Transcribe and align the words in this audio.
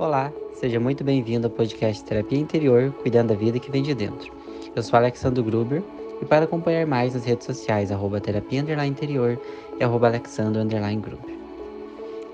Olá, 0.00 0.32
seja 0.54 0.80
muito 0.80 1.04
bem-vindo 1.04 1.46
ao 1.46 1.52
podcast 1.52 2.02
Terapia 2.02 2.38
Interior, 2.38 2.90
cuidando 3.02 3.28
da 3.28 3.34
vida 3.34 3.58
que 3.58 3.70
vem 3.70 3.82
de 3.82 3.94
dentro. 3.94 4.32
Eu 4.74 4.82
sou 4.82 4.96
Alexandre 4.96 5.42
Gruber 5.42 5.82
e 6.22 6.24
para 6.24 6.46
acompanhar 6.46 6.86
mais 6.86 7.12
nas 7.12 7.26
redes 7.26 7.44
sociais, 7.44 7.92
arroba 7.92 8.18
terapia 8.18 8.60
interior 8.60 9.38
e 9.78 9.84
arroba 9.84 10.08
gruber. 10.08 11.34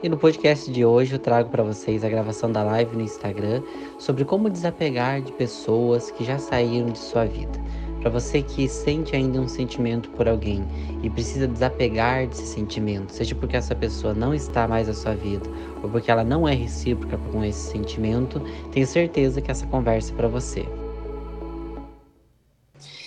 E 0.00 0.08
no 0.08 0.16
podcast 0.16 0.70
de 0.70 0.84
hoje 0.84 1.14
eu 1.14 1.18
trago 1.18 1.50
para 1.50 1.64
vocês 1.64 2.04
a 2.04 2.08
gravação 2.08 2.52
da 2.52 2.62
live 2.62 2.94
no 2.94 3.02
Instagram 3.02 3.60
sobre 3.98 4.24
como 4.24 4.48
desapegar 4.48 5.20
de 5.20 5.32
pessoas 5.32 6.12
que 6.12 6.22
já 6.22 6.38
saíram 6.38 6.90
de 6.90 6.98
sua 7.00 7.24
vida 7.24 7.60
para 8.06 8.20
você 8.20 8.40
que 8.40 8.68
sente 8.68 9.16
ainda 9.16 9.40
um 9.40 9.48
sentimento 9.48 10.08
por 10.10 10.28
alguém 10.28 10.64
e 11.02 11.10
precisa 11.10 11.48
desapegar 11.48 12.28
desse 12.28 12.46
sentimento, 12.46 13.12
seja 13.12 13.34
porque 13.34 13.56
essa 13.56 13.74
pessoa 13.74 14.14
não 14.14 14.32
está 14.32 14.68
mais 14.68 14.86
na 14.86 14.94
sua 14.94 15.12
vida 15.12 15.44
ou 15.82 15.90
porque 15.90 16.08
ela 16.08 16.22
não 16.22 16.46
é 16.46 16.54
recíproca 16.54 17.18
com 17.18 17.42
esse 17.42 17.72
sentimento, 17.72 18.40
tenho 18.70 18.86
certeza 18.86 19.42
que 19.42 19.50
essa 19.50 19.66
conversa 19.66 20.12
é 20.12 20.14
para 20.14 20.28
você. 20.28 20.64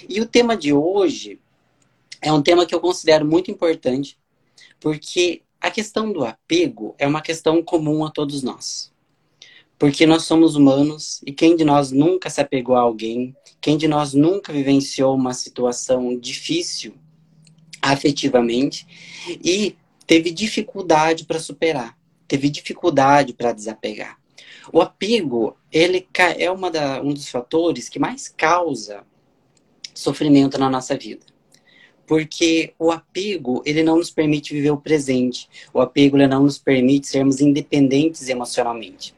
E 0.10 0.20
o 0.20 0.26
tema 0.26 0.58
de 0.58 0.74
hoje 0.74 1.40
é 2.22 2.34
um 2.34 2.42
tema 2.42 2.66
que 2.66 2.76
eu 2.76 2.82
considero 2.82 3.26
muito 3.26 3.50
importante, 3.50 4.20
porque 4.82 5.44
a 5.62 5.72
questão 5.72 6.12
do 6.12 6.26
apego 6.26 6.94
é 6.98 7.08
uma 7.08 7.22
questão 7.22 7.64
comum 7.64 8.04
a 8.04 8.12
todos 8.12 8.44
nós. 8.44 8.92
Porque 9.80 10.06
nós 10.06 10.24
somos 10.24 10.58
humanos 10.58 11.22
e 11.26 11.32
quem 11.32 11.56
de 11.56 11.64
nós 11.64 11.90
nunca 11.90 12.30
se 12.30 12.42
apegou 12.42 12.76
a 12.76 12.82
alguém, 12.82 13.34
quem 13.62 13.78
de 13.78 13.88
nós 13.88 14.14
nunca 14.14 14.52
vivenciou 14.52 15.16
uma 15.16 15.34
situação 15.34 16.20
difícil 16.20 16.94
afetivamente 17.82 18.86
e 19.42 19.78
teve 20.06 20.32
dificuldade 20.32 21.24
para 21.24 21.40
superar, 21.40 21.98
teve 22.28 22.50
dificuldade 22.50 23.34
para 23.34 23.54
desapegar. 23.54 24.20
O 24.72 24.82
apego, 24.82 25.56
ele 25.72 26.06
é 26.38 26.52
uma 26.52 26.70
da, 26.70 27.02
um 27.02 27.14
dos 27.14 27.30
fatores 27.30 27.88
que 27.88 27.98
mais 27.98 28.28
causa 28.28 29.04
sofrimento 29.94 30.58
na 30.58 30.70
nossa 30.70 30.98
vida. 30.98 31.26
Porque 32.06 32.74
o 32.78 32.92
apego, 32.92 33.62
ele 33.66 33.84
não 33.84 33.98
nos 33.98 34.10
permite 34.10 34.54
viver 34.54 34.72
o 34.72 34.78
presente. 34.78 35.48
O 35.74 35.80
apego, 35.80 36.18
ele 36.18 36.28
não 36.28 36.44
nos 36.44 36.58
permite 36.58 37.08
sermos 37.08 37.40
independentes 37.40 38.28
emocionalmente. 38.28 39.14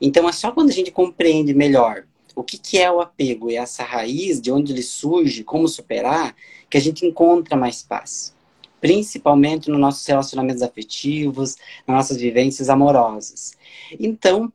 Então 0.00 0.28
é 0.28 0.32
só 0.32 0.50
quando 0.52 0.70
a 0.70 0.72
gente 0.72 0.90
compreende 0.90 1.54
melhor 1.54 2.06
o 2.36 2.44
que, 2.44 2.58
que 2.58 2.76
é 2.78 2.90
o 2.90 3.00
apego 3.00 3.50
e 3.50 3.56
essa 3.56 3.82
raiz, 3.82 4.40
de 4.40 4.52
onde 4.52 4.70
ele 4.70 4.82
surge, 4.82 5.42
como 5.42 5.66
superar, 5.66 6.36
que 6.68 6.76
a 6.76 6.80
gente 6.80 7.06
encontra 7.06 7.56
mais 7.56 7.82
paz. 7.82 8.34
Principalmente 8.78 9.70
nos 9.70 9.80
nossos 9.80 10.06
relacionamentos 10.06 10.62
afetivos, 10.62 11.56
nas 11.86 11.96
nossas 11.96 12.18
vivências 12.18 12.68
amorosas. 12.68 13.54
Então, 13.98 14.52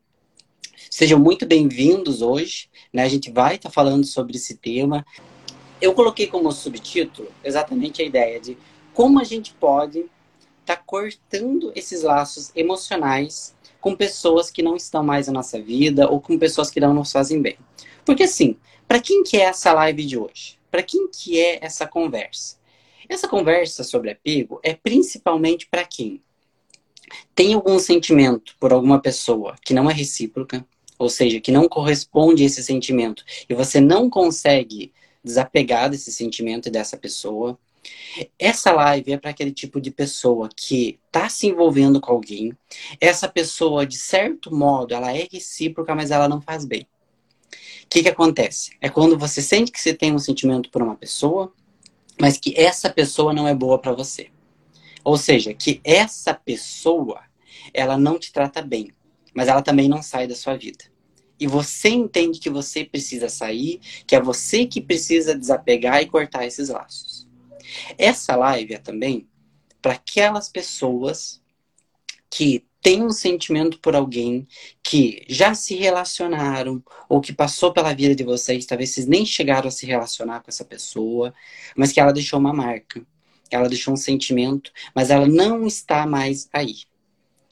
sejam 0.91 1.19
muito 1.19 1.43
bem-vindos 1.47 2.21
hoje. 2.21 2.69
Né? 2.93 3.01
A 3.01 3.09
gente 3.09 3.31
vai 3.31 3.55
estar 3.55 3.69
tá 3.69 3.73
falando 3.73 4.05
sobre 4.05 4.37
esse 4.37 4.57
tema. 4.57 5.03
Eu 5.81 5.95
coloquei 5.95 6.27
como 6.27 6.51
subtítulo 6.51 7.29
exatamente 7.43 8.03
a 8.03 8.05
ideia 8.05 8.39
de 8.39 8.55
como 8.93 9.19
a 9.19 9.23
gente 9.23 9.55
pode 9.55 10.05
estar 10.59 10.75
tá 10.75 10.83
cortando 10.85 11.71
esses 11.75 12.03
laços 12.03 12.51
emocionais 12.55 13.55
com 13.81 13.95
pessoas 13.95 14.49
que 14.49 14.61
não 14.61 14.75
estão 14.75 15.03
mais 15.03 15.27
na 15.27 15.33
nossa 15.33 15.59
vida 15.59 16.09
ou 16.09 16.21
com 16.21 16.37
pessoas 16.37 16.69
que 16.69 16.79
não 16.79 16.93
nos 16.93 17.11
fazem 17.11 17.41
bem. 17.41 17.57
Porque 18.05 18.23
assim, 18.23 18.55
para 18.87 19.01
quem 19.01 19.23
que 19.23 19.35
é 19.35 19.41
essa 19.41 19.73
live 19.73 20.05
de 20.05 20.17
hoje? 20.17 20.57
Para 20.69 20.83
quem 20.83 21.09
que 21.09 21.39
é 21.39 21.59
essa 21.61 21.85
conversa? 21.85 22.57
Essa 23.09 23.27
conversa 23.27 23.83
sobre 23.83 24.11
apego 24.11 24.59
é 24.63 24.73
principalmente 24.73 25.67
para 25.67 25.83
quem 25.83 26.21
tem 27.35 27.53
algum 27.53 27.77
sentimento 27.77 28.55
por 28.59 28.71
alguma 28.71 29.01
pessoa 29.01 29.55
que 29.61 29.73
não 29.73 29.89
é 29.89 29.93
recíproca, 29.93 30.65
ou 30.97 31.09
seja, 31.09 31.41
que 31.41 31.51
não 31.51 31.67
corresponde 31.67 32.43
a 32.43 32.45
esse 32.45 32.63
sentimento 32.63 33.25
e 33.49 33.53
você 33.53 33.81
não 33.81 34.09
consegue 34.09 34.93
desapegar 35.23 35.89
desse 35.89 36.11
sentimento 36.11 36.67
e 36.67 36.71
dessa 36.71 36.95
pessoa 36.95 37.59
essa 38.37 38.71
live 38.71 39.13
é 39.13 39.17
para 39.17 39.31
aquele 39.31 39.51
tipo 39.51 39.79
de 39.79 39.91
pessoa 39.91 40.49
que 40.55 40.99
está 41.07 41.29
se 41.29 41.47
envolvendo 41.47 41.99
com 41.99 42.11
alguém. 42.11 42.55
Essa 42.99 43.27
pessoa, 43.27 43.85
de 43.85 43.97
certo 43.97 44.53
modo, 44.53 44.93
ela 44.93 45.15
é 45.15 45.27
recíproca, 45.31 45.95
mas 45.95 46.11
ela 46.11 46.27
não 46.27 46.41
faz 46.41 46.65
bem. 46.65 46.87
O 47.83 47.87
que, 47.89 48.03
que 48.03 48.09
acontece? 48.09 48.71
É 48.79 48.89
quando 48.89 49.17
você 49.17 49.41
sente 49.41 49.71
que 49.71 49.79
você 49.79 49.93
tem 49.93 50.13
um 50.13 50.19
sentimento 50.19 50.69
por 50.69 50.81
uma 50.81 50.95
pessoa, 50.95 51.53
mas 52.19 52.37
que 52.37 52.53
essa 52.57 52.89
pessoa 52.89 53.33
não 53.33 53.47
é 53.47 53.53
boa 53.53 53.79
para 53.79 53.91
você. 53.93 54.29
Ou 55.03 55.17
seja, 55.17 55.53
que 55.53 55.81
essa 55.83 56.33
pessoa, 56.33 57.21
ela 57.73 57.97
não 57.97 58.19
te 58.19 58.31
trata 58.31 58.61
bem, 58.61 58.91
mas 59.33 59.47
ela 59.47 59.61
também 59.61 59.89
não 59.89 60.01
sai 60.01 60.27
da 60.27 60.35
sua 60.35 60.55
vida. 60.55 60.85
E 61.39 61.47
você 61.47 61.89
entende 61.89 62.39
que 62.39 62.51
você 62.51 62.85
precisa 62.85 63.27
sair, 63.27 63.81
que 64.05 64.15
é 64.15 64.21
você 64.21 64.65
que 64.65 64.79
precisa 64.79 65.35
desapegar 65.35 66.01
e 66.01 66.05
cortar 66.05 66.45
esses 66.45 66.69
laços. 66.69 67.27
Essa 67.97 68.35
live 68.35 68.73
é 68.73 68.77
também 68.77 69.27
para 69.81 69.93
aquelas 69.93 70.47
pessoas 70.47 71.41
que 72.29 72.65
têm 72.81 73.03
um 73.03 73.11
sentimento 73.11 73.79
por 73.79 73.95
alguém 73.95 74.47
que 74.81 75.23
já 75.27 75.53
se 75.53 75.75
relacionaram 75.75 76.83
ou 77.07 77.21
que 77.21 77.33
passou 77.33 77.71
pela 77.71 77.93
vida 77.93 78.15
de 78.15 78.23
vocês, 78.23 78.65
talvez 78.65 78.89
vocês 78.89 79.05
nem 79.05 79.25
chegaram 79.25 79.67
a 79.67 79.71
se 79.71 79.85
relacionar 79.85 80.41
com 80.41 80.49
essa 80.49 80.65
pessoa, 80.65 81.33
mas 81.75 81.91
que 81.91 81.99
ela 81.99 82.13
deixou 82.13 82.39
uma 82.39 82.53
marca, 82.53 83.05
ela 83.51 83.69
deixou 83.69 83.93
um 83.93 83.97
sentimento, 83.97 84.71
mas 84.95 85.09
ela 85.09 85.27
não 85.27 85.67
está 85.67 86.05
mais 86.05 86.49
aí. 86.51 86.77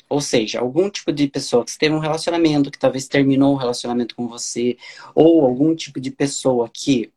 Ou 0.09 0.21
seja, 0.21 0.59
algum 0.59 0.89
tipo 0.89 1.11
de 1.11 1.27
pessoa 1.27 1.63
que 1.63 1.77
teve 1.77 1.93
um 1.93 1.99
relacionamento, 1.99 2.71
que 2.71 2.79
talvez 2.79 3.07
terminou 3.07 3.53
o 3.53 3.57
relacionamento 3.57 4.15
com 4.15 4.27
você, 4.27 4.75
ou 5.13 5.45
algum 5.45 5.75
tipo 5.75 5.99
de 6.01 6.09
pessoa 6.09 6.67
que 6.73 7.11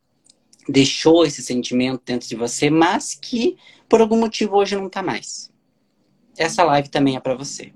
deixou 0.69 1.25
esse 1.25 1.43
sentimento 1.43 2.03
dentro 2.05 2.28
de 2.28 2.37
você, 2.37 2.71
mas 2.71 3.15
que 3.15 3.56
por 3.89 4.00
algum 4.00 4.17
motivo 4.17 4.56
hoje 4.56 4.77
não 4.77 4.87
está 4.87 5.03
mais. 5.03 5.50
Essa 6.37 6.65
live 6.65 6.89
também 6.89 7.17
é 7.17 7.21
para 7.21 7.34
você. 7.34 7.73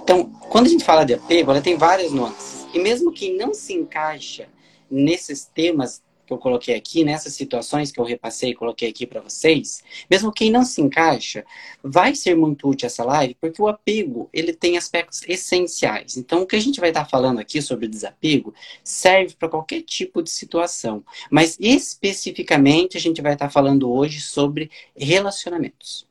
Então, 0.00 0.30
quando 0.48 0.66
a 0.66 0.68
gente 0.68 0.84
fala 0.84 1.04
de 1.04 1.14
apego, 1.14 1.50
ela 1.50 1.60
tem 1.60 1.76
várias 1.76 2.12
nuances. 2.12 2.66
E 2.72 2.78
mesmo 2.78 3.12
quem 3.12 3.36
não 3.36 3.52
se 3.52 3.72
encaixa 3.72 4.48
nesses 4.90 5.44
temas 5.44 6.02
que 6.26 6.32
eu 6.32 6.38
coloquei 6.38 6.74
aqui, 6.74 7.04
nessas 7.04 7.34
situações 7.34 7.92
que 7.92 8.00
eu 8.00 8.04
repassei 8.04 8.50
e 8.50 8.54
coloquei 8.54 8.88
aqui 8.88 9.06
para 9.06 9.20
vocês, 9.20 9.82
mesmo 10.10 10.32
quem 10.32 10.50
não 10.50 10.64
se 10.64 10.80
encaixa, 10.80 11.44
vai 11.82 12.14
ser 12.14 12.34
muito 12.36 12.68
útil 12.68 12.86
essa 12.86 13.04
live, 13.04 13.36
porque 13.40 13.60
o 13.60 13.68
apego, 13.68 14.28
ele 14.32 14.52
tem 14.52 14.76
aspectos 14.76 15.22
essenciais. 15.28 16.16
Então, 16.16 16.42
o 16.42 16.46
que 16.46 16.56
a 16.56 16.60
gente 16.60 16.80
vai 16.80 16.90
estar 16.90 17.04
falando 17.04 17.38
aqui 17.38 17.60
sobre 17.60 17.88
desapego 17.88 18.54
serve 18.82 19.34
para 19.34 19.48
qualquer 19.48 19.82
tipo 19.82 20.22
de 20.22 20.30
situação, 20.30 21.04
mas 21.30 21.56
especificamente 21.60 22.96
a 22.96 23.00
gente 23.00 23.20
vai 23.20 23.34
estar 23.34 23.50
falando 23.50 23.90
hoje 23.90 24.20
sobre 24.20 24.70
relacionamentos. 24.96 26.06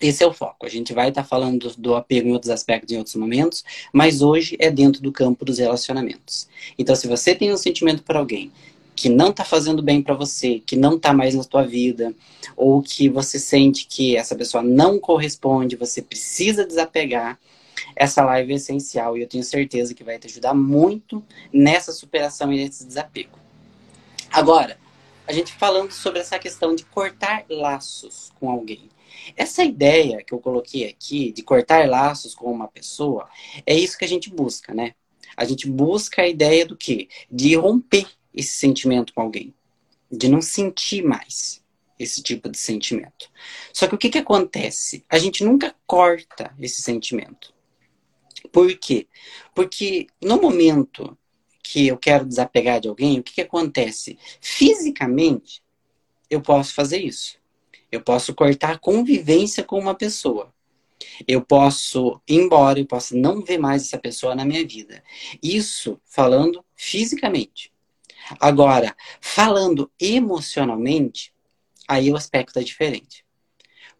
Esse 0.00 0.24
é 0.24 0.26
o 0.26 0.32
foco. 0.32 0.66
A 0.66 0.68
gente 0.68 0.92
vai 0.92 1.08
estar 1.08 1.24
falando 1.24 1.68
do, 1.68 1.76
do, 1.76 1.94
apego 1.94 2.28
em 2.28 2.32
outros 2.32 2.50
aspectos, 2.50 2.92
em 2.92 2.98
outros 2.98 3.14
momentos, 3.14 3.64
mas 3.92 4.22
hoje 4.22 4.56
é 4.58 4.70
dentro 4.70 5.00
do 5.00 5.12
campo 5.12 5.44
dos 5.44 5.58
relacionamentos. 5.58 6.48
Então, 6.78 6.96
se 6.96 7.06
você 7.06 7.34
tem 7.34 7.52
um 7.52 7.56
sentimento 7.56 8.02
por 8.02 8.16
alguém 8.16 8.50
que 8.94 9.08
não 9.08 9.30
está 9.30 9.44
fazendo 9.44 9.82
bem 9.82 10.02
para 10.02 10.14
você, 10.14 10.60
que 10.60 10.76
não 10.76 10.96
está 10.96 11.12
mais 11.12 11.34
na 11.34 11.44
tua 11.44 11.66
vida, 11.66 12.14
ou 12.56 12.82
que 12.82 13.08
você 13.08 13.38
sente 13.38 13.86
que 13.86 14.16
essa 14.16 14.36
pessoa 14.36 14.62
não 14.62 14.98
corresponde, 14.98 15.76
você 15.76 16.00
precisa 16.00 16.66
desapegar, 16.66 17.38
essa 17.96 18.24
live 18.24 18.52
é 18.52 18.56
essencial 18.56 19.16
e 19.16 19.22
eu 19.22 19.28
tenho 19.28 19.44
certeza 19.44 19.94
que 19.94 20.04
vai 20.04 20.18
te 20.18 20.26
ajudar 20.26 20.54
muito 20.54 21.24
nessa 21.52 21.92
superação 21.92 22.52
e 22.52 22.56
nesse 22.56 22.86
desapego. 22.86 23.38
Agora, 24.32 24.78
a 25.26 25.32
gente 25.32 25.52
falando 25.52 25.92
sobre 25.92 26.20
essa 26.20 26.38
questão 26.38 26.74
de 26.74 26.84
cortar 26.84 27.44
laços 27.48 28.32
com 28.38 28.50
alguém. 28.50 28.90
Essa 29.36 29.64
ideia 29.64 30.22
que 30.22 30.34
eu 30.34 30.38
coloquei 30.38 30.88
aqui 30.88 31.32
de 31.32 31.42
cortar 31.42 31.88
laços 31.88 32.34
com 32.34 32.50
uma 32.50 32.68
pessoa, 32.68 33.28
é 33.64 33.74
isso 33.74 33.96
que 33.96 34.04
a 34.04 34.08
gente 34.08 34.28
busca, 34.28 34.74
né? 34.74 34.94
A 35.36 35.44
gente 35.44 35.68
busca 35.68 36.22
a 36.22 36.28
ideia 36.28 36.66
do 36.66 36.76
quê? 36.76 37.08
De 37.30 37.56
romper 37.56 38.06
esse 38.34 38.52
sentimento 38.52 39.12
com 39.14 39.22
alguém, 39.22 39.54
de 40.10 40.28
não 40.28 40.42
sentir 40.42 41.02
mais 41.02 41.62
esse 41.98 42.22
tipo 42.22 42.48
de 42.48 42.58
sentimento. 42.58 43.30
Só 43.72 43.86
que 43.86 43.94
o 43.94 43.98
que, 43.98 44.10
que 44.10 44.18
acontece? 44.18 45.04
A 45.08 45.18
gente 45.18 45.44
nunca 45.44 45.74
corta 45.86 46.54
esse 46.58 46.82
sentimento. 46.82 47.54
Por 48.52 48.76
quê? 48.76 49.06
Porque 49.54 50.06
no 50.22 50.40
momento 50.40 51.16
que 51.62 51.86
eu 51.86 51.96
quero 51.96 52.26
desapegar 52.26 52.80
de 52.80 52.88
alguém, 52.88 53.18
o 53.18 53.22
que, 53.22 53.34
que 53.34 53.40
acontece? 53.40 54.18
Fisicamente, 54.40 55.62
eu 56.28 56.40
posso 56.40 56.74
fazer 56.74 56.98
isso. 56.98 57.38
Eu 57.90 58.00
posso 58.00 58.34
cortar 58.34 58.74
a 58.74 58.78
convivência 58.78 59.64
com 59.64 59.78
uma 59.78 59.94
pessoa. 59.94 60.52
Eu 61.26 61.42
posso 61.42 62.20
ir 62.28 62.36
embora, 62.36 62.78
eu 62.78 62.86
posso 62.86 63.16
não 63.16 63.42
ver 63.42 63.58
mais 63.58 63.82
essa 63.82 63.98
pessoa 63.98 64.34
na 64.34 64.44
minha 64.44 64.66
vida. 64.66 65.02
Isso 65.42 66.00
falando 66.04 66.64
fisicamente. 66.74 67.73
Agora, 68.40 68.94
falando 69.20 69.90
emocionalmente, 70.00 71.32
aí 71.88 72.10
o 72.10 72.16
aspecto 72.16 72.58
é 72.58 72.62
diferente. 72.62 73.24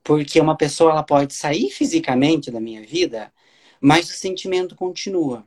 Porque 0.03 0.41
uma 0.41 0.56
pessoa 0.56 0.93
ela 0.93 1.03
pode 1.03 1.35
sair 1.35 1.71
fisicamente 1.71 2.50
da 2.50 2.61
minha 2.61 2.82
vida, 2.82 3.32
mas 3.81 4.11
o 4.11 4.15
sentimento 4.15 4.75
continua. 4.75 5.47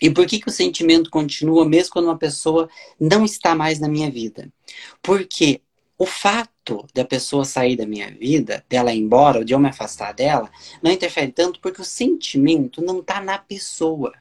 E 0.00 0.10
por 0.10 0.26
que, 0.26 0.40
que 0.40 0.48
o 0.48 0.52
sentimento 0.52 1.08
continua 1.10 1.64
mesmo 1.64 1.92
quando 1.92 2.06
uma 2.06 2.18
pessoa 2.18 2.68
não 2.98 3.24
está 3.24 3.54
mais 3.54 3.78
na 3.78 3.88
minha 3.88 4.10
vida? 4.10 4.52
Porque 5.00 5.62
o 5.96 6.04
fato 6.04 6.84
da 6.92 7.04
pessoa 7.04 7.44
sair 7.44 7.76
da 7.76 7.86
minha 7.86 8.10
vida, 8.10 8.64
dela 8.68 8.92
ir 8.92 8.98
embora, 8.98 9.38
ou 9.38 9.44
de 9.44 9.52
eu 9.52 9.60
me 9.60 9.68
afastar 9.68 10.12
dela, 10.12 10.50
não 10.82 10.90
interfere 10.90 11.30
tanto 11.30 11.60
porque 11.60 11.80
o 11.80 11.84
sentimento 11.84 12.82
não 12.82 12.98
está 12.98 13.20
na 13.20 13.38
pessoa. 13.38 14.12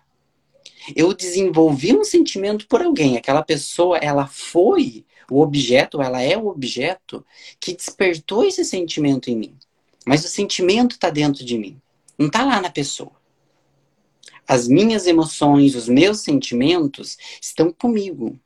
Eu 0.95 1.13
desenvolvi 1.13 1.95
um 1.95 2.03
sentimento 2.03 2.67
por 2.67 2.81
alguém. 2.81 3.17
Aquela 3.17 3.43
pessoa, 3.43 3.97
ela 3.97 4.27
foi 4.27 5.05
o 5.29 5.41
objeto, 5.41 6.01
ela 6.01 6.21
é 6.21 6.37
o 6.37 6.47
objeto 6.47 7.25
que 7.59 7.75
despertou 7.75 8.43
esse 8.43 8.65
sentimento 8.65 9.29
em 9.29 9.35
mim. 9.35 9.57
Mas 10.05 10.25
o 10.25 10.27
sentimento 10.27 10.93
está 10.93 11.09
dentro 11.09 11.45
de 11.45 11.57
mim, 11.57 11.79
não 12.17 12.27
está 12.27 12.43
lá 12.43 12.59
na 12.59 12.69
pessoa. 12.69 13.11
As 14.47 14.67
minhas 14.67 15.05
emoções, 15.05 15.75
os 15.75 15.87
meus 15.87 16.21
sentimentos 16.21 17.17
estão 17.39 17.71
comigo, 17.71 18.37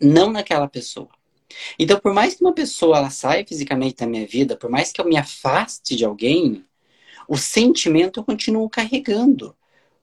não 0.00 0.30
naquela 0.30 0.68
pessoa. 0.68 1.08
Então, 1.78 1.98
por 1.98 2.14
mais 2.14 2.34
que 2.34 2.44
uma 2.44 2.54
pessoa 2.54 2.98
ela 2.98 3.10
saia 3.10 3.44
fisicamente 3.44 3.96
da 3.96 4.06
minha 4.06 4.26
vida, 4.26 4.56
por 4.56 4.70
mais 4.70 4.92
que 4.92 5.00
eu 5.00 5.04
me 5.04 5.16
afaste 5.16 5.96
de 5.96 6.04
alguém, 6.04 6.64
o 7.26 7.36
sentimento 7.36 8.20
eu 8.20 8.24
continuo 8.24 8.68
carregando. 8.70 9.56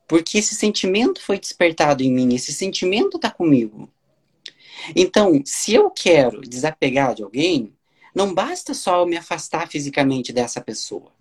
Porque 0.07 0.37
esse 0.37 0.55
sentimento 0.55 1.21
foi 1.21 1.37
despertado 1.37 2.01
em 2.01 2.11
mim, 2.11 2.33
esse 2.33 2.53
sentimento 2.53 3.17
está 3.17 3.29
comigo. 3.29 3.89
Então, 4.95 5.41
se 5.45 5.73
eu 5.73 5.89
quero 5.89 6.41
desapegar 6.41 7.13
de 7.13 7.23
alguém, 7.23 7.73
não 8.15 8.33
basta 8.33 8.73
só 8.73 9.01
eu 9.01 9.05
me 9.05 9.17
afastar 9.17 9.67
fisicamente 9.67 10.31
dessa 10.31 10.61
pessoa. 10.61 11.11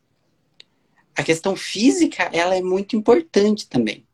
A 1.16 1.22
questão 1.22 1.56
física, 1.56 2.30
ela 2.32 2.54
é 2.54 2.62
muito 2.62 2.94
importante 2.94 3.66
também. 3.68 4.04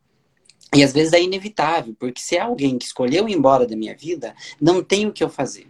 E 0.73 0.83
às 0.83 0.91
vezes 0.91 1.13
é 1.13 1.21
inevitável, 1.21 1.95
porque 1.99 2.19
se 2.19 2.35
é 2.35 2.39
alguém 2.39 2.79
que 2.79 2.85
escolheu 2.85 3.29
ir 3.29 3.33
embora 3.33 3.67
da 3.67 3.75
minha 3.75 3.95
vida, 3.95 4.35
não 4.59 4.81
tem 4.83 5.05
o 5.05 5.13
que 5.13 5.23
eu 5.23 5.29
fazer. 5.29 5.67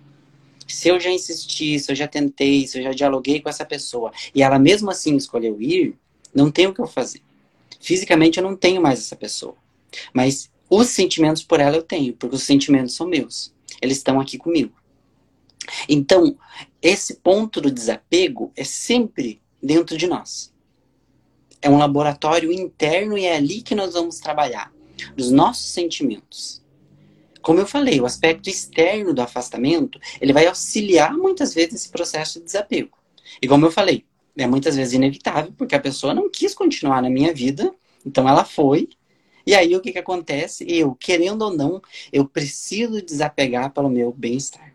Se 0.66 0.88
eu 0.88 1.00
já 1.00 1.10
insisti, 1.10 1.78
se 1.78 1.92
eu 1.92 1.96
já 1.96 2.08
tentei, 2.08 2.66
se 2.66 2.80
eu 2.80 2.84
já 2.84 2.92
dialoguei 2.92 3.42
com 3.42 3.50
essa 3.50 3.66
pessoa 3.66 4.14
e 4.34 4.42
ela 4.42 4.58
mesmo 4.58 4.90
assim 4.90 5.16
escolheu 5.18 5.62
ir, 5.62 5.96
não 6.34 6.50
tem 6.50 6.68
o 6.68 6.74
que 6.74 6.80
eu 6.80 6.88
fazer. 6.88 7.22
Fisicamente 7.84 8.38
eu 8.38 8.44
não 8.44 8.56
tenho 8.56 8.82
mais 8.82 8.98
essa 9.00 9.16
pessoa. 9.16 9.58
Mas 10.14 10.50
os 10.70 10.88
sentimentos 10.88 11.44
por 11.44 11.60
ela 11.60 11.76
eu 11.76 11.84
tenho, 11.84 12.14
porque 12.14 12.34
os 12.34 12.44
sentimentos 12.44 12.96
são 12.96 13.06
meus. 13.06 13.54
Eles 13.82 13.98
estão 13.98 14.22
aqui 14.22 14.38
comigo. 14.38 14.74
Então, 15.88 16.38
esse 16.82 17.16
ponto 17.16 17.60
do 17.60 17.70
desapego 17.70 18.54
é 18.56 18.64
sempre 18.64 19.42
dentro 19.62 19.98
de 19.98 20.08
nós. 20.08 20.54
É 21.62 21.70
um 21.70 21.78
laboratório 21.78 22.54
interno 22.54 23.18
e 23.18 23.26
é 23.26 23.36
ali 23.36 23.62
que 23.62 23.76
nós 23.76 23.94
vamos 23.94 24.18
trabalhar 24.20 24.72
os 25.18 25.30
nossos 25.30 25.70
sentimentos. 25.70 26.64
Como 27.42 27.60
eu 27.60 27.68
falei, 27.68 28.00
o 28.00 28.06
aspecto 28.06 28.50
externo 28.50 29.14
do 29.14 29.22
afastamento, 29.22 30.00
ele 30.22 30.32
vai 30.32 30.48
auxiliar 30.48 31.14
muitas 31.18 31.54
vezes 31.54 31.74
esse 31.74 31.90
processo 31.90 32.40
de 32.40 32.46
desapego. 32.46 32.98
E 33.42 33.48
como 33.48 33.66
eu 33.66 33.72
falei, 33.72 34.06
é 34.38 34.48
muitas 34.48 34.76
vezes 34.76 34.94
inevitável, 34.94 35.54
porque 35.58 35.76
a 35.76 35.80
pessoa 35.80 36.14
não 36.14 36.30
quis 36.30 36.54
continuar 36.54 37.02
na 37.02 37.10
minha 37.10 37.34
vida, 37.34 37.74
então 38.06 38.28
ela 38.28 38.44
foi. 38.44 38.90
E 39.46 39.54
aí 39.54 39.76
o 39.76 39.82
que, 39.82 39.92
que 39.92 40.00
acontece? 40.00 40.66
Eu, 40.68 40.96
querendo 40.96 41.42
ou 41.44 41.56
não, 41.56 41.82
eu 42.12 42.26
preciso 42.28 43.02
desapegar 43.02 43.72
pelo 43.72 43.90
meu 43.90 44.12
bem-estar. 44.12 44.74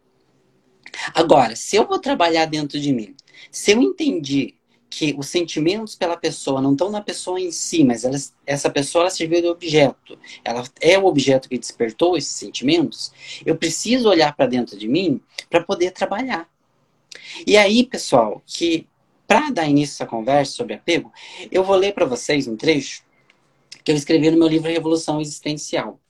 Agora, 1.15 1.57
se 1.57 1.77
eu 1.77 1.87
vou 1.87 1.99
trabalhar 1.99 2.47
dentro 2.47 2.79
de 2.79 2.93
mim, 2.93 3.15
se 3.51 3.73
eu 3.73 3.81
entendi 3.81 4.55
que 4.91 5.15
os 5.19 5.29
sentimentos 5.29 5.95
pela 5.95 6.17
pessoa 6.17 6.63
não 6.63 6.73
estão 6.73 6.91
na 6.91 7.01
pessoa 7.01 7.39
em 7.39 7.51
si, 7.53 7.85
mas 7.85 8.05
ela, 8.05 8.17
essa 8.47 8.71
pessoa 8.71 9.03
ela 9.03 9.11
serviu 9.11 9.41
de 9.41 9.49
objeto. 9.49 10.19
Ela 10.43 10.65
é 10.81 10.99
o 10.99 11.05
objeto 11.05 11.49
que 11.49 11.59
despertou 11.59 12.17
esses 12.17 12.33
sentimentos. 12.33 13.13
Eu 13.45 13.57
preciso 13.57 14.09
olhar 14.09 14.35
para 14.35 14.47
dentro 14.47 14.79
de 14.79 14.89
mim 14.89 15.21
para 15.51 15.63
poder 15.63 15.91
trabalhar. 15.91 16.49
E 17.47 17.57
aí, 17.57 17.85
pessoal, 17.85 18.43
que 18.47 18.87
para 19.29 19.51
dar 19.51 19.69
início 19.69 19.93
essa 19.93 20.07
conversa 20.07 20.53
sobre 20.53 20.75
apego, 20.75 21.13
eu 21.53 21.63
vou 21.63 21.77
ler 21.77 21.93
para 21.93 22.07
vocês 22.07 22.49
um 22.49 22.57
trecho 22.57 23.03
que 23.85 23.93
eu 23.93 23.97
escrevi 23.97 24.31
no 24.31 24.39
meu 24.39 24.49
livro 24.49 24.69
Revolução 24.69 25.21
Existencial. 25.21 26.01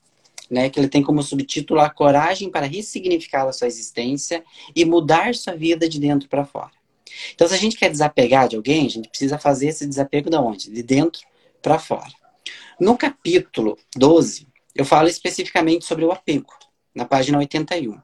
Né, 0.50 0.70
que 0.70 0.80
ele 0.80 0.88
tem 0.88 1.02
como 1.02 1.22
subtítulo 1.22 1.78
A 1.78 1.90
Coragem 1.90 2.50
para 2.50 2.64
Ressignificar 2.64 3.46
a 3.46 3.52
Sua 3.52 3.66
Existência 3.66 4.42
e 4.74 4.82
Mudar 4.82 5.34
Sua 5.34 5.54
Vida 5.54 5.86
de 5.86 6.00
Dentro 6.00 6.26
para 6.26 6.42
Fora. 6.42 6.70
Então, 7.34 7.46
se 7.46 7.52
a 7.52 7.58
gente 7.58 7.76
quer 7.76 7.90
desapegar 7.90 8.48
de 8.48 8.56
alguém, 8.56 8.86
a 8.86 8.90
gente 8.90 9.10
precisa 9.10 9.38
fazer 9.38 9.68
esse 9.68 9.86
desapego 9.86 10.30
da 10.30 10.40
onde? 10.40 10.70
De 10.70 10.82
dentro 10.82 11.20
para 11.60 11.78
fora. 11.78 12.10
No 12.80 12.96
capítulo 12.96 13.76
12, 13.94 14.46
eu 14.74 14.86
falo 14.86 15.06
especificamente 15.06 15.84
sobre 15.84 16.06
o 16.06 16.12
apego, 16.12 16.52
na 16.94 17.04
página 17.04 17.36
81. 17.36 17.98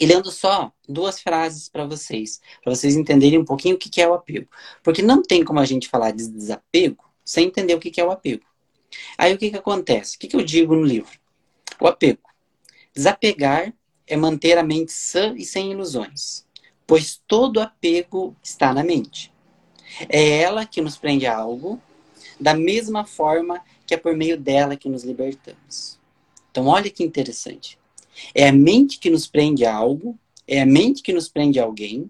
E 0.00 0.06
lendo 0.06 0.30
só 0.30 0.72
duas 0.88 1.20
frases 1.20 1.68
para 1.68 1.84
vocês, 1.86 2.40
para 2.62 2.74
vocês 2.74 2.96
entenderem 2.96 3.38
um 3.38 3.44
pouquinho 3.44 3.76
o 3.76 3.78
que 3.78 4.00
é 4.00 4.08
o 4.08 4.14
apego. 4.14 4.48
Porque 4.82 5.02
não 5.02 5.22
tem 5.22 5.44
como 5.44 5.60
a 5.60 5.64
gente 5.64 5.88
falar 5.88 6.10
de 6.10 6.28
desapego 6.28 7.04
sem 7.24 7.46
entender 7.46 7.74
o 7.74 7.80
que 7.80 8.00
é 8.00 8.04
o 8.04 8.10
apego. 8.10 8.44
Aí 9.16 9.32
o 9.32 9.38
que, 9.38 9.50
que 9.50 9.56
acontece? 9.56 10.16
O 10.16 10.18
que, 10.18 10.28
que 10.28 10.36
eu 10.36 10.42
digo 10.42 10.74
no 10.74 10.82
livro? 10.82 11.18
O 11.80 11.86
apego. 11.86 12.22
Desapegar 12.94 13.72
é 14.06 14.16
manter 14.16 14.58
a 14.58 14.62
mente 14.62 14.92
sã 14.92 15.34
e 15.36 15.44
sem 15.44 15.72
ilusões 15.72 16.44
pois 16.86 17.20
todo 17.26 17.60
apego 17.60 18.36
está 18.42 18.72
na 18.72 18.84
mente. 18.84 19.32
É 20.08 20.40
ela 20.40 20.66
que 20.66 20.80
nos 20.80 20.96
prende 20.96 21.26
a 21.26 21.36
algo, 21.36 21.80
da 22.40 22.54
mesma 22.54 23.04
forma 23.04 23.62
que 23.86 23.94
é 23.94 23.96
por 23.96 24.16
meio 24.16 24.38
dela 24.38 24.76
que 24.76 24.88
nos 24.88 25.04
libertamos. 25.04 25.98
Então, 26.50 26.66
olha 26.66 26.90
que 26.90 27.04
interessante. 27.04 27.78
É 28.34 28.48
a 28.48 28.52
mente 28.52 28.98
que 28.98 29.10
nos 29.10 29.26
prende 29.26 29.64
a 29.64 29.74
algo, 29.74 30.18
é 30.46 30.60
a 30.60 30.66
mente 30.66 31.02
que 31.02 31.12
nos 31.12 31.28
prende 31.28 31.58
a 31.58 31.64
alguém, 31.64 32.08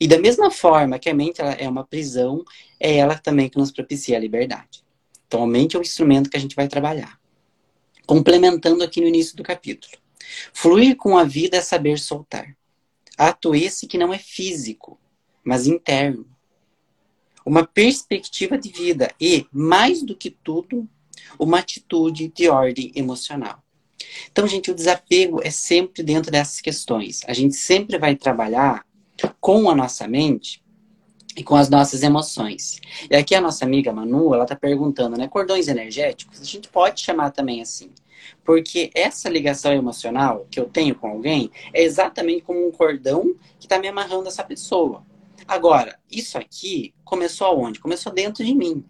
e 0.00 0.06
da 0.06 0.18
mesma 0.18 0.50
forma 0.50 0.98
que 0.98 1.08
a 1.08 1.14
mente 1.14 1.40
é 1.40 1.68
uma 1.68 1.84
prisão, 1.84 2.44
é 2.78 2.96
ela 2.96 3.18
também 3.18 3.48
que 3.48 3.58
nos 3.58 3.72
propicia 3.72 4.16
a 4.16 4.20
liberdade. 4.20 4.84
Então, 5.26 5.42
a 5.42 5.46
mente 5.46 5.76
é 5.76 5.78
o 5.78 5.82
instrumento 5.82 6.30
que 6.30 6.36
a 6.36 6.40
gente 6.40 6.54
vai 6.54 6.68
trabalhar. 6.68 7.18
Complementando 8.06 8.84
aqui 8.84 9.00
no 9.00 9.08
início 9.08 9.36
do 9.36 9.42
capítulo. 9.42 9.92
Fluir 10.52 10.96
com 10.96 11.16
a 11.16 11.24
vida 11.24 11.56
é 11.56 11.60
saber 11.60 11.98
soltar. 11.98 12.56
Ato 13.16 13.54
esse 13.54 13.86
que 13.86 13.98
não 13.98 14.12
é 14.12 14.18
físico, 14.18 14.98
mas 15.44 15.66
interno. 15.66 16.26
Uma 17.44 17.66
perspectiva 17.66 18.56
de 18.56 18.70
vida 18.70 19.12
e, 19.20 19.46
mais 19.52 20.02
do 20.02 20.16
que 20.16 20.30
tudo, 20.30 20.88
uma 21.38 21.58
atitude 21.58 22.28
de 22.28 22.48
ordem 22.48 22.92
emocional. 22.94 23.61
Então, 24.30 24.46
gente, 24.46 24.70
o 24.70 24.74
desapego 24.74 25.40
é 25.42 25.50
sempre 25.50 26.02
dentro 26.02 26.30
dessas 26.30 26.60
questões. 26.60 27.22
A 27.26 27.32
gente 27.32 27.54
sempre 27.54 27.98
vai 27.98 28.16
trabalhar 28.16 28.84
com 29.40 29.68
a 29.70 29.74
nossa 29.74 30.06
mente 30.08 30.62
e 31.36 31.42
com 31.42 31.54
as 31.54 31.68
nossas 31.68 32.02
emoções. 32.02 32.80
E 33.10 33.16
aqui 33.16 33.34
a 33.34 33.40
nossa 33.40 33.64
amiga 33.64 33.92
Manu, 33.92 34.34
ela 34.34 34.44
está 34.44 34.56
perguntando, 34.56 35.16
né? 35.16 35.28
Cordões 35.28 35.68
energéticos, 35.68 36.40
a 36.40 36.44
gente 36.44 36.68
pode 36.68 37.00
chamar 37.00 37.30
também 37.30 37.60
assim. 37.62 37.90
Porque 38.44 38.90
essa 38.94 39.28
ligação 39.28 39.72
emocional 39.72 40.46
que 40.50 40.60
eu 40.60 40.66
tenho 40.66 40.94
com 40.94 41.08
alguém 41.08 41.50
é 41.72 41.82
exatamente 41.82 42.42
como 42.42 42.66
um 42.66 42.70
cordão 42.70 43.34
que 43.58 43.66
está 43.66 43.78
me 43.78 43.88
amarrando 43.88 44.28
essa 44.28 44.44
pessoa. 44.44 45.04
Agora, 45.46 45.98
isso 46.10 46.38
aqui 46.38 46.94
começou 47.04 47.46
aonde? 47.46 47.80
Começou 47.80 48.12
dentro 48.12 48.44
de 48.44 48.54
mim, 48.54 48.84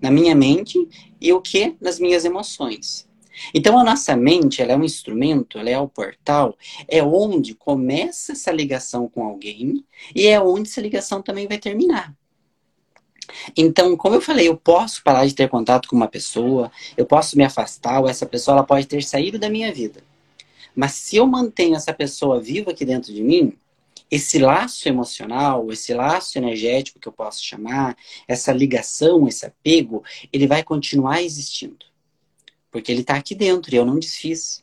na 0.00 0.10
minha 0.10 0.34
mente 0.34 0.88
e 1.20 1.32
o 1.32 1.40
que? 1.40 1.76
Nas 1.80 1.98
minhas 1.98 2.24
emoções. 2.24 3.08
Então 3.54 3.78
a 3.78 3.84
nossa 3.84 4.16
mente, 4.16 4.62
ela 4.62 4.72
é 4.72 4.76
um 4.76 4.84
instrumento, 4.84 5.58
ela 5.58 5.70
é 5.70 5.78
o 5.78 5.88
portal, 5.88 6.56
é 6.88 7.02
onde 7.02 7.54
começa 7.54 8.32
essa 8.32 8.50
ligação 8.50 9.08
com 9.08 9.24
alguém 9.24 9.84
e 10.14 10.26
é 10.26 10.40
onde 10.40 10.68
essa 10.68 10.80
ligação 10.80 11.22
também 11.22 11.46
vai 11.46 11.58
terminar. 11.58 12.14
Então, 13.56 13.96
como 13.96 14.14
eu 14.14 14.20
falei, 14.20 14.48
eu 14.48 14.56
posso 14.56 15.02
parar 15.02 15.26
de 15.26 15.34
ter 15.34 15.48
contato 15.48 15.88
com 15.88 15.96
uma 15.96 16.08
pessoa, 16.08 16.70
eu 16.96 17.04
posso 17.04 17.36
me 17.36 17.44
afastar, 17.44 18.00
ou 18.00 18.08
essa 18.08 18.24
pessoa 18.24 18.56
ela 18.56 18.66
pode 18.66 18.86
ter 18.86 19.02
saído 19.02 19.38
da 19.38 19.50
minha 19.50 19.72
vida. 19.72 20.02
Mas 20.74 20.92
se 20.92 21.16
eu 21.16 21.26
mantenho 21.26 21.74
essa 21.74 21.92
pessoa 21.92 22.40
viva 22.40 22.70
aqui 22.70 22.84
dentro 22.84 23.12
de 23.12 23.22
mim, 23.22 23.52
esse 24.10 24.38
laço 24.38 24.88
emocional, 24.88 25.72
esse 25.72 25.92
laço 25.92 26.38
energético 26.38 27.00
que 27.00 27.08
eu 27.08 27.12
posso 27.12 27.42
chamar, 27.42 27.96
essa 28.28 28.52
ligação, 28.52 29.26
esse 29.26 29.44
apego, 29.44 30.04
ele 30.32 30.46
vai 30.46 30.62
continuar 30.62 31.22
existindo. 31.22 31.86
Porque 32.76 32.92
ele 32.92 33.00
está 33.00 33.14
aqui 33.14 33.34
dentro 33.34 33.74
e 33.74 33.78
eu 33.78 33.86
não 33.86 33.98
desfiz. 33.98 34.62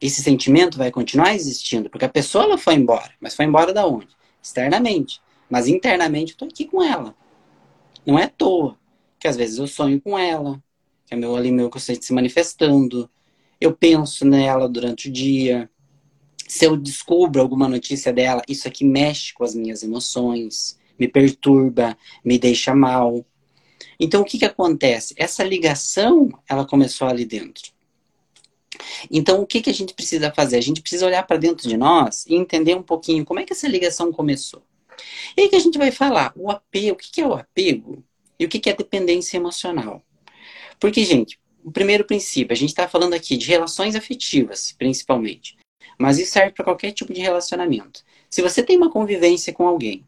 Esse 0.00 0.22
sentimento 0.22 0.78
vai 0.78 0.90
continuar 0.90 1.34
existindo, 1.34 1.90
porque 1.90 2.06
a 2.06 2.08
pessoa 2.08 2.44
ela 2.44 2.56
foi 2.56 2.72
embora, 2.72 3.12
mas 3.20 3.36
foi 3.36 3.44
embora 3.44 3.70
da 3.70 3.86
onde? 3.86 4.08
Externamente. 4.42 5.20
Mas 5.50 5.68
internamente 5.68 6.30
eu 6.30 6.36
estou 6.36 6.48
aqui 6.48 6.64
com 6.64 6.82
ela. 6.82 7.14
Não 8.06 8.18
é 8.18 8.24
à 8.24 8.28
toa 8.30 8.78
que 9.20 9.28
às 9.28 9.36
vezes 9.36 9.58
eu 9.58 9.66
sonho 9.66 10.00
com 10.00 10.18
ela, 10.18 10.58
que 11.04 11.12
é 11.12 11.18
meu 11.18 11.36
ali 11.36 11.52
meu 11.52 11.68
conceito 11.68 12.02
se 12.02 12.14
manifestando. 12.14 13.10
Eu 13.60 13.76
penso 13.76 14.24
nela 14.24 14.66
durante 14.66 15.10
o 15.10 15.12
dia. 15.12 15.68
Se 16.48 16.64
eu 16.64 16.78
descubro 16.78 17.42
alguma 17.42 17.68
notícia 17.68 18.10
dela, 18.10 18.40
isso 18.48 18.66
aqui 18.66 18.86
mexe 18.86 19.34
com 19.34 19.44
as 19.44 19.54
minhas 19.54 19.82
emoções, 19.82 20.78
me 20.98 21.06
perturba, 21.06 21.94
me 22.24 22.38
deixa 22.38 22.74
mal. 22.74 23.22
Então, 23.98 24.22
o 24.22 24.24
que, 24.24 24.38
que 24.38 24.44
acontece? 24.44 25.14
Essa 25.16 25.42
ligação, 25.42 26.30
ela 26.48 26.64
começou 26.66 27.08
ali 27.08 27.24
dentro. 27.24 27.72
Então, 29.10 29.40
o 29.40 29.46
que, 29.46 29.60
que 29.60 29.70
a 29.70 29.74
gente 29.74 29.94
precisa 29.94 30.32
fazer? 30.32 30.56
A 30.56 30.60
gente 30.60 30.80
precisa 30.80 31.06
olhar 31.06 31.26
para 31.26 31.36
dentro 31.36 31.68
de 31.68 31.76
nós 31.76 32.24
e 32.26 32.34
entender 32.34 32.74
um 32.76 32.82
pouquinho 32.82 33.24
como 33.24 33.40
é 33.40 33.44
que 33.44 33.52
essa 33.52 33.66
ligação 33.66 34.12
começou. 34.12 34.62
E 35.36 35.42
aí 35.42 35.48
que 35.48 35.56
a 35.56 35.60
gente 35.60 35.78
vai 35.78 35.90
falar 35.90 36.32
o 36.36 36.50
apego, 36.50 36.94
o 36.94 36.96
que, 36.96 37.10
que 37.10 37.20
é 37.20 37.26
o 37.26 37.34
apego 37.34 38.04
e 38.38 38.44
o 38.44 38.48
que, 38.48 38.58
que 38.58 38.70
é 38.70 38.74
dependência 38.74 39.36
emocional. 39.36 40.02
Porque, 40.78 41.04
gente, 41.04 41.38
o 41.64 41.70
primeiro 41.70 42.04
princípio, 42.04 42.52
a 42.52 42.56
gente 42.56 42.70
está 42.70 42.88
falando 42.88 43.14
aqui 43.14 43.36
de 43.36 43.46
relações 43.46 43.94
afetivas, 43.94 44.74
principalmente. 44.78 45.56
Mas 45.98 46.18
isso 46.18 46.32
serve 46.32 46.52
para 46.52 46.64
qualquer 46.64 46.92
tipo 46.92 47.12
de 47.12 47.20
relacionamento. 47.20 48.04
Se 48.30 48.40
você 48.42 48.62
tem 48.62 48.76
uma 48.76 48.90
convivência 48.90 49.52
com 49.52 49.66
alguém, 49.66 50.06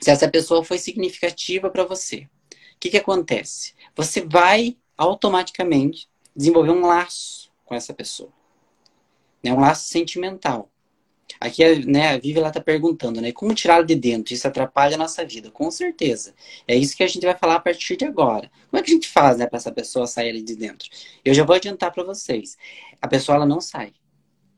se 0.00 0.10
essa 0.10 0.28
pessoa 0.28 0.64
foi 0.64 0.78
significativa 0.78 1.68
para 1.70 1.84
você, 1.84 2.28
que, 2.82 2.90
que 2.90 2.96
acontece? 2.96 3.74
Você 3.94 4.22
vai 4.22 4.76
automaticamente 4.98 6.08
desenvolver 6.34 6.72
um 6.72 6.84
laço 6.84 7.52
com 7.64 7.76
essa 7.76 7.94
pessoa. 7.94 8.32
Né? 9.40 9.52
Um 9.52 9.60
laço 9.60 9.88
sentimental. 9.88 10.68
Aqui 11.38 11.86
né, 11.86 12.08
a 12.08 12.18
Vivi 12.18 12.40
está 12.40 12.60
perguntando, 12.60 13.20
né? 13.20 13.30
Como 13.30 13.54
tirá-lo 13.54 13.86
de 13.86 13.94
dentro? 13.94 14.34
Isso 14.34 14.46
atrapalha 14.48 14.96
a 14.96 14.98
nossa 14.98 15.24
vida? 15.24 15.50
Com 15.50 15.70
certeza. 15.70 16.34
É 16.66 16.74
isso 16.74 16.96
que 16.96 17.04
a 17.04 17.06
gente 17.06 17.24
vai 17.24 17.36
falar 17.36 17.54
a 17.54 17.60
partir 17.60 17.96
de 17.96 18.04
agora. 18.04 18.50
Como 18.68 18.80
é 18.80 18.82
que 18.82 18.90
a 18.90 18.94
gente 18.94 19.08
faz 19.08 19.38
né, 19.38 19.46
para 19.46 19.56
essa 19.58 19.70
pessoa 19.70 20.06
sair 20.06 20.42
de 20.42 20.56
dentro? 20.56 20.88
Eu 21.24 21.32
já 21.32 21.44
vou 21.44 21.54
adiantar 21.54 21.92
para 21.92 22.02
vocês. 22.02 22.58
A 23.00 23.06
pessoa 23.06 23.36
ela 23.36 23.46
não 23.46 23.60
sai. 23.60 23.94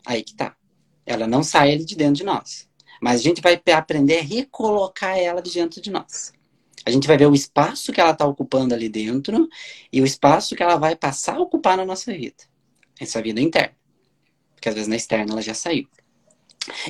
Aí 0.06 0.22
que 0.22 0.34
tá. 0.34 0.56
Ela 1.04 1.26
não 1.26 1.42
sai 1.42 1.76
de 1.76 1.94
dentro 1.94 2.14
de 2.14 2.24
nós. 2.24 2.68
Mas 3.02 3.20
a 3.20 3.22
gente 3.22 3.42
vai 3.42 3.60
aprender 3.74 4.20
a 4.20 4.22
recolocar 4.22 5.18
ela 5.18 5.42
de 5.42 5.52
dentro 5.52 5.80
de 5.80 5.90
nós. 5.90 6.32
A 6.86 6.90
gente 6.90 7.06
vai 7.06 7.16
ver 7.16 7.26
o 7.26 7.34
espaço 7.34 7.92
que 7.92 8.00
ela 8.00 8.10
está 8.10 8.26
ocupando 8.26 8.74
ali 8.74 8.88
dentro 8.88 9.48
e 9.92 10.00
o 10.00 10.04
espaço 10.04 10.54
que 10.54 10.62
ela 10.62 10.76
vai 10.76 10.94
passar 10.94 11.36
a 11.36 11.40
ocupar 11.40 11.76
na 11.76 11.84
nossa 11.84 12.12
vida. 12.12 12.44
Essa 13.00 13.22
vida 13.22 13.40
interna. 13.40 13.74
Porque 14.54 14.68
às 14.68 14.74
vezes 14.74 14.88
na 14.88 14.96
externa 14.96 15.32
ela 15.32 15.42
já 15.42 15.54
saiu. 15.54 15.88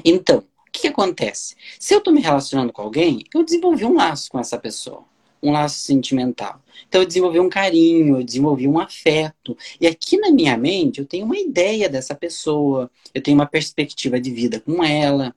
Então, 0.05 0.39
o 0.39 0.71
que, 0.73 0.83
que 0.83 0.89
acontece? 0.89 1.57
Se 1.79 1.95
eu 1.95 1.99
estou 1.99 2.13
me 2.13 2.21
relacionando 2.21 2.73
com 2.73 2.83
alguém, 2.83 3.25
eu 3.35 3.45
desenvolvi 3.45 3.85
um 3.85 3.95
laço 3.95 4.31
com 4.31 4.39
essa 4.39 4.59
pessoa 4.59 5.05
um 5.45 5.53
laço 5.53 5.79
sentimental. 5.81 6.61
Então 6.89 7.03
eu 7.03 7.07
desenvolvi 7.07 7.39
um 7.39 7.51
carinho, 7.51 8.19
eu 8.19 8.25
desenvolvi 8.25 8.67
um 8.67 8.79
afeto. 8.79 9.57
E 9.79 9.87
aqui 9.87 10.17
na 10.17 10.31
minha 10.31 10.57
mente 10.57 11.01
eu 11.01 11.07
tenho 11.07 11.27
uma 11.27 11.39
ideia 11.39 11.89
dessa 11.89 12.15
pessoa, 12.15 12.91
eu 13.13 13.23
tenho 13.23 13.37
uma 13.37 13.47
perspectiva 13.47 14.19
de 14.19 14.31
vida 14.31 14.59
com 14.59 14.83
ela. 14.83 15.35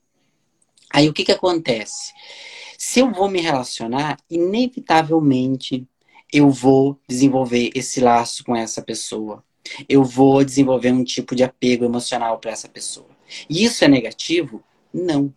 Aí 0.93 1.09
o 1.09 1.13
que, 1.13 1.25
que 1.25 1.31
acontece? 1.33 2.13
Se 2.77 2.99
eu 2.99 3.11
vou 3.11 3.27
me 3.27 3.41
relacionar, 3.41 4.19
inevitavelmente 4.29 5.87
eu 6.31 6.51
vou 6.51 6.99
desenvolver 7.07 7.71
esse 7.73 7.99
laço 7.99 8.43
com 8.43 8.55
essa 8.55 8.83
pessoa. 8.83 9.43
Eu 9.89 10.03
vou 10.03 10.45
desenvolver 10.45 10.91
um 10.91 11.03
tipo 11.03 11.35
de 11.35 11.43
apego 11.43 11.83
emocional 11.83 12.37
para 12.37 12.51
essa 12.51 12.69
pessoa. 12.69 13.09
E 13.49 13.65
isso 13.65 13.83
é 13.83 13.87
negativo? 13.87 14.63
Não. 14.93 15.33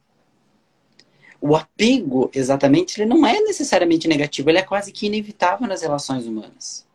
O 1.40 1.56
apego, 1.56 2.30
exatamente, 2.34 3.00
ele 3.00 3.08
não 3.08 3.26
é 3.26 3.40
necessariamente 3.40 4.06
negativo, 4.06 4.50
ele 4.50 4.58
é 4.58 4.62
quase 4.62 4.92
que 4.92 5.06
inevitável 5.06 5.66
nas 5.66 5.80
relações 5.80 6.26
humanas. 6.26 6.86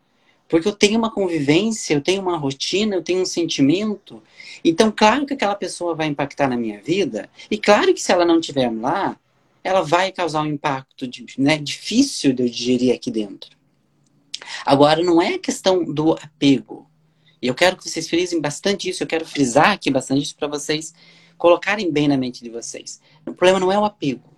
Porque 0.47 0.67
eu 0.67 0.73
tenho 0.73 0.99
uma 0.99 1.11
convivência, 1.11 1.95
eu 1.95 2.01
tenho 2.01 2.21
uma 2.21 2.37
rotina, 2.37 2.95
eu 2.95 3.01
tenho 3.01 3.21
um 3.21 3.25
sentimento. 3.25 4.21
Então, 4.63 4.93
claro 4.95 5.25
que 5.25 5.33
aquela 5.33 5.55
pessoa 5.55 5.95
vai 5.95 6.05
impactar 6.05 6.47
na 6.47 6.55
minha 6.55 6.79
vida. 6.79 7.27
E 7.49 7.57
claro 7.57 7.91
que 7.95 8.01
se 8.01 8.11
ela 8.11 8.23
não 8.23 8.39
estiver 8.39 8.71
lá, 8.71 9.17
ela 9.65 9.81
vai 9.81 10.11
causar 10.11 10.43
um 10.43 10.45
impacto 10.45 11.09
né, 11.39 11.57
difícil 11.57 12.33
de 12.33 12.43
eu 12.43 12.49
digerir 12.49 12.93
aqui 12.93 13.09
dentro. 13.09 13.57
Agora, 14.63 15.03
não 15.03 15.19
é 15.19 15.33
a 15.33 15.39
questão 15.39 15.83
do 15.83 16.13
apego. 16.13 16.87
E 17.41 17.47
eu 17.47 17.55
quero 17.55 17.75
que 17.75 17.89
vocês 17.89 18.07
frisem 18.07 18.39
bastante 18.39 18.87
isso, 18.87 19.01
eu 19.01 19.07
quero 19.07 19.25
frisar 19.25 19.71
aqui 19.71 19.89
bastante 19.89 20.21
isso 20.21 20.35
para 20.35 20.47
vocês 20.47 20.93
colocarem 21.35 21.91
bem 21.91 22.07
na 22.07 22.15
mente 22.15 22.43
de 22.43 22.49
vocês. 22.49 23.01
O 23.25 23.33
problema 23.33 23.59
não 23.59 23.71
é 23.71 23.79
o 23.79 23.85
apego. 23.85 24.29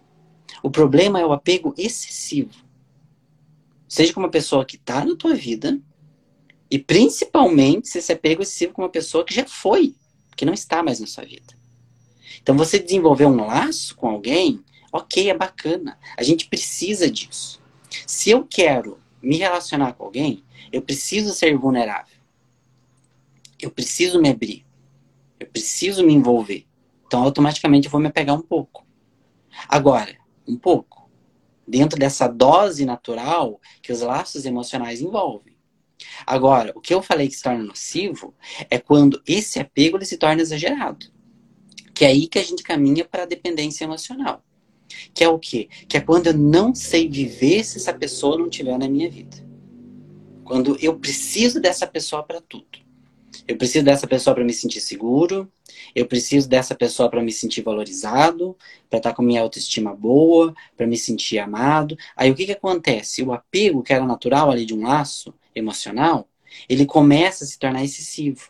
O 0.64 0.72
problema 0.72 1.20
é 1.20 1.26
o 1.26 1.34
apego 1.34 1.74
excessivo. 1.78 2.56
Seja 3.86 4.14
com 4.14 4.22
uma 4.22 4.32
pessoa 4.32 4.64
que 4.64 4.78
está 4.78 5.04
na 5.04 5.16
tua 5.18 5.36
vida, 5.36 5.78
e 6.72 6.80
principalmente 6.80 7.90
se 7.90 7.98
esse 7.98 8.14
apego 8.14 8.44
excessivo 8.44 8.72
com 8.72 8.82
uma 8.82 8.90
pessoa 8.90 9.26
que 9.26 9.34
já 9.34 9.46
foi, 9.46 9.94
que 10.38 10.46
não 10.46 10.54
está 10.54 10.82
mais 10.82 11.02
na 11.02 11.08
sua 11.08 11.26
vida. 11.26 11.54
Então 12.42 12.56
você 12.56 12.80
desenvolver 12.80 13.26
um 13.26 13.46
laço 13.46 13.94
com 13.94 14.08
alguém, 14.08 14.64
ok, 14.98 15.30
é 15.30 15.34
bacana. 15.34 15.98
A 16.18 16.24
gente 16.24 16.48
precisa 16.48 17.10
disso. 17.10 17.62
Se 18.06 18.30
eu 18.30 18.46
quero 18.46 19.00
me 19.22 19.38
relacionar 19.38 19.94
com 19.94 20.06
alguém, 20.06 20.44
eu 20.72 20.82
preciso 20.82 21.34
ser 21.34 21.58
vulnerável. 21.58 22.18
Eu 23.60 23.72
preciso 23.72 24.22
me 24.22 24.30
abrir. 24.30 24.66
Eu 25.40 25.48
preciso 25.48 26.04
me 26.04 26.14
envolver. 26.14 26.66
Então, 27.06 27.24
automaticamente, 27.24 27.88
eu 27.88 27.92
vou 27.92 28.02
me 28.02 28.08
apegar 28.08 28.36
um 28.36 28.42
pouco. 28.42 28.86
Agora, 29.68 30.16
um 30.48 30.58
pouco. 30.58 31.10
Dentro 31.68 32.00
dessa 32.00 32.28
dose 32.28 32.86
natural 32.86 33.60
que 33.82 33.92
os 33.92 34.02
laços 34.02 34.46
emocionais 34.46 35.02
envolvem. 35.02 35.58
Agora, 36.26 36.72
o 36.76 36.82
que 36.82 36.94
eu 36.94 37.02
falei 37.02 37.28
que 37.28 37.36
se 37.36 37.44
torna 37.44 37.64
nocivo 37.64 38.36
é 38.70 38.78
quando 38.78 39.22
esse 39.26 39.60
apego 39.60 39.98
ele 39.98 40.06
se 40.06 40.18
torna 40.18 40.42
exagerado. 40.42 41.08
Que 41.94 42.06
é 42.06 42.10
aí 42.10 42.28
que 42.28 42.38
a 42.40 42.44
gente 42.44 42.64
caminha 42.64 43.04
para 43.04 43.24
a 43.24 43.26
dependência 43.26 43.84
emocional. 43.84 44.44
Que 45.14 45.24
é 45.24 45.30
o 45.30 45.40
quê? 45.40 45.70
Que 45.88 45.98
é 45.98 46.02
quando 46.02 46.28
eu 46.28 46.34
não 46.34 46.74
sei 46.74 47.10
viver 47.10 47.64
se 47.64 47.78
essa 47.78 47.94
pessoa 47.94 48.38
não 48.38 48.48
estiver 48.48 48.78
na 48.78 48.88
minha 48.88 49.10
vida. 49.10 49.38
Quando 50.44 50.78
eu 50.80 50.98
preciso 50.98 51.60
dessa 51.60 51.86
pessoa 51.86 52.24
para 52.24 52.42
tudo. 52.42 52.88
Eu 53.48 53.58
preciso 53.58 53.86
dessa 53.86 54.08
pessoa 54.08 54.34
para 54.34 54.44
me 54.44 54.54
sentir 54.54 54.82
seguro, 54.82 55.50
eu 55.96 56.06
preciso 56.06 56.50
dessa 56.50 56.76
pessoa 56.76 57.10
para 57.10 57.22
me 57.22 57.32
sentir 57.32 57.62
valorizado, 57.62 58.58
para 58.90 58.98
estar 58.98 59.12
tá 59.12 59.16
com 59.16 59.22
minha 59.22 59.42
autoestima 59.42 59.96
boa, 59.96 60.54
para 60.76 60.86
me 60.88 60.98
sentir 60.98 61.40
amado. 61.40 61.98
Aí 62.16 62.30
o 62.30 62.36
que, 62.36 62.46
que 62.46 62.52
acontece? 62.52 63.24
O 63.24 63.32
apego, 63.32 63.84
que 63.84 63.94
era 63.94 64.06
natural 64.06 64.52
ali 64.52 64.66
de 64.66 64.74
um 64.74 64.84
laço 64.84 65.34
emocional, 65.56 66.28
ele 66.68 66.86
começa 66.86 67.44
a 67.44 67.48
se 67.48 67.58
tornar 67.58 67.84
excessivo. 67.84 68.50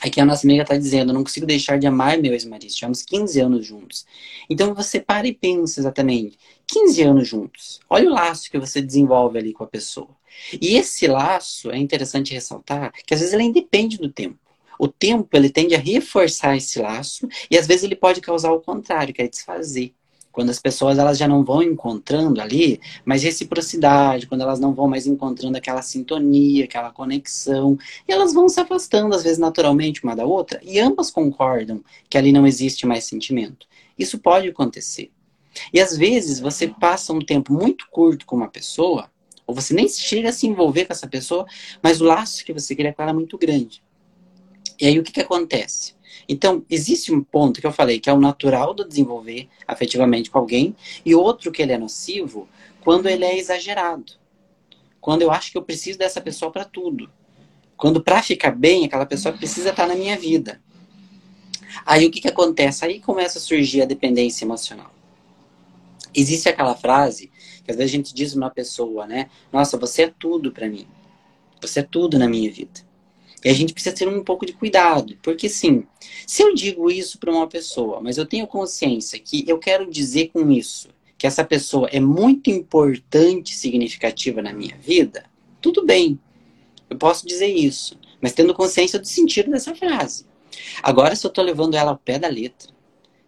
Aqui 0.00 0.20
a 0.20 0.24
nossa 0.24 0.46
amiga 0.46 0.62
está 0.62 0.76
dizendo, 0.76 1.12
não 1.12 1.22
consigo 1.22 1.46
deixar 1.46 1.78
de 1.78 1.86
amar 1.86 2.18
meu 2.18 2.32
ex-marido. 2.32 2.72
Tivemos 2.72 3.02
15 3.02 3.40
anos 3.40 3.66
juntos. 3.66 4.06
Então 4.48 4.74
você 4.74 5.00
para 5.00 5.26
e 5.26 5.34
pensa 5.34 5.80
exatamente. 5.80 6.38
15 6.66 7.02
anos 7.02 7.28
juntos. 7.28 7.80
Olha 7.88 8.08
o 8.08 8.12
laço 8.12 8.50
que 8.50 8.58
você 8.58 8.80
desenvolve 8.80 9.38
ali 9.38 9.52
com 9.52 9.64
a 9.64 9.66
pessoa. 9.66 10.10
E 10.60 10.76
esse 10.76 11.06
laço, 11.06 11.70
é 11.70 11.76
interessante 11.76 12.32
ressaltar, 12.32 12.92
que 13.06 13.12
às 13.12 13.20
vezes 13.20 13.34
ele 13.34 13.44
independe 13.44 13.98
do 13.98 14.08
tempo 14.08 14.38
o 14.80 14.88
tempo 14.88 15.28
ele 15.36 15.50
tende 15.50 15.74
a 15.74 15.78
reforçar 15.78 16.56
esse 16.56 16.78
laço 16.78 17.28
e 17.50 17.58
às 17.58 17.66
vezes 17.66 17.84
ele 17.84 17.94
pode 17.94 18.22
causar 18.22 18.50
o 18.50 18.62
contrário, 18.62 19.12
que 19.12 19.20
é 19.20 19.28
desfazer. 19.28 19.94
Quando 20.32 20.50
as 20.50 20.58
pessoas 20.58 20.98
elas 20.98 21.18
já 21.18 21.26
não 21.26 21.44
vão 21.44 21.62
encontrando 21.62 22.40
ali 22.40 22.80
mais 23.04 23.22
reciprocidade, 23.22 24.26
quando 24.26 24.42
elas 24.42 24.60
não 24.60 24.72
vão 24.72 24.88
mais 24.88 25.06
encontrando 25.06 25.56
aquela 25.56 25.82
sintonia, 25.82 26.64
aquela 26.64 26.90
conexão, 26.90 27.76
e 28.08 28.12
elas 28.12 28.32
vão 28.32 28.48
se 28.48 28.60
afastando 28.60 29.14
às 29.14 29.22
vezes 29.22 29.38
naturalmente 29.38 30.04
uma 30.04 30.14
da 30.14 30.24
outra, 30.24 30.60
e 30.62 30.78
ambas 30.78 31.10
concordam 31.10 31.82
que 32.08 32.16
ali 32.16 32.32
não 32.32 32.46
existe 32.46 32.86
mais 32.86 33.04
sentimento. 33.04 33.66
Isso 33.98 34.18
pode 34.18 34.48
acontecer. 34.48 35.10
E 35.72 35.80
às 35.80 35.96
vezes 35.96 36.38
você 36.38 36.68
passa 36.68 37.12
um 37.12 37.20
tempo 37.20 37.52
muito 37.52 37.86
curto 37.90 38.24
com 38.24 38.36
uma 38.36 38.48
pessoa, 38.48 39.10
ou 39.46 39.54
você 39.54 39.74
nem 39.74 39.88
chega 39.88 40.28
a 40.28 40.32
se 40.32 40.46
envolver 40.46 40.84
com 40.84 40.92
essa 40.92 41.08
pessoa, 41.08 41.44
mas 41.82 42.00
o 42.00 42.04
laço 42.04 42.44
que 42.44 42.52
você 42.52 42.74
cria 42.74 42.92
com 42.92 43.02
ela 43.02 43.10
é 43.10 43.14
muito 43.14 43.36
grande. 43.36 43.82
E 44.80 44.86
aí 44.86 44.98
o 44.98 45.02
que, 45.02 45.12
que 45.12 45.20
acontece? 45.20 45.94
Então, 46.28 46.64
existe 46.70 47.12
um 47.12 47.22
ponto 47.22 47.60
que 47.60 47.66
eu 47.66 47.72
falei, 47.72 48.00
que 48.00 48.08
é 48.10 48.12
o 48.12 48.20
natural 48.20 48.72
do 48.74 48.86
desenvolver 48.86 49.48
afetivamente 49.66 50.30
com 50.30 50.38
alguém, 50.38 50.74
e 51.04 51.14
outro 51.14 51.50
que 51.50 51.62
ele 51.62 51.72
é 51.72 51.78
nocivo 51.78 52.48
quando 52.82 53.08
ele 53.08 53.24
é 53.24 53.38
exagerado. 53.38 54.12
Quando 55.00 55.22
eu 55.22 55.30
acho 55.30 55.50
que 55.50 55.58
eu 55.58 55.62
preciso 55.62 55.98
dessa 55.98 56.20
pessoa 56.20 56.50
para 56.50 56.64
tudo. 56.64 57.10
Quando 57.76 58.02
para 58.02 58.22
ficar 58.22 58.50
bem, 58.50 58.84
aquela 58.84 59.06
pessoa 59.06 59.34
precisa 59.34 59.70
estar 59.70 59.86
na 59.86 59.94
minha 59.94 60.16
vida. 60.16 60.60
Aí 61.86 62.06
o 62.06 62.10
que, 62.10 62.20
que 62.20 62.28
acontece? 62.28 62.84
Aí 62.84 63.00
começa 63.00 63.38
a 63.38 63.40
surgir 63.40 63.82
a 63.82 63.86
dependência 63.86 64.44
emocional. 64.44 64.92
Existe 66.14 66.48
aquela 66.48 66.74
frase 66.74 67.30
que 67.64 67.70
às 67.70 67.76
vezes 67.76 67.92
a 67.92 67.96
gente 67.96 68.14
diz 68.14 68.34
uma 68.34 68.50
pessoa, 68.50 69.06
né? 69.06 69.30
Nossa, 69.52 69.78
você 69.78 70.02
é 70.02 70.14
tudo 70.18 70.50
para 70.50 70.68
mim. 70.68 70.86
Você 71.60 71.80
é 71.80 71.82
tudo 71.82 72.18
na 72.18 72.28
minha 72.28 72.50
vida. 72.50 72.80
E 73.44 73.48
a 73.48 73.54
gente 73.54 73.72
precisa 73.72 73.94
ter 73.94 74.08
um 74.08 74.22
pouco 74.22 74.44
de 74.44 74.52
cuidado, 74.52 75.16
porque 75.22 75.48
sim, 75.48 75.84
se 76.26 76.42
eu 76.42 76.54
digo 76.54 76.90
isso 76.90 77.18
para 77.18 77.32
uma 77.32 77.46
pessoa, 77.46 78.00
mas 78.00 78.18
eu 78.18 78.26
tenho 78.26 78.46
consciência 78.46 79.18
que 79.18 79.44
eu 79.48 79.58
quero 79.58 79.90
dizer 79.90 80.28
com 80.28 80.50
isso 80.50 80.88
que 81.16 81.26
essa 81.26 81.44
pessoa 81.44 81.88
é 81.90 82.00
muito 82.00 82.50
importante, 82.50 83.54
significativa 83.54 84.42
na 84.42 84.52
minha 84.52 84.76
vida, 84.78 85.24
tudo 85.60 85.84
bem. 85.84 86.18
Eu 86.88 86.96
posso 86.96 87.26
dizer 87.26 87.46
isso, 87.48 87.98
mas 88.20 88.32
tendo 88.32 88.54
consciência 88.54 88.98
do 88.98 89.06
sentido 89.06 89.50
dessa 89.50 89.74
frase. 89.74 90.26
Agora, 90.82 91.14
se 91.16 91.26
eu 91.26 91.28
estou 91.28 91.44
levando 91.44 91.76
ela 91.76 91.92
ao 91.92 91.98
pé 91.98 92.18
da 92.18 92.28
letra, 92.28 92.70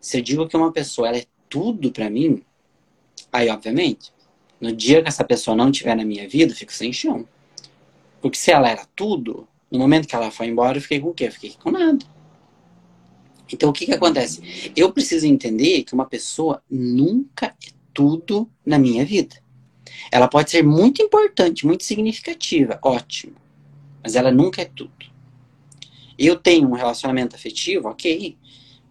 se 0.00 0.18
eu 0.18 0.22
digo 0.22 0.48
que 0.48 0.56
uma 0.56 0.72
pessoa 0.72 1.16
é 1.16 1.24
tudo 1.48 1.92
para 1.92 2.10
mim, 2.10 2.42
aí 3.32 3.48
obviamente 3.48 4.12
No 4.60 4.72
dia 4.72 5.02
que 5.02 5.08
essa 5.08 5.24
pessoa 5.24 5.56
não 5.56 5.70
estiver 5.70 5.96
na 5.96 6.04
minha 6.04 6.28
vida, 6.28 6.52
eu 6.52 6.56
fico 6.56 6.72
sem 6.72 6.92
chão. 6.92 7.26
Porque 8.20 8.38
se 8.38 8.52
ela 8.52 8.68
era 8.70 8.86
tudo, 8.94 9.48
no 9.72 9.78
momento 9.78 10.06
que 10.06 10.14
ela 10.14 10.30
foi 10.30 10.48
embora, 10.48 10.76
eu 10.76 10.82
fiquei 10.82 11.00
com 11.00 11.08
o 11.08 11.14
quê? 11.14 11.24
Eu 11.24 11.32
fiquei 11.32 11.54
com 11.58 11.70
nada. 11.70 12.04
Então, 13.50 13.70
o 13.70 13.72
que, 13.72 13.86
que 13.86 13.92
acontece? 13.92 14.70
Eu 14.76 14.92
preciso 14.92 15.26
entender 15.26 15.82
que 15.82 15.94
uma 15.94 16.04
pessoa 16.04 16.62
nunca 16.70 17.46
é 17.46 17.70
tudo 17.92 18.50
na 18.64 18.78
minha 18.78 19.04
vida. 19.04 19.36
Ela 20.10 20.28
pode 20.28 20.50
ser 20.50 20.62
muito 20.62 21.02
importante, 21.02 21.66
muito 21.66 21.84
significativa, 21.84 22.78
ótimo. 22.82 23.34
Mas 24.02 24.14
ela 24.14 24.30
nunca 24.30 24.60
é 24.60 24.66
tudo. 24.66 24.92
Eu 26.18 26.36
tenho 26.36 26.68
um 26.68 26.74
relacionamento 26.74 27.34
afetivo, 27.34 27.88
ok. 27.88 28.36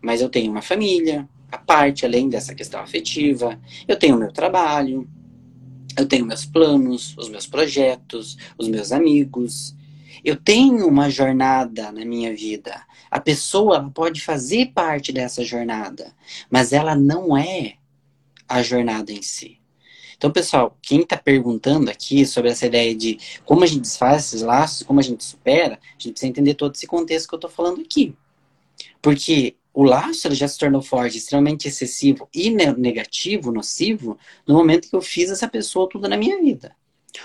Mas 0.02 0.20
eu 0.20 0.30
tenho 0.30 0.52
uma 0.52 0.64
família, 0.64 1.30
a 1.52 1.58
parte 1.60 2.06
além 2.06 2.28
dessa 2.28 2.56
questão 2.56 2.80
afetiva. 2.80 3.60
Eu 3.88 3.98
tenho 3.98 4.16
o 4.16 4.20
meu 4.20 4.32
trabalho. 4.32 5.08
Eu 5.96 6.08
tenho 6.08 6.26
meus 6.26 6.46
planos, 6.46 7.16
os 7.18 7.30
meus 7.30 7.46
projetos, 7.46 8.38
os 8.58 8.68
meus 8.68 8.92
amigos. 8.92 9.76
Eu 10.24 10.36
tenho 10.36 10.88
uma 10.88 11.10
jornada 11.10 11.92
na 11.92 12.06
minha 12.06 12.36
vida. 12.36 12.86
A 13.10 13.20
pessoa 13.20 13.90
pode 13.94 14.22
fazer 14.22 14.72
parte 14.74 15.12
dessa 15.12 15.44
jornada, 15.44 16.14
mas 16.50 16.72
ela 16.72 16.96
não 16.96 17.36
é 17.36 17.76
a 18.48 18.62
jornada 18.62 19.12
em 19.12 19.22
si. 19.22 19.60
Então, 20.16 20.32
pessoal, 20.32 20.78
quem 20.84 21.02
está 21.02 21.18
perguntando 21.18 21.90
aqui 21.90 22.28
sobre 22.28 22.52
essa 22.52 22.68
ideia 22.68 22.94
de 22.94 23.18
como 23.44 23.64
a 23.64 23.68
gente 23.68 23.82
desfaz 23.82 24.26
esses 24.26 24.44
laços, 24.44 24.84
como 24.84 25.00
a 25.00 25.04
gente 25.04 25.24
supera, 25.24 25.80
a 25.82 25.94
gente 26.02 26.12
precisa 26.12 26.30
entender 26.30 26.54
todo 26.54 26.76
esse 26.76 26.86
contexto 26.86 27.28
que 27.28 27.34
eu 27.34 27.38
estou 27.38 27.50
falando 27.50 27.82
aqui. 27.82 28.16
Porque 29.02 29.56
o 29.74 29.84
laço 29.84 30.32
já 30.36 30.48
se 30.48 30.60
tornou 30.60 30.82
forte, 30.82 31.18
extremamente 31.18 31.68
excessivo 31.68 32.30
e 32.34 32.50
negativo, 32.52 33.52
nocivo, 33.52 34.16
no 34.46 34.54
momento 34.54 34.90
que 34.90 34.96
eu 34.96 35.02
fiz 35.02 35.32
essa 35.32 35.48
pessoa 35.48 35.90
tudo 35.90 36.08
na 36.08 36.18
minha 36.18 36.40
vida. 36.40 36.76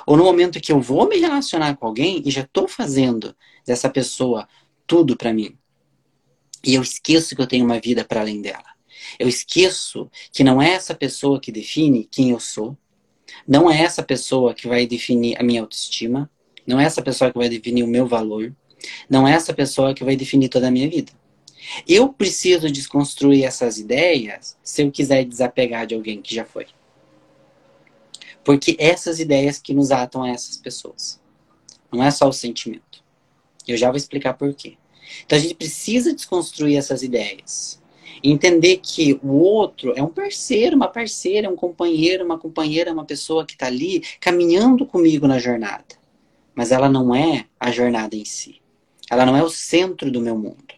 Ou 0.07 0.17
no 0.17 0.25
momento 0.25 0.61
que 0.61 0.73
eu 0.73 0.81
vou 0.81 1.09
me 1.09 1.19
relacionar 1.19 1.77
com 1.77 1.87
alguém 1.87 2.23
e 2.25 2.31
já 2.31 2.43
estou 2.43 2.67
fazendo 2.67 3.35
dessa 3.65 3.89
pessoa 3.89 4.49
tudo 4.87 5.17
para 5.17 5.33
mim. 5.33 5.57
E 6.65 6.75
eu 6.75 6.83
esqueço 6.83 7.35
que 7.35 7.43
eu 7.43 7.47
tenho 7.47 7.65
uma 7.65 7.81
vida 7.81 8.05
para 8.05 8.21
além 8.21 8.41
dela. 8.41 8.65
Eu 9.19 9.29
esqueço 9.29 10.11
que 10.33 10.43
não 10.43 10.61
é 10.61 10.71
essa 10.71 10.95
pessoa 10.95 11.41
que 11.41 11.53
define 11.53 12.09
quem 12.11 12.31
eu 12.31 12.41
sou. 12.41 12.77
Não 13.47 13.71
é 13.71 13.83
essa 13.83 14.03
pessoa 14.03 14.55
que 14.55 14.67
vai 14.67 14.87
definir 14.87 15.39
a 15.39 15.43
minha 15.43 15.61
autoestima. 15.61 16.31
Não 16.67 16.81
é 16.81 16.85
essa 16.85 17.03
pessoa 17.03 17.31
que 17.31 17.39
vai 17.39 17.49
definir 17.49 17.85
o 17.85 17.89
meu 17.89 18.07
valor. 18.07 18.53
Não 19.09 19.27
é 19.27 19.33
essa 19.33 19.55
pessoa 19.55 19.95
que 19.95 20.05
vai 20.05 20.17
definir 20.17 20.49
toda 20.49 20.69
a 20.69 20.71
minha 20.71 20.89
vida. 20.89 21.13
Eu 21.87 22.13
preciso 22.13 22.71
desconstruir 22.71 23.45
essas 23.45 23.79
ideias 23.79 24.57
se 24.63 24.83
eu 24.83 24.91
quiser 24.91 25.25
desapegar 25.25 25.87
de 25.87 25.95
alguém 25.95 26.21
que 26.21 26.35
já 26.35 26.45
foi. 26.45 26.67
Porque 28.47 28.77
essas 28.79 29.19
ideias 29.19 29.59
que 29.59 29.75
nos 29.75 29.91
atam 29.91 30.23
a 30.23 30.29
essas 30.31 30.57
pessoas. 30.57 31.21
Não 31.93 32.01
é 32.01 32.13
só 32.13 32.29
o 32.29 32.33
sentimento. 32.33 33.03
Eu 33.67 33.77
já 33.77 33.89
vou 33.89 33.97
explicar 33.97 34.35
por 34.35 34.55
quê. 34.55 34.79
Então 35.25 35.37
a 35.37 35.41
gente 35.41 35.57
precisa 35.57 36.15
desconstruir 36.15 36.77
essas 36.77 37.03
ideias. 37.03 37.83
Entender 38.23 38.77
que 38.77 39.19
o 39.21 39.33
outro 39.33 39.95
é 39.97 40.03
um 40.03 40.07
parceiro, 40.07 40.77
uma 40.77 40.87
parceira, 40.87 41.51
um 41.51 41.57
companheiro, 41.57 42.25
uma 42.25 42.39
companheira, 42.39 42.93
uma 42.93 43.05
pessoa 43.05 43.45
que 43.45 43.55
está 43.55 43.67
ali 43.67 44.05
caminhando 44.21 44.87
comigo 44.87 45.27
na 45.27 45.41
jornada. 45.41 45.97
Mas 46.55 46.71
ela 46.71 46.89
não 46.89 47.13
é 47.13 47.47
a 47.59 47.73
jornada 47.73 48.15
em 48.15 48.25
si. 48.25 48.63
Ela 49.11 49.27
não 49.27 49.37
é 49.37 49.43
o 49.43 49.51
centro 49.51 50.09
do 50.09 50.21
meu 50.21 50.39
mundo. 50.39 50.76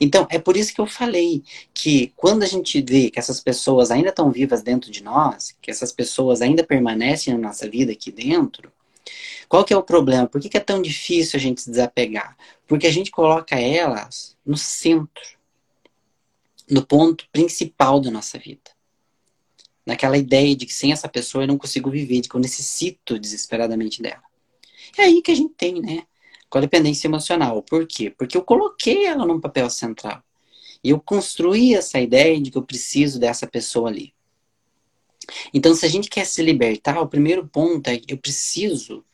Então, 0.00 0.26
é 0.30 0.38
por 0.38 0.56
isso 0.56 0.74
que 0.74 0.80
eu 0.80 0.86
falei 0.86 1.42
que 1.72 2.12
quando 2.16 2.42
a 2.42 2.46
gente 2.46 2.80
vê 2.80 3.10
que 3.10 3.18
essas 3.18 3.40
pessoas 3.40 3.90
ainda 3.90 4.10
estão 4.10 4.30
vivas 4.30 4.62
dentro 4.62 4.90
de 4.90 5.02
nós, 5.02 5.56
que 5.60 5.70
essas 5.70 5.92
pessoas 5.92 6.42
ainda 6.42 6.64
permanecem 6.64 7.34
na 7.34 7.48
nossa 7.48 7.68
vida 7.68 7.92
aqui 7.92 8.10
dentro, 8.10 8.72
qual 9.48 9.64
que 9.64 9.72
é 9.72 9.76
o 9.76 9.82
problema? 9.82 10.26
Por 10.26 10.40
que, 10.40 10.48
que 10.48 10.56
é 10.56 10.60
tão 10.60 10.80
difícil 10.80 11.36
a 11.36 11.40
gente 11.40 11.60
se 11.60 11.70
desapegar? 11.70 12.36
Porque 12.66 12.86
a 12.86 12.92
gente 12.92 13.10
coloca 13.10 13.58
elas 13.58 14.36
no 14.44 14.56
centro, 14.56 15.22
no 16.68 16.84
ponto 16.84 17.28
principal 17.30 18.00
da 18.00 18.10
nossa 18.10 18.38
vida. 18.38 18.70
Naquela 19.84 20.16
ideia 20.16 20.56
de 20.56 20.64
que 20.64 20.72
sem 20.72 20.92
essa 20.92 21.08
pessoa 21.08 21.44
eu 21.44 21.48
não 21.48 21.58
consigo 21.58 21.90
viver, 21.90 22.22
de 22.22 22.28
que 22.28 22.34
eu 22.34 22.40
necessito 22.40 23.18
desesperadamente 23.18 24.00
dela. 24.00 24.22
É 24.96 25.02
aí 25.02 25.20
que 25.20 25.30
a 25.30 25.34
gente 25.34 25.52
tem, 25.54 25.80
né? 25.80 26.04
Com 26.54 26.58
a 26.58 26.60
dependência 26.60 27.08
emocional. 27.08 27.64
Por 27.64 27.84
quê? 27.84 28.10
Porque 28.10 28.36
eu 28.36 28.42
coloquei 28.42 29.06
ela 29.06 29.26
num 29.26 29.40
papel 29.40 29.68
central. 29.68 30.22
E 30.84 30.90
eu 30.90 31.00
construí 31.00 31.74
essa 31.74 31.98
ideia 31.98 32.40
de 32.40 32.48
que 32.48 32.56
eu 32.56 32.62
preciso 32.62 33.18
dessa 33.18 33.44
pessoa 33.44 33.88
ali. 33.88 34.14
Então, 35.52 35.74
se 35.74 35.84
a 35.84 35.88
gente 35.88 36.08
quer 36.08 36.24
se 36.24 36.40
libertar, 36.44 37.00
o 37.00 37.08
primeiro 37.08 37.44
ponto 37.48 37.88
é 37.88 37.98
que 37.98 38.14
eu 38.14 38.18
preciso 38.18 39.04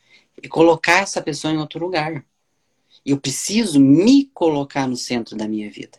colocar 0.49 0.99
essa 1.01 1.19
pessoa 1.19 1.51
em 1.51 1.57
outro 1.57 1.83
lugar. 1.83 2.23
Eu 3.03 3.19
preciso 3.19 3.79
me 3.79 4.25
colocar 4.35 4.87
no 4.87 4.95
centro 4.95 5.35
da 5.35 5.47
minha 5.47 5.71
vida. 5.71 5.97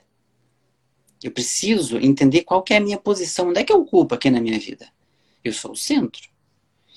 Eu 1.21 1.33
preciso 1.33 1.99
entender 1.99 2.45
qual 2.45 2.65
é 2.71 2.77
a 2.77 2.81
minha 2.81 2.99
posição. 2.99 3.49
Onde 3.49 3.59
é 3.59 3.65
que 3.65 3.73
eu 3.73 3.81
ocupo 3.81 4.15
aqui 4.15 4.31
na 4.31 4.41
minha 4.41 4.61
vida? 4.61 4.89
Eu 5.43 5.53
sou 5.53 5.73
o 5.73 5.77
centro. 5.77 6.31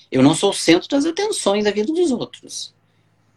Eu 0.08 0.22
não 0.22 0.36
sou 0.36 0.50
o 0.50 0.54
centro 0.54 0.88
das 0.88 1.04
atenções 1.04 1.64
da 1.64 1.72
vida 1.72 1.92
dos 1.92 2.12
outros. 2.12 2.75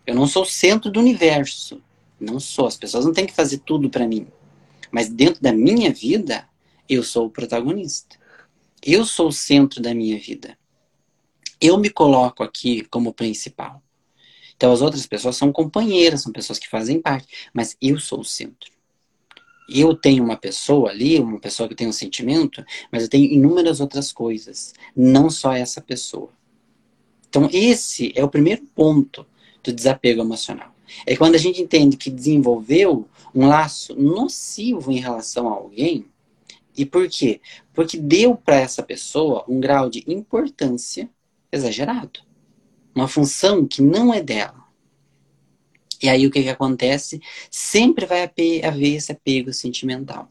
Eu 0.10 0.16
não 0.16 0.26
sou 0.26 0.42
o 0.42 0.46
centro 0.46 0.90
do 0.90 1.00
universo. 1.00 1.84
Não 2.20 2.40
sou. 2.40 2.66
As 2.66 2.76
pessoas 2.76 3.06
não 3.06 3.14
têm 3.14 3.28
que 3.28 3.32
fazer 3.32 3.60
tudo 3.60 3.92
para 3.92 4.08
mim. 4.08 4.26
Mas 4.92 5.08
dentro 5.08 5.40
da 5.40 5.54
minha 5.54 5.94
vida, 5.94 6.50
eu 6.90 7.04
sou 7.04 7.28
o 7.28 7.30
protagonista. 7.30 8.18
Eu 8.84 9.06
sou 9.06 9.28
o 9.28 9.32
centro 9.32 9.80
da 9.80 9.94
minha 9.94 10.18
vida. 10.18 10.58
Eu 11.62 11.78
me 11.78 11.92
coloco 11.92 12.42
aqui 12.42 12.84
como 12.86 13.14
principal. 13.14 13.84
Então 14.58 14.72
as 14.72 14.82
outras 14.82 15.06
pessoas 15.06 15.38
são 15.38 15.52
companheiras, 15.52 16.24
são 16.24 16.32
pessoas 16.32 16.58
que 16.58 16.68
fazem 16.68 17.00
parte, 17.00 17.28
mas 17.54 17.78
eu 17.80 18.00
sou 18.00 18.22
o 18.22 18.26
centro. 18.26 18.72
Eu 19.70 19.96
tenho 19.96 20.24
uma 20.24 20.36
pessoa 20.36 20.90
ali, 20.90 21.20
uma 21.20 21.40
pessoa 21.40 21.70
que 21.70 21.76
tem 21.76 21.88
um 21.88 21.94
sentimento, 21.94 22.66
mas 22.92 23.04
eu 23.04 23.10
tenho 23.10 23.32
inúmeras 23.32 23.80
outras 23.80 24.12
coisas, 24.12 24.74
não 24.96 25.30
só 25.30 25.54
essa 25.54 25.80
pessoa. 25.80 26.32
Então 27.30 27.48
esse 27.54 28.12
é 28.16 28.24
o 28.24 28.30
primeiro 28.30 28.64
ponto 28.74 29.24
do 29.64 29.74
desapego 29.74 30.22
emocional. 30.22 30.74
É 31.06 31.16
quando 31.16 31.36
a 31.36 31.40
gente 31.40 31.62
entende 31.62 31.98
que 31.98 32.10
desenvolveu 32.10 33.08
um 33.34 33.48
laço 33.48 33.96
nocivo 33.96 34.92
em 34.92 35.00
relação 35.00 35.48
a 35.48 35.54
alguém. 35.54 36.06
E 36.76 36.86
por 36.86 37.08
quê? 37.08 37.42
Porque 37.74 37.98
deu 37.98 38.36
para 38.36 38.56
essa 38.56 38.82
pessoa 38.82 39.44
um 39.48 39.60
grau 39.60 39.90
de 39.90 40.04
importância 40.08 41.10
exagerado. 41.52 42.22
Uma 42.96 43.08
função 43.08 43.68
que 43.68 43.82
não 43.82 44.14
é 44.14 44.22
dela. 44.22 44.64
E 46.02 46.08
aí 46.08 46.26
o 46.26 46.32
que, 46.32 46.42
que 46.42 46.50
acontece? 46.50 47.22
Sempre 47.52 48.06
vai 48.06 48.24
haver 48.24 48.96
esse 48.96 49.12
apego 49.12 49.54
sentimental. 49.54 50.30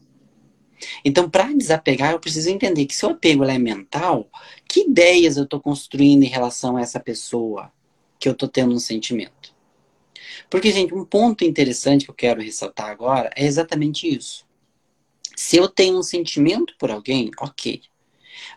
Então, 1.03 1.29
para 1.29 1.53
desapegar, 1.53 2.11
eu 2.11 2.19
preciso 2.19 2.49
entender 2.49 2.85
que 2.85 2.95
se 2.95 3.05
o 3.05 3.09
apego 3.09 3.43
é 3.43 3.59
mental, 3.59 4.29
que 4.67 4.81
ideias 4.81 5.37
eu 5.37 5.43
estou 5.43 5.59
construindo 5.59 6.23
em 6.23 6.27
relação 6.27 6.77
a 6.77 6.81
essa 6.81 6.99
pessoa? 6.99 7.71
Que 8.19 8.27
eu 8.27 8.33
tô 8.33 8.47
tendo 8.47 8.73
um 8.73 8.79
sentimento. 8.79 9.55
Porque, 10.49 10.71
gente, 10.71 10.93
um 10.93 11.05
ponto 11.05 11.43
interessante 11.43 12.05
que 12.05 12.11
eu 12.11 12.15
quero 12.15 12.41
ressaltar 12.41 12.89
agora 12.89 13.31
é 13.35 13.45
exatamente 13.45 14.07
isso. 14.07 14.45
Se 15.35 15.57
eu 15.57 15.69
tenho 15.69 15.97
um 15.97 16.03
sentimento 16.03 16.75
por 16.77 16.91
alguém, 16.91 17.31
ok. 17.39 17.81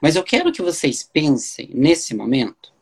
Mas 0.00 0.16
eu 0.16 0.24
quero 0.24 0.52
que 0.52 0.62
vocês 0.62 1.02
pensem, 1.02 1.70
nesse 1.72 2.14
momento, 2.14 2.72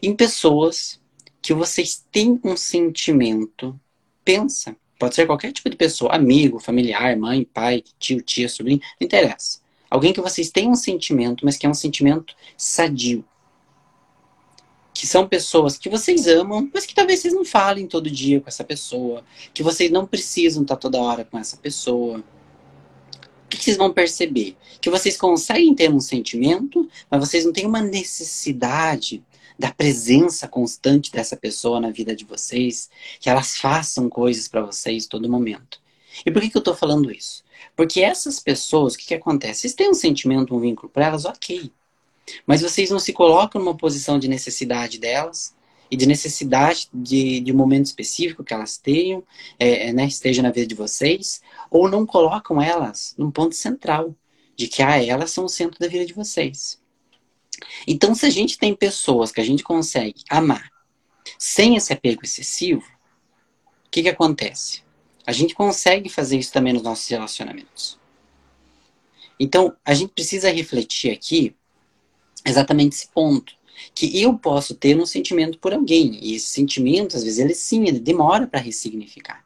em 0.00 0.14
pessoas 0.16 1.00
que 1.42 1.52
vocês 1.52 2.06
têm 2.10 2.40
um 2.44 2.56
sentimento. 2.56 3.78
Pensa. 4.24 4.76
Pode 4.98 5.16
ser 5.16 5.26
qualquer 5.26 5.52
tipo 5.52 5.68
de 5.68 5.76
pessoa, 5.76 6.14
amigo, 6.14 6.60
familiar, 6.60 7.16
mãe, 7.16 7.44
pai, 7.44 7.82
tio, 7.98 8.22
tia, 8.22 8.48
sobrinho, 8.48 8.80
não 9.00 9.04
interessa. 9.04 9.60
Alguém 9.90 10.12
que 10.12 10.20
vocês 10.20 10.50
têm 10.50 10.70
um 10.70 10.76
sentimento, 10.76 11.44
mas 11.44 11.56
que 11.56 11.66
é 11.66 11.68
um 11.68 11.74
sentimento 11.74 12.34
sadio 12.56 13.24
que 14.94 15.06
são 15.06 15.26
pessoas 15.26 15.76
que 15.76 15.88
vocês 15.88 16.26
amam, 16.26 16.70
mas 16.72 16.84
que 16.84 16.94
talvez 16.94 17.20
vocês 17.20 17.34
não 17.34 17.44
falem 17.44 17.86
todo 17.86 18.10
dia 18.10 18.40
com 18.40 18.48
essa 18.48 18.64
pessoa, 18.64 19.24
que 19.54 19.62
vocês 19.62 19.90
não 19.90 20.06
precisam 20.06 20.62
estar 20.62 20.76
toda 20.76 21.00
hora 21.00 21.24
com 21.24 21.38
essa 21.38 21.56
pessoa. 21.56 22.22
O 23.46 23.48
que 23.48 23.62
vocês 23.62 23.76
vão 23.76 23.92
perceber? 23.92 24.56
Que 24.80 24.90
vocês 24.90 25.16
conseguem 25.16 25.74
ter 25.74 25.90
um 25.90 26.00
sentimento, 26.00 26.88
mas 27.10 27.20
vocês 27.20 27.44
não 27.44 27.52
têm 27.52 27.66
uma 27.66 27.80
necessidade 27.80 29.22
da 29.58 29.72
presença 29.72 30.48
constante 30.48 31.12
dessa 31.12 31.36
pessoa 31.36 31.80
na 31.80 31.90
vida 31.90 32.14
de 32.16 32.24
vocês, 32.24 32.90
que 33.20 33.30
elas 33.30 33.56
façam 33.56 34.08
coisas 34.08 34.48
para 34.48 34.62
vocês 34.62 35.06
todo 35.06 35.30
momento. 35.30 35.80
E 36.26 36.30
por 36.30 36.42
que, 36.42 36.50
que 36.50 36.56
eu 36.56 36.60
estou 36.60 36.74
falando 36.74 37.10
isso? 37.10 37.42
Porque 37.76 38.00
essas 38.00 38.38
pessoas, 38.38 38.94
o 38.94 38.98
que, 38.98 39.06
que 39.06 39.14
acontece? 39.14 39.60
Vocês 39.60 39.74
têm 39.74 39.90
um 39.90 39.94
sentimento, 39.94 40.54
um 40.54 40.60
vínculo 40.60 40.90
para 40.90 41.06
elas, 41.06 41.24
ok. 41.24 41.70
Mas 42.46 42.62
vocês 42.62 42.90
não 42.90 42.98
se 42.98 43.12
colocam 43.12 43.60
numa 43.60 43.76
posição 43.76 44.18
de 44.18 44.28
necessidade 44.28 44.98
delas 44.98 45.54
e 45.90 45.96
de 45.96 46.06
necessidade 46.06 46.88
de, 46.92 47.40
de 47.40 47.52
um 47.52 47.56
momento 47.56 47.86
específico 47.86 48.42
que 48.42 48.54
elas 48.54 48.78
tenham, 48.78 49.22
é, 49.58 49.88
é, 49.88 49.92
né, 49.92 50.06
esteja 50.06 50.42
na 50.42 50.50
vida 50.50 50.66
de 50.66 50.74
vocês, 50.74 51.42
ou 51.70 51.88
não 51.88 52.06
colocam 52.06 52.62
elas 52.62 53.14
num 53.18 53.30
ponto 53.30 53.54
central 53.54 54.14
de 54.56 54.68
que 54.68 54.82
ah, 54.82 55.02
elas 55.04 55.30
são 55.30 55.44
o 55.44 55.48
centro 55.48 55.78
da 55.78 55.88
vida 55.88 56.06
de 56.06 56.14
vocês. 56.14 56.80
Então, 57.86 58.14
se 58.14 58.26
a 58.26 58.30
gente 58.30 58.58
tem 58.58 58.74
pessoas 58.74 59.30
que 59.30 59.40
a 59.40 59.44
gente 59.44 59.62
consegue 59.62 60.22
amar 60.30 60.70
sem 61.38 61.76
esse 61.76 61.92
apego 61.92 62.24
excessivo, 62.24 62.82
o 63.86 63.90
que, 63.90 64.02
que 64.02 64.08
acontece? 64.08 64.82
A 65.26 65.32
gente 65.32 65.54
consegue 65.54 66.08
fazer 66.08 66.38
isso 66.38 66.52
também 66.52 66.72
nos 66.72 66.82
nossos 66.82 67.06
relacionamentos. 67.06 67.98
Então, 69.38 69.76
a 69.84 69.92
gente 69.94 70.12
precisa 70.12 70.50
refletir 70.50 71.10
aqui 71.10 71.54
exatamente 72.44 72.96
esse 72.96 73.08
ponto. 73.08 73.54
Que 73.94 74.20
eu 74.20 74.38
posso 74.38 74.74
ter 74.74 74.96
um 74.98 75.06
sentimento 75.06 75.58
por 75.58 75.72
alguém. 75.72 76.18
E 76.22 76.34
esse 76.34 76.46
sentimento, 76.46 77.16
às 77.16 77.24
vezes, 77.24 77.38
ele 77.38 77.54
sim, 77.54 77.86
ele 77.86 77.98
demora 77.98 78.46
para 78.46 78.60
ressignificar. 78.60 79.44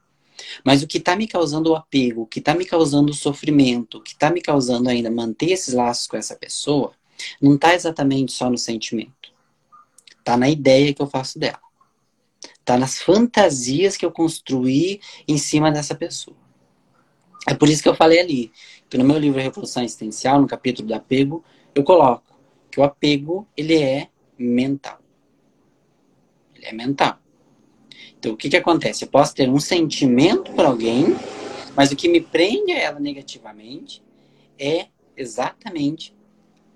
Mas 0.64 0.82
o 0.82 0.86
que 0.86 0.98
está 0.98 1.16
me 1.16 1.26
causando 1.26 1.70
o 1.70 1.76
apego, 1.76 2.22
o 2.22 2.26
que 2.26 2.38
está 2.38 2.54
me 2.54 2.64
causando 2.64 3.10
o 3.10 3.14
sofrimento, 3.14 3.98
o 3.98 4.02
que 4.02 4.12
está 4.12 4.30
me 4.30 4.40
causando 4.40 4.88
ainda 4.88 5.10
manter 5.10 5.52
esses 5.52 5.74
laços 5.74 6.06
com 6.06 6.16
essa 6.16 6.36
pessoa, 6.36 6.92
não 7.40 7.54
está 7.54 7.74
exatamente 7.74 8.32
só 8.32 8.50
no 8.50 8.58
sentimento. 8.58 9.32
Está 10.18 10.36
na 10.36 10.48
ideia 10.48 10.92
que 10.92 11.00
eu 11.00 11.06
faço 11.06 11.38
dela. 11.38 11.60
Está 12.58 12.76
nas 12.76 13.00
fantasias 13.00 13.96
que 13.96 14.04
eu 14.04 14.10
construí 14.10 15.00
em 15.26 15.38
cima 15.38 15.70
dessa 15.70 15.94
pessoa. 15.94 16.36
É 17.48 17.54
por 17.54 17.68
isso 17.68 17.82
que 17.82 17.88
eu 17.88 17.94
falei 17.94 18.18
ali, 18.18 18.52
que 18.90 18.98
no 18.98 19.04
meu 19.04 19.18
livro 19.18 19.40
Revolução 19.40 19.84
Existencial, 19.84 20.40
no 20.40 20.48
capítulo 20.48 20.88
do 20.88 20.94
apego, 20.94 21.44
eu 21.74 21.84
coloco 21.84 22.35
que 22.76 22.80
o 22.80 22.84
apego, 22.84 23.48
ele 23.56 23.82
é 23.82 24.10
mental. 24.38 25.00
Ele 26.54 26.66
é 26.66 26.72
mental. 26.74 27.18
Então, 28.18 28.34
o 28.34 28.36
que, 28.36 28.50
que 28.50 28.56
acontece? 28.56 29.02
Eu 29.02 29.08
posso 29.08 29.34
ter 29.34 29.48
um 29.48 29.58
sentimento 29.58 30.52
por 30.52 30.66
alguém, 30.66 31.06
mas 31.74 31.90
o 31.90 31.96
que 31.96 32.06
me 32.06 32.20
prende 32.20 32.72
a 32.72 32.78
ela 32.78 33.00
negativamente 33.00 34.02
é 34.58 34.88
exatamente 35.16 36.14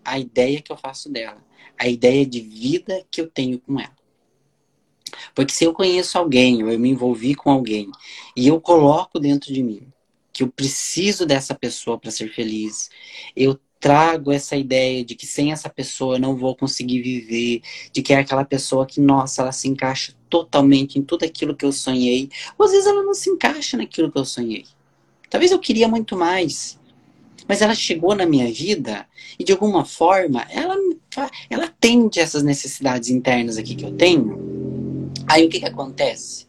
a 0.03 0.19
ideia 0.19 0.63
que 0.63 0.73
eu 0.73 0.77
faço 0.79 1.11
dela, 1.11 1.45
a 1.79 1.87
ideia 1.87 2.25
de 2.25 2.41
vida 2.41 3.05
que 3.11 3.21
eu 3.21 3.31
tenho 3.31 3.61
com 3.61 3.79
ela. 3.79 3.95
Porque 5.35 5.53
se 5.53 5.65
eu 5.65 5.75
conheço 5.75 6.17
alguém, 6.17 6.63
ou 6.63 6.71
eu 6.71 6.79
me 6.79 6.89
envolvi 6.89 7.35
com 7.35 7.51
alguém, 7.51 7.91
e 8.35 8.49
eu 8.49 8.59
coloco 8.59 9.21
dentro 9.21 9.53
de 9.53 9.63
mim 9.63 9.87
que 10.33 10.43
eu 10.43 10.49
preciso 10.49 11.27
dessa 11.27 11.55
pessoa 11.55 11.99
para 11.99 12.11
ser 12.11 12.33
feliz, 12.33 12.89
eu 13.37 13.61
trago 13.81 14.31
essa 14.31 14.55
ideia 14.55 15.03
de 15.03 15.15
que 15.15 15.27
sem 15.27 15.51
essa 15.51 15.71
pessoa 15.71 16.17
eu 16.17 16.21
não 16.21 16.37
vou 16.37 16.55
conseguir 16.55 17.01
viver, 17.01 17.63
de 17.91 18.03
que 18.03 18.13
é 18.13 18.19
aquela 18.19 18.45
pessoa 18.45 18.87
que, 18.87 19.01
nossa, 19.01 19.41
ela 19.41 19.53
se 19.53 19.67
encaixa 19.67 20.13
totalmente 20.29 20.99
em 20.99 21.03
tudo 21.03 21.25
aquilo 21.25 21.57
que 21.57 21.65
eu 21.65 21.73
sonhei, 21.73 22.29
ou 22.59 22.67
às 22.67 22.73
vezes 22.73 22.87
ela 22.87 23.03
não 23.03 23.15
se 23.15 23.31
encaixa 23.31 23.79
naquilo 23.79 24.13
que 24.13 24.19
eu 24.19 24.25
sonhei. 24.25 24.67
Talvez 25.31 25.51
eu 25.51 25.59
queria 25.59 25.89
muito 25.89 26.15
mais, 26.15 26.79
mas 27.49 27.63
ela 27.63 27.75
chegou 27.75 28.15
na 28.15 28.27
minha 28.27 28.53
vida 28.53 29.07
e 29.39 29.45
de 29.45 29.53
alguma 29.53 29.85
forma 29.85 30.47
ela, 30.51 30.77
ela 31.49 31.65
atende 31.65 32.21
essas 32.21 32.43
necessidades 32.43 33.09
internas 33.09 33.57
aqui 33.57 33.75
que 33.75 33.85
eu 33.85 33.97
tenho. 33.97 35.11
Aí 35.27 35.47
o 35.47 35.49
que, 35.49 35.59
que 35.59 35.67
acontece? 35.67 36.47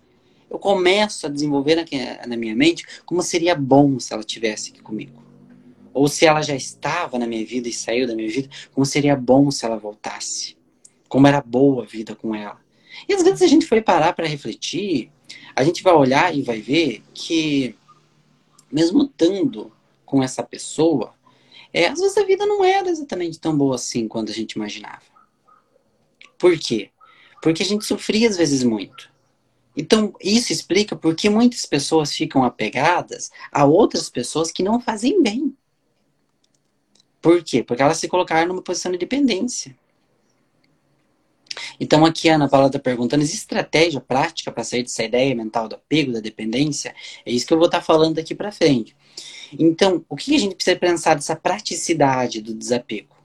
Eu 0.49 0.59
começo 0.59 1.25
a 1.25 1.29
desenvolver 1.29 1.75
na, 1.75 2.27
na 2.27 2.35
minha 2.35 2.55
mente 2.55 2.85
como 3.05 3.21
seria 3.21 3.55
bom 3.55 3.99
se 3.99 4.13
ela 4.13 4.23
tivesse 4.23 4.71
aqui 4.71 4.81
comigo. 4.81 5.30
Ou 5.93 6.07
se 6.07 6.25
ela 6.25 6.41
já 6.41 6.55
estava 6.55 7.19
na 7.19 7.27
minha 7.27 7.45
vida 7.45 7.67
e 7.67 7.73
saiu 7.73 8.07
da 8.07 8.15
minha 8.15 8.29
vida, 8.29 8.49
como 8.73 8.85
seria 8.85 9.15
bom 9.15 9.51
se 9.51 9.65
ela 9.65 9.77
voltasse. 9.77 10.57
Como 11.09 11.27
era 11.27 11.41
boa 11.41 11.83
a 11.83 11.85
vida 11.85 12.15
com 12.15 12.33
ela. 12.33 12.59
E 13.07 13.13
às 13.13 13.23
vezes 13.23 13.41
a 13.41 13.47
gente 13.47 13.65
foi 13.65 13.81
parar 13.81 14.13
para 14.13 14.27
refletir, 14.27 15.11
a 15.55 15.63
gente 15.63 15.83
vai 15.83 15.93
olhar 15.93 16.35
e 16.35 16.41
vai 16.41 16.61
ver 16.61 17.03
que, 17.13 17.75
mesmo 18.71 19.03
estando 19.03 19.71
com 20.05 20.21
essa 20.21 20.43
pessoa, 20.43 21.13
é, 21.73 21.87
às 21.87 21.99
vezes 21.99 22.17
a 22.17 22.23
vida 22.23 22.45
não 22.45 22.63
era 22.63 22.89
exatamente 22.89 23.39
tão 23.39 23.57
boa 23.57 23.75
assim 23.75 24.07
quanto 24.07 24.31
a 24.31 24.35
gente 24.35 24.53
imaginava. 24.53 25.03
Por 26.37 26.57
quê? 26.57 26.89
Porque 27.41 27.63
a 27.63 27.65
gente 27.65 27.85
sofria 27.85 28.29
às 28.29 28.37
vezes 28.37 28.63
muito. 28.63 29.11
Então, 29.75 30.13
isso 30.21 30.51
explica 30.51 30.95
por 30.95 31.15
que 31.15 31.29
muitas 31.29 31.65
pessoas 31.65 32.13
ficam 32.13 32.43
apegadas 32.43 33.31
a 33.51 33.63
outras 33.65 34.09
pessoas 34.09 34.51
que 34.51 34.63
não 34.63 34.81
fazem 34.81 35.21
bem. 35.23 35.55
Por 37.21 37.43
quê? 37.43 37.63
Porque 37.63 37.83
elas 37.83 37.97
se 37.97 38.07
colocaram 38.07 38.47
numa 38.47 38.61
posição 38.61 38.91
de 38.91 38.97
dependência. 38.97 39.77
Então 41.79 42.05
aqui 42.05 42.29
a 42.29 42.35
Ana 42.35 42.49
Paula 42.49 42.67
está 42.67 42.79
perguntando, 42.79 43.23
existe 43.23 43.41
estratégia 43.41 43.99
prática 43.99 44.51
para 44.51 44.63
sair 44.63 44.83
dessa 44.83 45.03
ideia 45.03 45.35
mental 45.35 45.67
do 45.67 45.75
apego, 45.75 46.13
da 46.13 46.19
dependência? 46.19 46.95
É 47.25 47.31
isso 47.31 47.45
que 47.45 47.53
eu 47.53 47.57
vou 47.57 47.67
estar 47.67 47.79
tá 47.79 47.83
falando 47.83 48.17
aqui 48.17 48.33
para 48.33 48.51
frente. 48.51 48.95
Então, 49.59 50.03
o 50.07 50.15
que 50.15 50.35
a 50.35 50.39
gente 50.39 50.55
precisa 50.55 50.77
pensar 50.77 51.15
dessa 51.15 51.35
praticidade 51.35 52.41
do 52.41 52.53
desapego? 52.53 53.15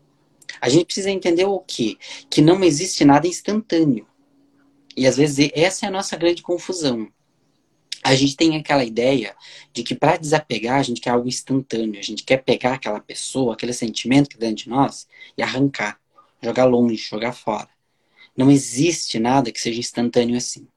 A 0.61 0.69
gente 0.69 0.87
precisa 0.87 1.11
entender 1.11 1.45
o 1.45 1.61
quê? 1.61 1.97
Que 2.29 2.41
não 2.41 2.63
existe 2.65 3.05
nada 3.05 3.29
instantâneo. 3.29 4.07
E 4.97 5.07
às 5.07 5.17
vezes 5.17 5.51
essa 5.55 5.87
é 5.87 5.89
a 5.89 5.93
nossa 5.93 6.17
grande 6.17 6.43
confusão 6.43 7.09
a 8.07 8.14
gente 8.14 8.37
tem 8.37 8.57
aquela 8.57 8.85
ideia 8.85 9.35
de 9.73 9.83
que 9.83 9.92
para 9.92 10.16
desapegar 10.16 10.79
a 10.79 10.83
gente 10.83 11.01
quer 11.01 11.11
algo 11.11 11.27
instantâneo, 11.27 11.99
a 11.99 12.03
gente 12.03 12.23
quer 12.23 12.37
pegar 12.37 12.75
aquela 12.75 13.01
pessoa, 13.01 13.55
aquele 13.55 13.73
sentimento 13.73 14.29
que 14.29 14.38
dentro 14.38 14.64
de 14.64 14.69
nós 14.69 15.09
e 15.37 15.42
arrancar, 15.42 15.99
jogar 16.40 16.66
longe, 16.66 16.97
jogar 16.97 17.33
fora. 17.33 17.69
Não 18.37 18.49
existe 18.49 19.19
nada 19.19 19.51
que 19.51 19.61
seja 19.61 19.81
instantâneo 19.81 20.37
assim. 20.37 20.69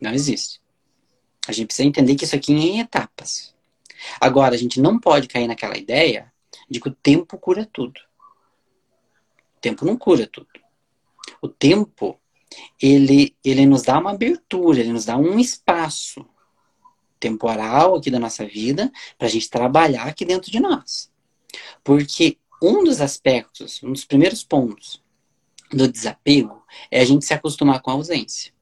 Não 0.00 0.12
existe. 0.12 0.60
A 1.46 1.52
gente 1.52 1.66
precisa 1.66 1.86
entender 1.86 2.16
que 2.16 2.24
isso 2.24 2.34
aqui 2.34 2.52
é 2.52 2.56
em 2.56 2.80
etapas. 2.80 3.54
Agora, 4.20 4.56
a 4.56 4.58
gente 4.58 4.80
não 4.80 4.98
pode 4.98 5.28
cair 5.28 5.46
naquela 5.46 5.78
ideia 5.78 6.32
de 6.68 6.80
que 6.80 6.88
o 6.88 6.92
tempo 6.92 7.38
cura 7.38 7.68
tudo. 7.72 8.00
O 9.56 9.60
tempo 9.60 9.84
não 9.84 9.96
cura 9.96 10.26
tudo. 10.26 10.48
O 11.40 11.46
tempo, 11.46 12.18
ele, 12.80 13.36
ele 13.44 13.64
nos 13.64 13.82
dá 13.82 13.96
uma 14.00 14.10
abertura, 14.10 14.80
ele 14.80 14.92
nos 14.92 15.04
dá 15.04 15.16
um 15.16 15.38
espaço 15.38 16.26
temporal 17.22 17.94
aqui 17.94 18.10
da 18.10 18.18
nossa 18.18 18.44
vida 18.44 18.90
para 19.16 19.28
a 19.28 19.30
gente 19.30 19.48
trabalhar 19.48 20.08
aqui 20.08 20.24
dentro 20.24 20.50
de 20.50 20.58
nós. 20.58 21.08
Porque 21.84 22.36
um 22.60 22.82
dos 22.82 23.00
aspectos, 23.00 23.80
um 23.82 23.92
dos 23.92 24.04
primeiros 24.04 24.42
pontos 24.42 25.00
do 25.70 25.86
desapego 25.86 26.64
é 26.90 27.00
a 27.00 27.04
gente 27.04 27.24
se 27.24 27.32
acostumar 27.32 27.80
com 27.80 27.90
a 27.92 27.94
ausência. 27.94 28.52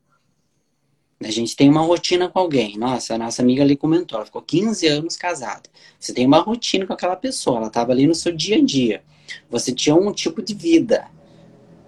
A 1.23 1.31
gente 1.31 1.55
tem 1.55 1.69
uma 1.69 1.83
rotina 1.83 2.29
com 2.29 2.39
alguém. 2.39 2.79
Nossa, 2.79 3.15
a 3.15 3.19
nossa 3.19 3.43
amiga 3.43 3.63
ali 3.63 3.77
comentou, 3.77 4.17
ela 4.17 4.27
ficou 4.27 4.41
15 4.41 4.87
anos 4.87 5.17
casada. 5.17 5.69
Você 5.99 6.15
tem 6.15 6.27
uma 6.27 6.39
rotina 6.39 6.87
com 6.87 6.93
aquela 6.95 7.17
pessoa, 7.17 7.59
ela 7.59 7.67
estava 7.67 7.93
ali 7.93 8.07
no 8.07 8.15
seu 8.15 8.33
dia 8.33 8.57
a 8.57 8.65
dia. 8.65 9.03
Você 9.51 9.73
tinha 9.73 9.95
um 9.95 10.13
tipo 10.13 10.43
de 10.43 10.55
vida, 10.55 11.09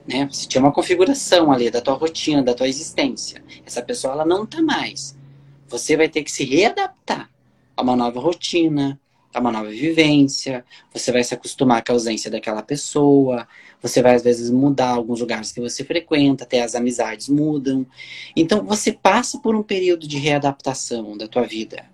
né? 0.06 0.28
Você 0.30 0.46
tinha 0.46 0.62
uma 0.62 0.72
configuração 0.72 1.50
ali 1.50 1.70
da 1.70 1.80
tua 1.80 1.94
rotina, 1.94 2.42
da 2.42 2.54
tua 2.54 2.68
existência. 2.68 3.42
Essa 3.64 3.82
pessoa 3.82 4.12
ela 4.12 4.24
não 4.24 4.44
está 4.44 4.60
mais. 4.60 5.16
Você 5.72 5.96
vai 5.96 6.06
ter 6.06 6.22
que 6.22 6.30
se 6.30 6.44
readaptar 6.44 7.30
a 7.74 7.82
uma 7.82 7.96
nova 7.96 8.20
rotina, 8.20 9.00
a 9.32 9.40
uma 9.40 9.50
nova 9.50 9.70
vivência. 9.70 10.62
Você 10.92 11.10
vai 11.10 11.24
se 11.24 11.32
acostumar 11.32 11.82
com 11.82 11.92
a 11.92 11.94
ausência 11.94 12.30
daquela 12.30 12.62
pessoa. 12.62 13.48
Você 13.80 14.02
vai, 14.02 14.14
às 14.14 14.22
vezes, 14.22 14.50
mudar 14.50 14.90
alguns 14.90 15.20
lugares 15.20 15.50
que 15.50 15.62
você 15.62 15.82
frequenta, 15.82 16.44
até 16.44 16.60
as 16.60 16.74
amizades 16.74 17.30
mudam. 17.30 17.86
Então, 18.36 18.62
você 18.62 18.92
passa 18.92 19.38
por 19.38 19.56
um 19.56 19.62
período 19.62 20.06
de 20.06 20.18
readaptação 20.18 21.16
da 21.16 21.26
tua 21.26 21.46
vida. 21.46 21.90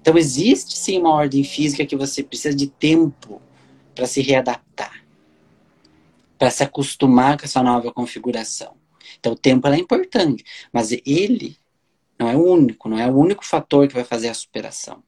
Então, 0.00 0.18
existe 0.18 0.76
sim 0.76 0.98
uma 0.98 1.14
ordem 1.14 1.44
física 1.44 1.86
que 1.86 1.94
você 1.94 2.24
precisa 2.24 2.56
de 2.56 2.66
tempo 2.66 3.40
para 3.94 4.08
se 4.08 4.20
readaptar, 4.22 5.04
para 6.36 6.50
se 6.50 6.64
acostumar 6.64 7.38
com 7.38 7.44
essa 7.44 7.62
nova 7.62 7.92
configuração. 7.92 8.74
Então, 9.20 9.34
o 9.34 9.36
tempo 9.36 9.68
é 9.68 9.78
importante, 9.78 10.42
mas 10.72 10.90
ele 11.06 11.59
não 12.20 12.28
é 12.28 12.36
o 12.36 12.44
único, 12.44 12.86
não 12.86 12.98
é 12.98 13.06
o 13.06 13.16
único 13.16 13.42
fator 13.44 13.88
que 13.88 13.94
vai 13.94 14.04
fazer 14.04 14.28
a 14.28 14.34
superação. 14.34 15.02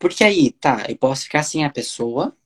Porque 0.00 0.24
aí, 0.24 0.50
tá, 0.50 0.84
eu 0.88 0.96
posso 0.96 1.22
ficar 1.24 1.44
sem 1.44 1.64
a 1.64 1.70
pessoa, 1.70 2.36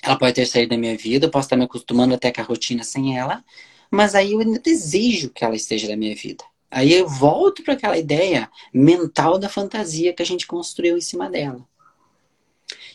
ela 0.00 0.16
pode 0.16 0.34
ter 0.34 0.46
saído 0.46 0.70
da 0.70 0.78
minha 0.78 0.96
vida, 0.96 1.26
eu 1.26 1.30
posso 1.30 1.46
estar 1.46 1.56
me 1.56 1.64
acostumando 1.64 2.14
até 2.14 2.30
com 2.30 2.40
a 2.40 2.44
rotina 2.44 2.84
sem 2.84 3.18
ela, 3.18 3.44
mas 3.90 4.14
aí 4.14 4.32
eu 4.34 4.38
ainda 4.38 4.60
desejo 4.60 5.30
que 5.30 5.44
ela 5.44 5.56
esteja 5.56 5.88
na 5.88 5.96
minha 5.96 6.14
vida. 6.14 6.44
Aí 6.70 6.92
eu 6.92 7.08
volto 7.08 7.64
para 7.64 7.74
aquela 7.74 7.98
ideia 7.98 8.48
mental 8.72 9.36
da 9.36 9.48
fantasia 9.48 10.12
que 10.12 10.22
a 10.22 10.26
gente 10.26 10.46
construiu 10.46 10.96
em 10.96 11.00
cima 11.00 11.28
dela. 11.28 11.66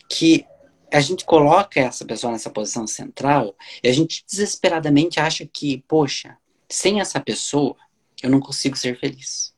Que 0.08 0.46
a 0.90 1.00
gente 1.00 1.24
coloca 1.26 1.80
essa 1.80 2.04
pessoa 2.04 2.32
nessa 2.32 2.48
posição 2.48 2.86
central 2.86 3.54
e 3.82 3.88
a 3.88 3.92
gente 3.92 4.24
desesperadamente 4.26 5.20
acha 5.20 5.44
que, 5.44 5.84
poxa, 5.86 6.38
sem 6.68 7.00
essa 7.00 7.20
pessoa 7.20 7.76
eu 8.22 8.30
não 8.30 8.40
consigo 8.40 8.76
ser 8.76 8.98
feliz. 8.98 9.53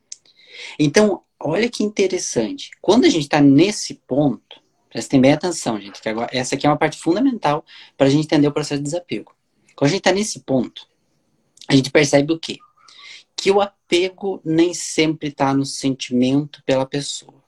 Então, 0.78 1.22
olha 1.38 1.68
que 1.68 1.82
interessante. 1.82 2.70
Quando 2.80 3.04
a 3.04 3.08
gente 3.08 3.24
está 3.24 3.40
nesse 3.40 3.94
ponto, 4.06 4.60
prestem 4.90 5.20
bem 5.20 5.32
atenção, 5.32 5.80
gente, 5.80 6.00
que 6.00 6.08
agora, 6.08 6.30
essa 6.32 6.54
aqui 6.54 6.66
é 6.66 6.70
uma 6.70 6.78
parte 6.78 6.98
fundamental 6.98 7.64
para 7.96 8.06
a 8.06 8.10
gente 8.10 8.24
entender 8.24 8.48
o 8.48 8.52
processo 8.52 8.80
de 8.80 8.84
desapego. 8.84 9.34
Quando 9.74 9.88
a 9.88 9.92
gente 9.92 10.00
está 10.00 10.12
nesse 10.12 10.40
ponto, 10.40 10.88
a 11.68 11.74
gente 11.74 11.90
percebe 11.90 12.32
o 12.32 12.38
quê? 12.38 12.58
Que 13.36 13.50
o 13.50 13.60
apego 13.60 14.40
nem 14.44 14.72
sempre 14.72 15.28
está 15.28 15.52
no 15.52 15.66
sentimento 15.66 16.62
pela 16.64 16.86
pessoa. 16.86 17.44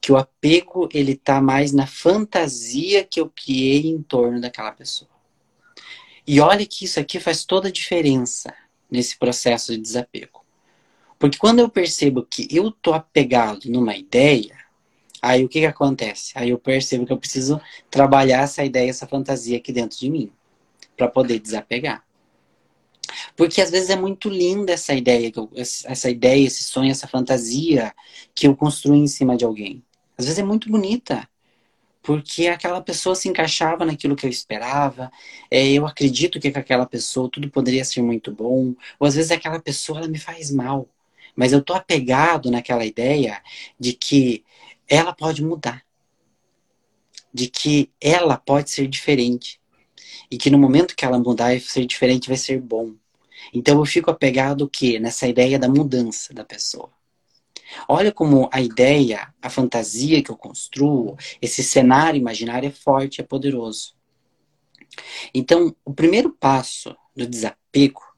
Que 0.00 0.10
o 0.10 0.16
apego 0.16 0.88
ele 0.92 1.12
está 1.12 1.40
mais 1.40 1.72
na 1.72 1.86
fantasia 1.86 3.04
que 3.04 3.20
eu 3.20 3.30
criei 3.30 3.86
em 3.86 4.02
torno 4.02 4.40
daquela 4.40 4.72
pessoa. 4.72 5.10
E 6.26 6.40
olha 6.40 6.66
que 6.66 6.84
isso 6.84 6.98
aqui 6.98 7.20
faz 7.20 7.44
toda 7.44 7.68
a 7.68 7.72
diferença 7.72 8.54
nesse 8.90 9.16
processo 9.18 9.72
de 9.72 9.78
desapego. 9.78 10.39
Porque 11.20 11.36
quando 11.36 11.58
eu 11.58 11.68
percebo 11.68 12.24
que 12.24 12.48
eu 12.50 12.70
tô 12.70 12.94
apegado 12.94 13.70
numa 13.70 13.94
ideia, 13.94 14.56
aí 15.20 15.44
o 15.44 15.48
que 15.50 15.60
que 15.60 15.66
acontece? 15.66 16.32
Aí 16.34 16.48
eu 16.48 16.58
percebo 16.58 17.04
que 17.04 17.12
eu 17.12 17.18
preciso 17.18 17.60
trabalhar 17.90 18.44
essa 18.44 18.64
ideia, 18.64 18.88
essa 18.88 19.06
fantasia 19.06 19.58
aqui 19.58 19.70
dentro 19.70 19.98
de 19.98 20.08
mim, 20.08 20.32
para 20.96 21.08
poder 21.08 21.38
desapegar. 21.38 22.02
Porque 23.36 23.60
às 23.60 23.70
vezes 23.70 23.90
é 23.90 23.96
muito 23.96 24.30
linda 24.30 24.72
essa 24.72 24.94
ideia, 24.94 25.30
essa 25.54 26.08
ideia, 26.08 26.46
esse 26.46 26.64
sonho, 26.64 26.90
essa 26.90 27.06
fantasia 27.06 27.92
que 28.34 28.46
eu 28.46 28.56
construí 28.56 29.00
em 29.00 29.06
cima 29.06 29.36
de 29.36 29.44
alguém. 29.44 29.84
Às 30.16 30.24
vezes 30.24 30.38
é 30.38 30.42
muito 30.42 30.70
bonita 30.70 31.28
porque 32.02 32.46
aquela 32.46 32.80
pessoa 32.80 33.14
se 33.14 33.28
encaixava 33.28 33.84
naquilo 33.84 34.16
que 34.16 34.24
eu 34.24 34.30
esperava. 34.30 35.12
É, 35.50 35.70
eu 35.70 35.86
acredito 35.86 36.40
que 36.40 36.50
com 36.50 36.58
aquela 36.58 36.86
pessoa 36.86 37.28
tudo 37.30 37.50
poderia 37.50 37.84
ser 37.84 38.00
muito 38.00 38.32
bom. 38.32 38.74
Ou 38.98 39.06
às 39.06 39.16
vezes 39.16 39.30
aquela 39.30 39.60
pessoa 39.60 39.98
ela 39.98 40.08
me 40.08 40.18
faz 40.18 40.50
mal, 40.50 40.88
mas 41.40 41.54
eu 41.54 41.62
tô 41.62 41.72
apegado 41.72 42.50
naquela 42.50 42.84
ideia 42.84 43.42
de 43.78 43.94
que 43.94 44.44
ela 44.86 45.10
pode 45.10 45.42
mudar, 45.42 45.82
de 47.32 47.48
que 47.48 47.90
ela 47.98 48.36
pode 48.36 48.68
ser 48.68 48.86
diferente 48.86 49.58
e 50.30 50.36
que 50.36 50.50
no 50.50 50.58
momento 50.58 50.94
que 50.94 51.02
ela 51.02 51.18
mudar 51.18 51.54
e 51.54 51.60
ser 51.60 51.86
diferente 51.86 52.28
vai 52.28 52.36
ser 52.36 52.60
bom. 52.60 52.94
Então 53.54 53.78
eu 53.78 53.86
fico 53.86 54.10
apegado 54.10 54.68
o? 54.68 54.98
Nessa 54.98 55.26
ideia 55.26 55.58
da 55.58 55.66
mudança 55.66 56.34
da 56.34 56.44
pessoa. 56.44 56.90
Olha 57.88 58.12
como 58.12 58.50
a 58.52 58.60
ideia, 58.60 59.32
a 59.40 59.48
fantasia 59.48 60.22
que 60.22 60.30
eu 60.30 60.36
construo, 60.36 61.16
esse 61.40 61.62
cenário 61.62 62.18
imaginário 62.18 62.68
é 62.68 62.70
forte, 62.70 63.22
é 63.22 63.24
poderoso. 63.24 63.94
Então, 65.32 65.74
o 65.86 65.94
primeiro 65.94 66.28
passo 66.38 66.94
do 67.16 67.26
desapego, 67.26 68.09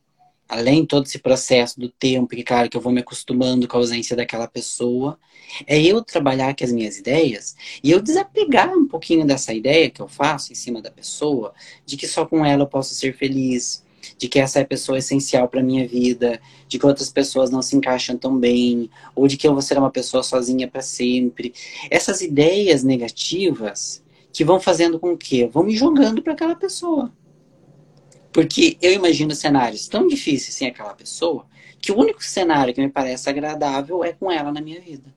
além 0.53 0.85
todo 0.85 1.07
esse 1.07 1.19
processo 1.19 1.81
do 1.81 1.89
tempo, 1.89 2.37
que 2.37 2.43
claro 2.43 2.69
que 2.69 2.77
eu 2.77 2.81
vou 2.81 2.93
me 2.93 3.01
acostumando 3.01 3.67
com 3.67 3.77
a 3.77 3.81
ausência 3.81 4.15
daquela 4.15 4.47
pessoa, 4.47 5.19
é 5.67 5.81
eu 5.81 6.03
trabalhar 6.03 6.55
com 6.55 6.63
as 6.63 6.71
minhas 6.71 6.99
ideias 6.99 7.57
e 7.83 7.91
eu 7.91 8.03
desapegar 8.03 8.71
um 8.77 8.87
pouquinho 8.87 9.27
dessa 9.27 9.55
ideia 9.55 9.89
que 9.89 10.03
eu 10.03 10.09
faço 10.09 10.53
em 10.53 10.55
cima 10.55 10.83
da 10.83 10.91
pessoa, 10.91 11.55
de 11.87 11.97
que 11.97 12.07
só 12.07 12.27
com 12.27 12.45
ela 12.45 12.65
eu 12.65 12.67
posso 12.67 12.95
ser 12.95 13.17
feliz, 13.17 13.83
de 14.19 14.29
que 14.29 14.39
essa 14.39 14.59
é 14.59 14.63
a 14.63 14.67
pessoa 14.67 14.99
essencial 14.99 15.49
para 15.49 15.63
minha 15.63 15.89
vida, 15.89 16.39
de 16.69 16.79
que 16.79 16.85
outras 16.85 17.11
pessoas 17.11 17.51
não 17.51 17.63
se 17.63 17.75
encaixam 17.75 18.19
tão 18.19 18.39
bem, 18.39 18.91
ou 19.15 19.27
de 19.27 19.39
que 19.39 19.49
eu 19.49 19.53
vou 19.53 19.63
ser 19.63 19.79
uma 19.79 19.91
pessoa 19.91 20.23
sozinha 20.23 20.69
para 20.69 20.83
sempre. 20.83 21.55
Essas 21.91 22.21
ideias 22.21 22.85
negativas 22.85 24.03
que 24.31 24.45
vão 24.45 24.61
fazendo 24.61 24.99
com 24.99 25.17
que 25.17 25.47
vão 25.47 25.65
me 25.65 25.75
jogando 25.75 26.21
para 26.21 26.35
aquela 26.35 26.55
pessoa. 26.55 27.11
Porque 28.33 28.79
eu 28.81 28.93
imagino 28.93 29.35
cenários 29.35 29.89
tão 29.89 30.07
difíceis 30.07 30.55
sem 30.55 30.69
aquela 30.69 30.95
pessoa, 30.95 31.47
que 31.81 31.93
o 31.93 31.99
único 31.99 32.25
cenário 32.25 32.73
que 32.73 32.81
me 32.81 32.89
parece 32.89 33.29
agradável 33.29 34.03
é 34.05 34.13
com 34.13 34.31
ela 34.31 34.53
na 34.53 34.61
minha 34.61 34.81
vida. 34.81 35.15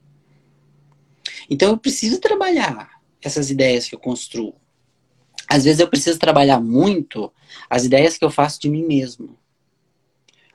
Então 1.50 1.70
eu 1.70 1.78
preciso 1.78 2.20
trabalhar 2.20 2.90
essas 3.22 3.50
ideias 3.50 3.88
que 3.88 3.96
eu 3.96 4.00
construo 4.00 4.56
às 5.48 5.64
vezes 5.64 5.80
eu 5.80 5.88
preciso 5.88 6.20
trabalhar 6.20 6.60
muito 6.60 7.32
as 7.70 7.86
ideias 7.86 8.18
que 8.18 8.26
eu 8.26 8.32
faço 8.32 8.60
de 8.60 8.70
mim 8.70 8.84
mesmo. 8.84 9.38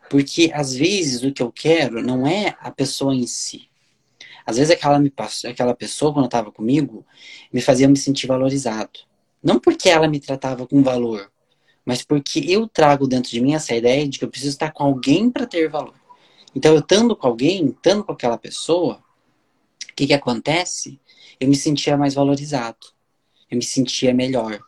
Porque 0.08 0.50
às 0.52 0.74
vezes 0.74 1.22
o 1.22 1.32
que 1.32 1.42
eu 1.42 1.52
quero 1.52 2.02
não 2.02 2.26
é 2.26 2.56
a 2.60 2.70
pessoa 2.70 3.14
em 3.14 3.26
si. 3.26 3.68
Às 4.44 4.56
vezes 4.56 4.72
aquela, 4.72 4.98
me 4.98 5.10
passou, 5.10 5.50
aquela 5.50 5.74
pessoa, 5.74 6.12
quando 6.12 6.24
estava 6.24 6.50
comigo, 6.50 7.06
me 7.52 7.60
fazia 7.60 7.86
me 7.86 7.96
sentir 7.96 8.26
valorizado. 8.26 8.98
Não 9.42 9.60
porque 9.60 9.88
ela 9.88 10.08
me 10.08 10.18
tratava 10.18 10.66
com 10.66 10.82
valor, 10.82 11.30
mas 11.84 12.02
porque 12.02 12.40
eu 12.46 12.68
trago 12.68 13.06
dentro 13.06 13.30
de 13.30 13.40
mim 13.40 13.54
essa 13.54 13.74
ideia 13.74 14.08
de 14.08 14.18
que 14.18 14.24
eu 14.24 14.30
preciso 14.30 14.52
estar 14.52 14.72
com 14.72 14.84
alguém 14.84 15.30
para 15.30 15.46
ter 15.46 15.68
valor. 15.68 15.94
Então, 16.54 16.72
eu 16.72 16.80
estando 16.80 17.14
com 17.14 17.26
alguém, 17.26 17.68
estando 17.68 18.04
com 18.04 18.12
aquela 18.12 18.36
pessoa, 18.36 19.02
o 19.90 19.94
que, 19.94 20.06
que 20.06 20.14
acontece? 20.14 21.00
Eu 21.38 21.48
me 21.48 21.56
sentia 21.56 21.96
mais 21.96 22.14
valorizado. 22.14 22.78
Eu 23.50 23.56
me 23.56 23.64
sentia 23.64 24.12
melhor. 24.12 24.60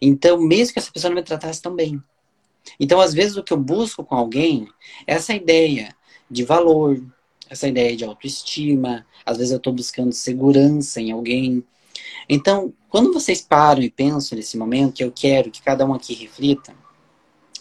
Então, 0.00 0.40
mesmo 0.40 0.74
que 0.74 0.78
essa 0.78 0.92
pessoa 0.92 1.10
não 1.10 1.16
me 1.16 1.24
tratasse 1.24 1.60
tão 1.60 1.74
bem. 1.74 2.02
Então, 2.78 3.00
às 3.00 3.12
vezes, 3.12 3.36
o 3.36 3.42
que 3.42 3.52
eu 3.52 3.56
busco 3.56 4.04
com 4.04 4.14
alguém 4.14 4.68
é 5.06 5.14
essa 5.14 5.34
ideia 5.34 5.94
de 6.30 6.44
valor, 6.44 7.02
essa 7.48 7.68
ideia 7.68 7.96
de 7.96 8.04
autoestima. 8.04 9.06
Às 9.24 9.38
vezes, 9.38 9.52
eu 9.52 9.58
estou 9.58 9.72
buscando 9.72 10.12
segurança 10.12 11.00
em 11.00 11.10
alguém. 11.10 11.64
Então, 12.28 12.72
quando 12.92 13.10
vocês 13.10 13.40
param 13.40 13.80
e 13.80 13.90
pensam 13.90 14.36
nesse 14.36 14.54
momento, 14.58 14.92
que 14.92 15.02
eu 15.02 15.10
quero 15.10 15.50
que 15.50 15.62
cada 15.62 15.86
um 15.86 15.94
aqui 15.94 16.12
reflita, 16.12 16.76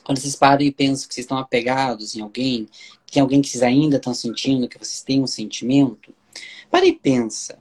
quando 0.03 0.19
vocês 0.19 0.35
param 0.35 0.61
e 0.61 0.73
pensam 0.73 1.07
que 1.07 1.13
vocês 1.13 1.23
estão 1.23 1.37
apegados 1.37 2.17
em 2.17 2.21
alguém, 2.21 2.67
que 3.05 3.13
tem 3.13 3.21
alguém 3.21 3.41
que 3.41 3.47
vocês 3.47 3.63
ainda 3.63 3.95
estão 3.95 4.13
sentindo, 4.13 4.67
que 4.67 4.77
vocês 4.77 5.01
têm 5.01 5.23
um 5.23 5.27
sentimento, 5.27 6.13
para 6.69 6.85
e 6.85 6.91
pensa. 6.91 7.57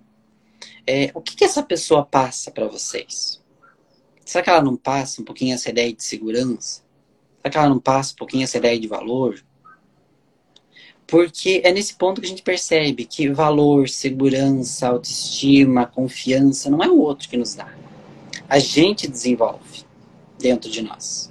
É, 0.85 1.13
o 1.15 1.21
que, 1.21 1.37
que 1.37 1.45
essa 1.45 1.63
pessoa 1.63 2.05
passa 2.05 2.51
para 2.51 2.67
vocês? 2.67 3.41
Será 4.25 4.43
que 4.43 4.51
ela 4.51 4.63
não 4.63 4.75
passa 4.77 5.23
um 5.23 5.25
pouquinho 5.25 5.55
essa 5.55 5.71
ideia 5.71 5.93
de 5.93 6.03
segurança? 6.03 6.83
Será 7.37 7.51
que 7.53 7.57
ela 7.57 7.69
não 7.69 7.79
passa 7.79 8.15
um 8.15 8.17
pouquinho 8.17 8.43
essa 8.43 8.59
ideia 8.59 8.81
de 8.81 8.89
valor? 8.89 9.41
Porque 11.11 11.61
é 11.65 11.73
nesse 11.73 11.95
ponto 11.95 12.21
que 12.21 12.27
a 12.29 12.31
gente 12.31 12.43
percebe 12.43 13.05
que 13.05 13.29
valor, 13.29 13.89
segurança, 13.89 14.87
autoestima, 14.87 15.85
confiança 15.85 16.71
não 16.71 16.85
é 16.85 16.89
o 16.89 17.01
outro 17.01 17.29
que 17.29 17.37
nos 17.37 17.57
dá. 17.57 17.75
A 18.49 18.61
gente 18.61 19.09
desenvolve 19.09 19.83
dentro 20.39 20.71
de 20.71 20.83
nós. 20.83 21.29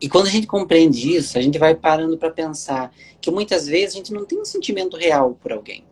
E 0.00 0.08
quando 0.08 0.26
a 0.26 0.30
gente 0.30 0.48
compreende 0.48 1.14
isso, 1.16 1.38
a 1.38 1.40
gente 1.40 1.56
vai 1.56 1.76
parando 1.76 2.18
para 2.18 2.32
pensar 2.32 2.92
que 3.20 3.30
muitas 3.30 3.68
vezes 3.68 3.94
a 3.94 3.98
gente 3.98 4.12
não 4.12 4.24
tem 4.24 4.40
um 4.40 4.44
sentimento 4.44 4.96
real 4.96 5.38
por 5.40 5.52
alguém. 5.52 5.84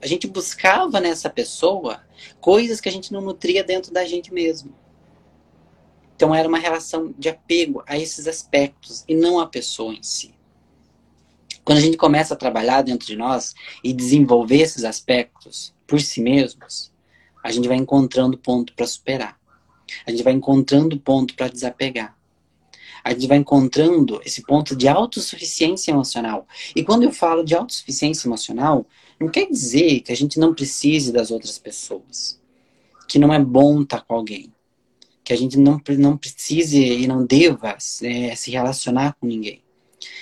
A 0.00 0.06
gente 0.06 0.28
buscava 0.28 1.00
nessa 1.00 1.28
pessoa 1.28 2.00
coisas 2.40 2.80
que 2.80 2.88
a 2.88 2.92
gente 2.92 3.12
não 3.12 3.20
nutria 3.20 3.64
dentro 3.64 3.92
da 3.92 4.04
gente 4.04 4.32
mesmo. 4.32 4.72
Então 6.14 6.32
era 6.32 6.46
uma 6.46 6.58
relação 6.58 7.12
de 7.18 7.28
apego 7.28 7.82
a 7.88 7.98
esses 7.98 8.28
aspectos 8.28 9.04
e 9.08 9.16
não 9.16 9.40
a 9.40 9.46
pessoa 9.48 9.92
em 9.92 10.02
si. 10.04 10.37
Quando 11.68 11.80
a 11.80 11.82
gente 11.82 11.98
começa 11.98 12.32
a 12.32 12.36
trabalhar 12.36 12.80
dentro 12.80 13.06
de 13.06 13.14
nós 13.14 13.54
e 13.84 13.92
desenvolver 13.92 14.62
esses 14.62 14.84
aspectos 14.84 15.74
por 15.86 16.00
si 16.00 16.18
mesmos, 16.18 16.90
a 17.44 17.52
gente 17.52 17.68
vai 17.68 17.76
encontrando 17.76 18.38
ponto 18.38 18.72
para 18.72 18.86
superar. 18.86 19.38
A 20.06 20.10
gente 20.10 20.22
vai 20.22 20.32
encontrando 20.32 20.98
ponto 20.98 21.34
para 21.34 21.48
desapegar. 21.48 22.16
A 23.04 23.12
gente 23.12 23.26
vai 23.26 23.36
encontrando 23.36 24.18
esse 24.24 24.40
ponto 24.44 24.74
de 24.74 24.88
autossuficiência 24.88 25.90
emocional. 25.90 26.48
E 26.74 26.82
quando 26.82 27.02
eu 27.02 27.12
falo 27.12 27.44
de 27.44 27.54
autossuficiência 27.54 28.26
emocional, 28.26 28.86
não 29.20 29.28
quer 29.28 29.46
dizer 29.46 30.00
que 30.00 30.10
a 30.10 30.16
gente 30.16 30.40
não 30.40 30.54
precise 30.54 31.12
das 31.12 31.30
outras 31.30 31.58
pessoas. 31.58 32.40
Que 33.06 33.18
não 33.18 33.30
é 33.30 33.38
bom 33.38 33.82
estar 33.82 34.00
com 34.00 34.14
alguém 34.14 34.50
que 35.22 35.34
a 35.34 35.36
gente 35.36 35.58
não, 35.58 35.78
não 35.98 36.16
precise 36.16 36.82
e 36.82 37.06
não 37.06 37.26
deva 37.26 37.76
é, 38.02 38.34
se 38.34 38.50
relacionar 38.50 39.14
com 39.20 39.26
ninguém. 39.26 39.62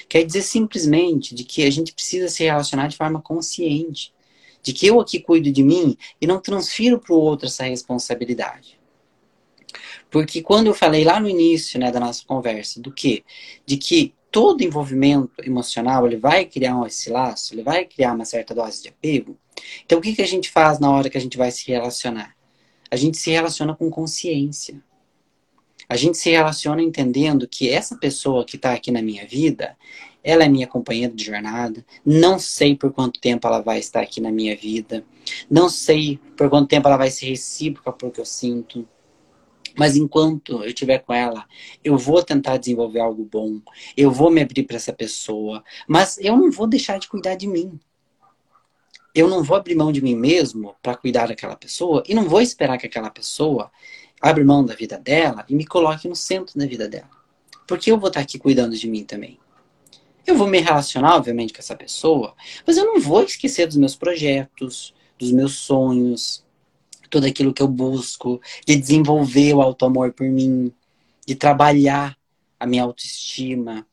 Quer 0.09 0.25
dizer 0.25 0.43
simplesmente 0.43 1.35
de 1.35 1.45
que 1.45 1.65
a 1.65 1.71
gente 1.71 1.93
precisa 1.93 2.29
se 2.29 2.45
relacionar 2.45 2.89
de 2.89 2.97
forma 2.97 3.21
consciente. 3.21 4.13
De 4.63 4.73
que 4.73 4.87
eu 4.87 5.01
aqui 5.01 5.21
cuido 5.21 5.51
de 5.51 5.63
mim 5.63 5.97
e 6.21 6.27
não 6.27 6.41
transfiro 6.41 6.99
para 6.99 7.15
o 7.15 7.21
outro 7.21 7.47
essa 7.47 7.65
responsabilidade. 7.65 8.79
Porque 10.11 10.43
quando 10.43 10.69
eu 10.69 10.75
falei 10.75 11.05
lá 11.05 11.21
no 11.21 11.29
início 11.29 11.79
né, 11.79 11.91
da 11.91 12.01
nossa 12.01 12.25
conversa, 12.25 12.81
do 12.81 12.93
que? 12.93 13.25
De 13.65 13.77
que 13.77 14.15
todo 14.31 14.63
envolvimento 14.63 15.33
emocional 15.45 16.07
ele 16.07 16.17
vai 16.17 16.45
criar 16.45 16.87
esse 16.87 17.11
laço, 17.11 17.55
ele 17.55 17.63
vai 17.63 17.85
criar 17.85 18.15
uma 18.15 18.25
certa 18.25 18.55
dose 18.55 18.83
de 18.83 18.89
apego. 18.89 19.37
Então 19.85 19.99
o 19.99 20.01
que, 20.01 20.15
que 20.15 20.23
a 20.23 20.27
gente 20.27 20.51
faz 20.51 20.79
na 20.79 20.91
hora 20.91 21.09
que 21.09 21.19
a 21.19 21.21
gente 21.21 21.37
vai 21.37 21.51
se 21.51 21.67
relacionar? 21.71 22.37
A 22.91 22.97
gente 22.97 23.17
se 23.17 23.31
relaciona 23.31 23.75
com 23.75 23.91
consciência. 23.91 24.83
A 25.89 25.97
gente 25.97 26.19
se 26.19 26.31
relaciona 26.31 26.83
entendendo 26.83 27.47
que 27.47 27.71
essa 27.71 27.97
pessoa 27.97 28.45
que 28.45 28.57
está 28.57 28.73
aqui 28.73 28.91
na 28.91 29.01
minha 29.01 29.27
vida, 29.27 29.77
ela 30.23 30.45
é 30.45 30.49
minha 30.49 30.67
companheira 30.67 31.15
de 31.15 31.25
jornada. 31.25 31.85
Não 32.05 32.39
sei 32.39 32.75
por 32.75 32.93
quanto 32.93 33.21
tempo 33.21 33.47
ela 33.47 33.61
vai 33.61 33.79
estar 33.79 34.01
aqui 34.01 34.21
na 34.21 34.33
minha 34.33 34.57
vida. 34.57 35.05
Não 35.49 35.69
sei 35.69 36.19
por 36.37 36.51
quanto 36.51 36.69
tempo 36.69 36.89
ela 36.89 36.97
vai 36.97 37.11
ser 37.11 37.27
recíproca 37.27 37.93
por 37.93 38.11
que 38.11 38.21
eu 38.21 38.25
sinto. 38.25 38.87
Mas 39.79 39.95
enquanto 39.95 40.65
eu 40.65 40.69
estiver 40.69 40.99
com 40.99 41.13
ela, 41.13 41.45
eu 41.85 41.97
vou 41.97 42.23
tentar 42.23 42.57
desenvolver 42.57 43.01
algo 43.01 43.25
bom. 43.31 43.61
Eu 43.97 44.11
vou 44.11 44.31
me 44.31 44.41
abrir 44.41 44.65
para 44.65 44.77
essa 44.77 44.93
pessoa. 44.93 45.63
Mas 45.87 46.19
eu 46.19 46.37
não 46.37 46.51
vou 46.51 46.67
deixar 46.67 46.99
de 46.99 47.07
cuidar 47.07 47.37
de 47.37 47.47
mim. 47.47 47.79
Eu 49.15 49.29
não 49.29 49.43
vou 49.43 49.57
abrir 49.57 49.75
mão 49.75 49.93
de 49.93 50.03
mim 50.03 50.15
mesmo 50.15 50.75
para 50.83 50.97
cuidar 50.97 51.29
daquela 51.29 51.57
pessoa 51.57 52.03
e 52.07 52.15
não 52.15 52.29
vou 52.29 52.43
esperar 52.43 52.77
que 52.77 52.87
aquela 52.87 53.09
pessoa 53.09 53.71
abre 54.21 54.45
mão 54.45 54.65
da 54.65 54.75
vida 54.75 54.99
dela 54.99 55.45
e 55.49 55.55
me 55.55 55.67
coloque 55.67 56.09
no 56.09 56.17
centro 56.17 56.59
da 56.59 56.67
vida 56.67 56.89
dela. 56.89 57.11
Porque 57.67 57.91
eu 57.91 57.99
vou 57.99 58.09
estar 58.09 58.21
aqui 58.21 58.39
cuidando 58.39 58.77
de 58.77 58.89
mim 58.89 59.05
também. 59.05 59.39
Eu 60.27 60.37
vou 60.37 60.47
me 60.47 60.59
relacionar, 60.59 61.17
obviamente, 61.17 61.53
com 61.53 61.61
essa 61.61 61.77
pessoa, 61.77 62.35
mas 62.67 62.77
eu 62.77 62.85
não 62.85 63.01
vou 63.01 63.23
esquecer 63.23 63.67
dos 63.67 63.77
meus 63.77 63.95
projetos, 63.95 64.93
dos 65.19 65.31
meus 65.31 65.55
sonhos, 65.55 66.45
tudo 67.09 67.27
aquilo 67.27 67.53
que 67.53 67.63
eu 67.63 67.69
busco, 67.69 68.41
de 68.67 68.77
desenvolver 68.77 69.55
o 69.55 69.63
auto-amor 69.63 70.13
por 70.13 70.29
mim, 70.29 70.73
de 71.25 71.35
trabalhar 71.35 72.17
a 72.59 72.67
minha 72.67 72.83
autoestima. 72.83 73.87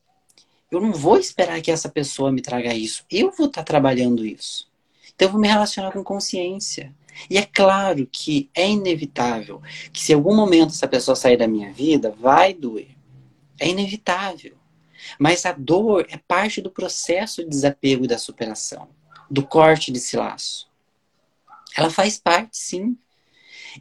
Eu 0.71 0.81
não 0.81 0.91
vou 0.91 1.17
esperar 1.17 1.61
que 1.61 1.71
essa 1.71 1.87
pessoa 1.87 2.31
me 2.31 2.41
traga 2.41 2.73
isso. 2.73 3.05
Eu 3.11 3.31
vou 3.31 3.45
estar 3.45 3.63
trabalhando 3.63 4.25
isso. 4.25 4.67
Então 5.15 5.27
eu 5.27 5.31
vou 5.33 5.41
me 5.41 5.47
relacionar 5.47 5.91
com 5.91 6.03
consciência. 6.03 6.93
E 7.29 7.37
é 7.37 7.45
claro 7.45 8.07
que 8.11 8.49
é 8.53 8.69
inevitável 8.69 9.61
que 9.91 10.01
se 10.01 10.11
em 10.11 10.15
algum 10.15 10.35
momento 10.35 10.69
essa 10.69 10.87
pessoa 10.87 11.15
sair 11.15 11.37
da 11.37 11.47
minha 11.47 11.71
vida, 11.71 12.11
vai 12.11 12.53
doer. 12.53 12.95
É 13.59 13.67
inevitável. 13.67 14.55
Mas 15.19 15.45
a 15.45 15.51
dor 15.51 16.05
é 16.09 16.17
parte 16.17 16.61
do 16.61 16.71
processo 16.71 17.43
de 17.43 17.49
desapego 17.49 18.05
e 18.05 18.07
da 18.07 18.17
superação, 18.17 18.87
do 19.29 19.45
corte 19.45 19.91
desse 19.91 20.15
laço. 20.15 20.69
Ela 21.75 21.89
faz 21.89 22.17
parte, 22.17 22.57
sim. 22.57 22.97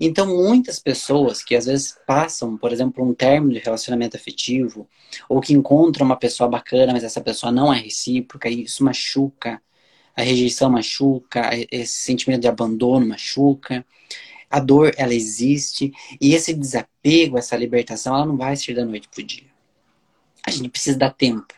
Então, 0.00 0.26
muitas 0.26 0.78
pessoas 0.78 1.42
que 1.42 1.54
às 1.54 1.66
vezes 1.66 1.98
passam, 2.06 2.56
por 2.56 2.72
exemplo, 2.72 3.04
um 3.04 3.12
término 3.12 3.52
de 3.52 3.58
relacionamento 3.58 4.16
afetivo, 4.16 4.88
ou 5.28 5.40
que 5.40 5.52
encontram 5.52 6.06
uma 6.06 6.16
pessoa 6.16 6.48
bacana, 6.48 6.92
mas 6.92 7.04
essa 7.04 7.20
pessoa 7.20 7.52
não 7.52 7.72
é 7.72 7.78
recíproca, 7.78 8.48
e 8.48 8.62
isso 8.62 8.82
machuca, 8.82 9.60
a 10.16 10.22
rejeição 10.22 10.70
machuca, 10.70 11.50
esse 11.70 11.92
sentimento 11.92 12.42
de 12.42 12.48
abandono 12.48 13.06
machuca. 13.06 13.84
A 14.50 14.60
dor, 14.60 14.92
ela 14.98 15.14
existe, 15.14 15.92
e 16.20 16.34
esse 16.34 16.52
desapego, 16.52 17.38
essa 17.38 17.56
libertação, 17.56 18.14
ela 18.14 18.26
não 18.26 18.36
vai 18.36 18.54
ser 18.54 18.74
da 18.74 18.84
noite 18.84 19.08
pro 19.08 19.22
dia. 19.22 19.46
A 20.46 20.50
gente 20.50 20.68
precisa 20.68 20.98
dar 20.98 21.10
tempo 21.10 21.54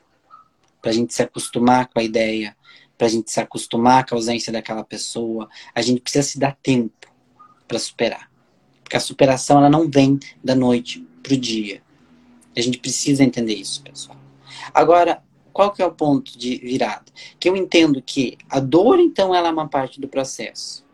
para 0.81 0.91
a 0.91 0.95
gente 0.95 1.13
se 1.13 1.23
acostumar 1.23 1.89
com 1.89 1.99
a 1.99 2.03
ideia, 2.05 2.57
para 2.97 3.07
a 3.09 3.11
gente 3.11 3.31
se 3.31 3.41
acostumar 3.41 4.07
com 4.07 4.15
a 4.15 4.19
ausência 4.19 4.53
daquela 4.53 4.85
pessoa. 4.85 5.49
A 5.75 5.83
gente 5.83 6.01
precisa 6.01 6.23
se 6.23 6.39
dar 6.39 6.57
tempo 6.63 7.09
para 7.67 7.79
superar. 7.79 8.31
Porque 8.83 8.97
a 8.97 9.01
superação 9.01 9.59
ela 9.59 9.71
não 9.71 9.91
vem 9.91 10.19
da 10.43 10.55
noite 10.55 11.05
pro 11.23 11.37
dia. 11.37 11.83
A 12.57 12.61
gente 12.61 12.79
precisa 12.79 13.25
entender 13.25 13.55
isso, 13.55 13.83
pessoal. 13.83 14.19
Agora, 14.73 15.23
qual 15.55 15.73
que 15.73 15.81
é 15.81 15.87
o 15.87 15.93
ponto 15.93 16.37
de 16.37 16.57
virada? 16.57 17.05
Que 17.39 17.49
eu 17.49 17.57
entendo 17.57 18.03
que 18.03 18.37
a 18.51 18.59
dor, 18.59 18.99
então, 18.99 19.33
ela 19.33 19.49
é 19.49 19.53
uma 19.53 19.69
parte 19.69 20.01
do 20.01 20.09
processo. 20.09 20.85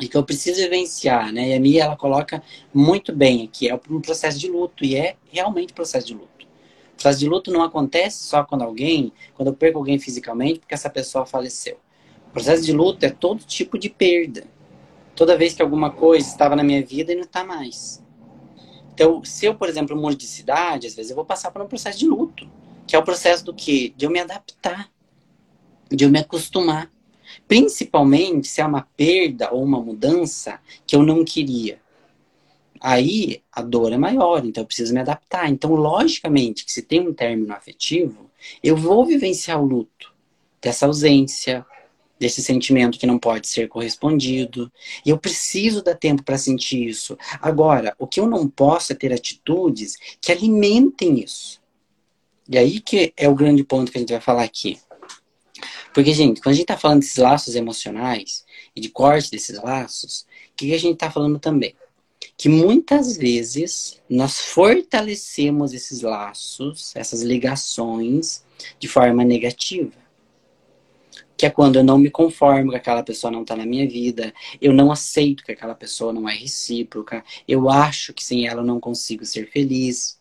E 0.00 0.08
que 0.08 0.16
eu 0.16 0.24
preciso 0.24 0.58
vivenciar, 0.58 1.30
né? 1.30 1.50
E 1.50 1.54
a 1.54 1.60
Mia, 1.60 1.84
ela 1.84 1.96
coloca 1.96 2.42
muito 2.72 3.14
bem 3.14 3.44
aqui. 3.44 3.68
É 3.68 3.78
um 3.90 4.00
processo 4.00 4.38
de 4.38 4.50
luto. 4.50 4.86
E 4.86 4.96
é 4.96 5.16
realmente 5.30 5.74
processo 5.74 6.06
de 6.06 6.14
luto. 6.14 6.46
O 6.94 6.96
processo 6.96 7.18
de 7.18 7.28
luto 7.28 7.52
não 7.52 7.62
acontece 7.62 8.24
só 8.24 8.42
quando 8.42 8.62
alguém, 8.62 9.12
quando 9.34 9.48
eu 9.48 9.54
perco 9.54 9.78
alguém 9.78 9.98
fisicamente, 9.98 10.60
porque 10.60 10.74
essa 10.74 10.88
pessoa 10.88 11.26
faleceu. 11.26 11.76
O 12.28 12.30
processo 12.32 12.64
de 12.64 12.72
luto 12.72 13.04
é 13.04 13.10
todo 13.10 13.44
tipo 13.44 13.78
de 13.78 13.90
perda. 13.90 14.44
Toda 15.14 15.36
vez 15.36 15.52
que 15.52 15.60
alguma 15.60 15.90
coisa 15.90 16.26
estava 16.26 16.56
na 16.56 16.64
minha 16.64 16.82
vida 16.82 17.12
e 17.12 17.16
não 17.16 17.22
está 17.22 17.44
mais. 17.44 18.02
Então, 18.94 19.22
se 19.22 19.44
eu, 19.44 19.54
por 19.54 19.68
exemplo, 19.68 19.94
mudo 19.94 20.16
de 20.16 20.26
cidade, 20.26 20.86
às 20.86 20.94
vezes 20.94 21.10
eu 21.10 21.16
vou 21.16 21.24
passar 21.24 21.50
por 21.50 21.60
um 21.60 21.66
processo 21.66 21.98
de 21.98 22.06
luto. 22.06 22.48
Que 22.86 22.96
é 22.96 22.98
o 22.98 23.04
processo 23.04 23.44
do 23.44 23.54
quê? 23.54 23.92
De 23.96 24.04
eu 24.06 24.10
me 24.10 24.20
adaptar. 24.20 24.90
De 25.90 26.04
eu 26.04 26.10
me 26.10 26.18
acostumar. 26.18 26.90
Principalmente 27.48 28.48
se 28.48 28.60
é 28.60 28.66
uma 28.66 28.86
perda 28.96 29.52
ou 29.52 29.62
uma 29.62 29.80
mudança 29.80 30.60
que 30.86 30.94
eu 30.94 31.02
não 31.02 31.24
queria 31.24 31.82
aí 32.84 33.42
a 33.50 33.62
dor 33.62 33.94
é 33.94 33.96
maior, 33.96 34.44
então 34.44 34.62
eu 34.62 34.66
preciso 34.66 34.92
me 34.92 35.00
adaptar. 35.00 35.50
Então, 35.50 35.74
logicamente, 35.74 36.66
que 36.66 36.72
se 36.72 36.82
tem 36.82 37.00
um 37.00 37.14
término 37.14 37.54
afetivo, 37.54 38.30
eu 38.62 38.76
vou 38.76 39.06
vivenciar 39.06 39.58
o 39.58 39.64
luto 39.64 40.12
dessa 40.60 40.84
ausência, 40.84 41.64
desse 42.20 42.42
sentimento 42.42 42.98
que 42.98 43.06
não 43.06 43.18
pode 43.18 43.48
ser 43.48 43.68
correspondido. 43.68 44.70
E 45.04 45.08
eu 45.08 45.16
preciso 45.16 45.82
dar 45.82 45.94
tempo 45.94 46.22
para 46.22 46.36
sentir 46.36 46.86
isso. 46.86 47.16
Agora, 47.40 47.94
o 47.98 48.06
que 48.06 48.20
eu 48.20 48.26
não 48.26 48.46
posso 48.46 48.92
é 48.92 48.94
ter 48.94 49.14
atitudes 49.14 49.96
que 50.20 50.30
alimentem 50.30 51.20
isso. 51.20 51.63
E 52.48 52.58
aí 52.58 52.80
que 52.80 53.12
é 53.16 53.28
o 53.28 53.34
grande 53.34 53.64
ponto 53.64 53.90
que 53.90 53.98
a 53.98 54.00
gente 54.00 54.12
vai 54.12 54.20
falar 54.20 54.42
aqui. 54.42 54.78
Porque, 55.92 56.12
gente, 56.12 56.40
quando 56.40 56.52
a 56.52 56.56
gente 56.56 56.64
está 56.64 56.76
falando 56.76 57.00
desses 57.00 57.16
laços 57.16 57.54
emocionais 57.54 58.44
e 58.74 58.80
de 58.80 58.88
corte 58.88 59.30
desses 59.30 59.62
laços, 59.62 60.26
o 60.52 60.56
que 60.56 60.74
a 60.74 60.78
gente 60.78 60.94
está 60.94 61.10
falando 61.10 61.38
também? 61.38 61.74
que 62.36 62.48
muitas 62.48 63.16
vezes 63.16 64.00
nós 64.08 64.38
fortalecemos 64.40 65.72
esses 65.72 66.02
laços, 66.02 66.94
essas 66.96 67.22
ligações, 67.22 68.44
de 68.78 68.88
forma 68.88 69.24
negativa. 69.24 69.92
Que 71.36 71.46
é 71.46 71.50
quando 71.50 71.76
eu 71.76 71.84
não 71.84 71.98
me 71.98 72.10
conformo 72.10 72.70
que 72.70 72.76
aquela 72.76 73.02
pessoa 73.02 73.30
não 73.30 73.42
está 73.42 73.56
na 73.56 73.66
minha 73.66 73.88
vida, 73.88 74.32
eu 74.60 74.72
não 74.72 74.90
aceito 74.92 75.44
que 75.44 75.52
aquela 75.52 75.74
pessoa 75.74 76.12
não 76.12 76.28
é 76.28 76.34
recíproca, 76.34 77.24
eu 77.46 77.68
acho 77.68 78.12
que 78.12 78.24
sem 78.24 78.46
ela 78.46 78.62
eu 78.62 78.66
não 78.66 78.80
consigo 78.80 79.24
ser 79.24 79.50
feliz 79.50 80.18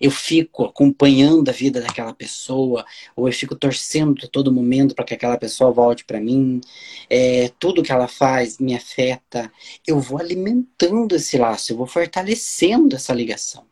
eu 0.00 0.10
fico 0.10 0.64
acompanhando 0.64 1.48
a 1.48 1.52
vida 1.52 1.80
daquela 1.80 2.12
pessoa, 2.12 2.84
ou 3.16 3.28
eu 3.28 3.32
fico 3.32 3.54
torcendo 3.54 4.28
todo 4.28 4.52
momento 4.52 4.94
para 4.94 5.04
que 5.04 5.14
aquela 5.14 5.36
pessoa 5.36 5.70
volte 5.70 6.04
para 6.04 6.20
mim, 6.20 6.60
é, 7.08 7.50
tudo 7.58 7.82
que 7.82 7.92
ela 7.92 8.08
faz 8.08 8.58
me 8.58 8.74
afeta, 8.74 9.52
eu 9.86 10.00
vou 10.00 10.18
alimentando 10.18 11.14
esse 11.14 11.38
laço, 11.38 11.72
eu 11.72 11.76
vou 11.76 11.86
fortalecendo 11.86 12.96
essa 12.96 13.12
ligação. 13.12 13.64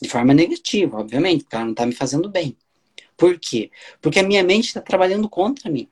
De 0.00 0.08
forma 0.08 0.34
negativa, 0.34 0.98
obviamente, 0.98 1.44
porque 1.44 1.56
ela 1.56 1.64
não 1.64 1.72
está 1.72 1.86
me 1.86 1.92
fazendo 1.92 2.28
bem. 2.28 2.56
Por 3.16 3.38
quê? 3.38 3.70
Porque 4.00 4.18
a 4.18 4.22
minha 4.22 4.42
mente 4.42 4.66
está 4.66 4.80
trabalhando 4.80 5.28
contra 5.28 5.70
mim. 5.70 5.88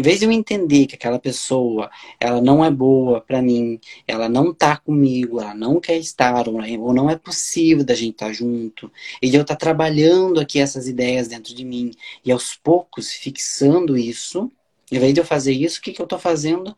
Em 0.00 0.02
vez 0.02 0.18
de 0.18 0.24
eu 0.24 0.32
entender 0.32 0.86
que 0.86 0.94
aquela 0.94 1.18
pessoa, 1.18 1.90
ela 2.18 2.40
não 2.40 2.64
é 2.64 2.70
boa 2.70 3.20
para 3.20 3.42
mim, 3.42 3.78
ela 4.08 4.30
não 4.30 4.50
tá 4.54 4.74
comigo, 4.78 5.38
ela 5.42 5.54
não 5.54 5.78
quer 5.78 5.98
estar, 5.98 6.48
ou 6.48 6.94
não 6.94 7.10
é 7.10 7.16
possível 7.18 7.84
da 7.84 7.94
gente 7.94 8.14
estar 8.14 8.28
tá 8.28 8.32
junto, 8.32 8.90
e 9.20 9.34
eu 9.34 9.44
tá 9.44 9.54
trabalhando 9.54 10.40
aqui 10.40 10.58
essas 10.58 10.88
ideias 10.88 11.28
dentro 11.28 11.54
de 11.54 11.66
mim, 11.66 11.90
e 12.24 12.32
aos 12.32 12.56
poucos 12.56 13.12
fixando 13.12 13.94
isso, 13.94 14.50
em 14.90 14.98
vez 14.98 15.12
de 15.12 15.20
eu 15.20 15.24
fazer 15.24 15.52
isso, 15.52 15.80
o 15.80 15.82
que, 15.82 15.92
que 15.92 16.00
eu 16.00 16.06
tô 16.06 16.18
fazendo? 16.18 16.74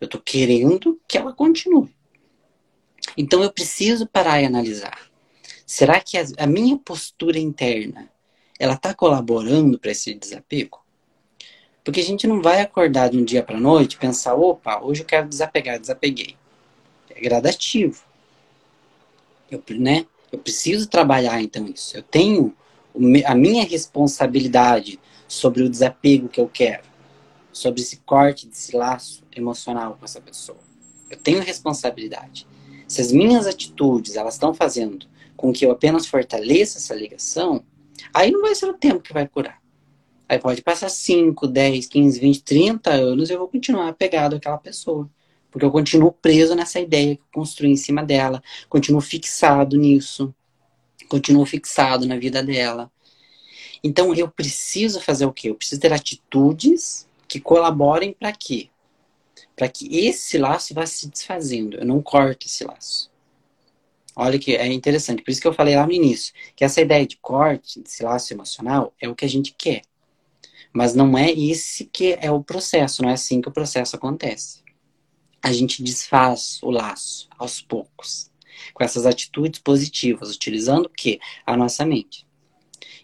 Eu 0.00 0.08
tô 0.08 0.18
querendo 0.18 1.00
que 1.06 1.16
ela 1.16 1.32
continue. 1.32 1.94
Então 3.16 3.40
eu 3.40 3.52
preciso 3.52 4.04
parar 4.04 4.42
e 4.42 4.46
analisar. 4.46 4.98
Será 5.64 6.00
que 6.00 6.18
a, 6.18 6.46
minha 6.48 6.76
postura 6.76 7.38
interna, 7.38 8.10
ela 8.58 8.76
tá 8.76 8.92
colaborando 8.92 9.78
para 9.78 9.92
esse 9.92 10.12
desapego? 10.12 10.83
Porque 11.84 12.00
a 12.00 12.04
gente 12.04 12.26
não 12.26 12.40
vai 12.40 12.62
acordar 12.62 13.10
de 13.10 13.18
um 13.18 13.24
dia 13.24 13.42
para 13.42 13.60
noite 13.60 13.92
e 13.92 13.98
pensar, 13.98 14.34
opa, 14.34 14.80
hoje 14.80 15.02
eu 15.02 15.06
quero 15.06 15.28
desapegar, 15.28 15.78
desapeguei. 15.78 16.34
É 17.10 17.20
gradativo. 17.20 18.02
Eu, 19.50 19.62
né? 19.76 20.06
eu 20.34 20.38
preciso 20.38 20.88
trabalhar 20.88 21.40
então 21.40 21.66
isso. 21.66 21.96
Eu 21.96 22.02
tenho 22.02 22.54
a 23.26 23.34
minha 23.34 23.64
responsabilidade 23.64 24.98
sobre 25.28 25.62
o 25.62 25.68
desapego 25.68 26.28
que 26.28 26.40
eu 26.40 26.48
quero, 26.48 26.84
sobre 27.52 27.80
esse 27.80 27.98
corte 27.98 28.46
desse 28.46 28.76
laço 28.76 29.22
emocional 29.34 29.96
com 29.98 30.04
essa 30.04 30.20
pessoa. 30.20 30.58
Eu 31.10 31.16
tenho 31.16 31.40
responsabilidade. 31.40 32.46
Se 32.88 33.00
as 33.00 33.12
minhas 33.12 33.46
atitudes 33.46 34.16
elas 34.16 34.34
estão 34.34 34.52
fazendo 34.52 35.06
com 35.36 35.52
que 35.52 35.64
eu 35.64 35.70
apenas 35.70 36.06
fortaleça 36.06 36.78
essa 36.78 36.94
ligação, 36.94 37.64
aí 38.12 38.30
não 38.30 38.42
vai 38.42 38.54
ser 38.54 38.66
o 38.66 38.74
tempo 38.74 39.00
que 39.00 39.12
vai 39.12 39.26
curar. 39.26 39.60
Aí 40.28 40.38
pode 40.38 40.62
passar 40.62 40.88
5, 40.88 41.46
10, 41.46 41.86
15, 41.86 42.20
20, 42.20 42.42
30 42.42 42.90
anos 42.90 43.30
eu 43.30 43.38
vou 43.38 43.48
continuar 43.48 43.88
apegado 43.88 44.36
àquela 44.36 44.58
pessoa. 44.58 45.08
Porque 45.50 45.64
eu 45.64 45.70
continuo 45.70 46.10
preso 46.10 46.54
nessa 46.54 46.80
ideia 46.80 47.16
que 47.16 47.22
eu 47.22 47.26
construí 47.32 47.70
em 47.70 47.76
cima 47.76 48.02
dela, 48.02 48.42
continuo 48.68 49.00
fixado 49.00 49.76
nisso, 49.76 50.34
continuo 51.08 51.46
fixado 51.46 52.06
na 52.06 52.16
vida 52.16 52.42
dela. 52.42 52.90
Então 53.82 54.14
eu 54.14 54.28
preciso 54.28 55.00
fazer 55.00 55.26
o 55.26 55.32
quê? 55.32 55.50
Eu 55.50 55.54
preciso 55.54 55.80
ter 55.80 55.92
atitudes 55.92 57.06
que 57.28 57.38
colaborem 57.38 58.12
para 58.12 58.32
quê? 58.32 58.68
Para 59.54 59.68
que 59.68 60.06
esse 60.06 60.38
laço 60.38 60.74
vá 60.74 60.86
se 60.86 61.08
desfazendo. 61.08 61.76
Eu 61.76 61.84
não 61.84 62.02
corto 62.02 62.46
esse 62.46 62.64
laço. 62.64 63.10
Olha 64.16 64.38
que 64.38 64.56
é 64.56 64.66
interessante. 64.72 65.22
Por 65.22 65.30
isso 65.30 65.40
que 65.40 65.46
eu 65.46 65.52
falei 65.52 65.76
lá 65.76 65.86
no 65.86 65.92
início, 65.92 66.32
que 66.56 66.64
essa 66.64 66.80
ideia 66.80 67.06
de 67.06 67.16
corte, 67.18 67.80
desse 67.80 68.02
laço 68.02 68.32
emocional, 68.32 68.94
é 69.00 69.08
o 69.08 69.14
que 69.14 69.24
a 69.24 69.28
gente 69.28 69.54
quer. 69.56 69.82
Mas 70.74 70.92
não 70.92 71.16
é 71.16 71.30
esse 71.30 71.84
que 71.84 72.18
é 72.20 72.32
o 72.32 72.42
processo, 72.42 73.00
não 73.00 73.08
é 73.08 73.12
assim 73.12 73.40
que 73.40 73.48
o 73.48 73.52
processo 73.52 73.94
acontece. 73.94 74.60
A 75.40 75.52
gente 75.52 75.84
desfaz 75.84 76.58
o 76.62 76.70
laço 76.70 77.28
aos 77.38 77.60
poucos, 77.60 78.28
com 78.72 78.82
essas 78.82 79.06
atitudes 79.06 79.60
positivas, 79.60 80.34
utilizando 80.34 80.86
o 80.86 80.90
quê? 80.90 81.20
A 81.46 81.56
nossa 81.56 81.86
mente. 81.86 82.26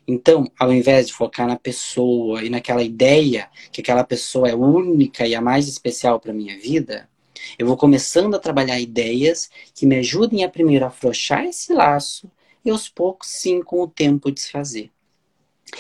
Então, 0.05 0.51
ao 0.59 0.73
invés 0.73 1.07
de 1.07 1.12
focar 1.12 1.47
na 1.47 1.57
pessoa 1.57 2.43
e 2.43 2.51
naquela 2.51 2.83
ideia 2.83 3.49
que 3.71 3.81
aquela 3.81 4.03
pessoa 4.03 4.49
é 4.49 4.55
única 4.55 5.25
e 5.25 5.37
a 5.37 5.41
mais 5.41 5.68
especial 5.68 6.18
para 6.18 6.33
minha 6.33 6.59
vida, 6.59 7.09
eu 7.57 7.68
vou 7.68 7.77
começando 7.77 8.35
a 8.35 8.41
trabalhar 8.41 8.81
ideias 8.81 9.49
que 9.73 9.87
me 9.87 9.97
ajudem 9.99 10.43
a 10.43 10.49
primeiro 10.49 10.87
afrouxar 10.87 11.45
esse 11.45 11.73
laço 11.73 12.29
e 12.64 12.71
aos 12.71 12.89
poucos, 12.89 13.29
sim, 13.29 13.62
com 13.62 13.81
o 13.81 13.87
tempo 13.87 14.33
desfazer 14.33 14.91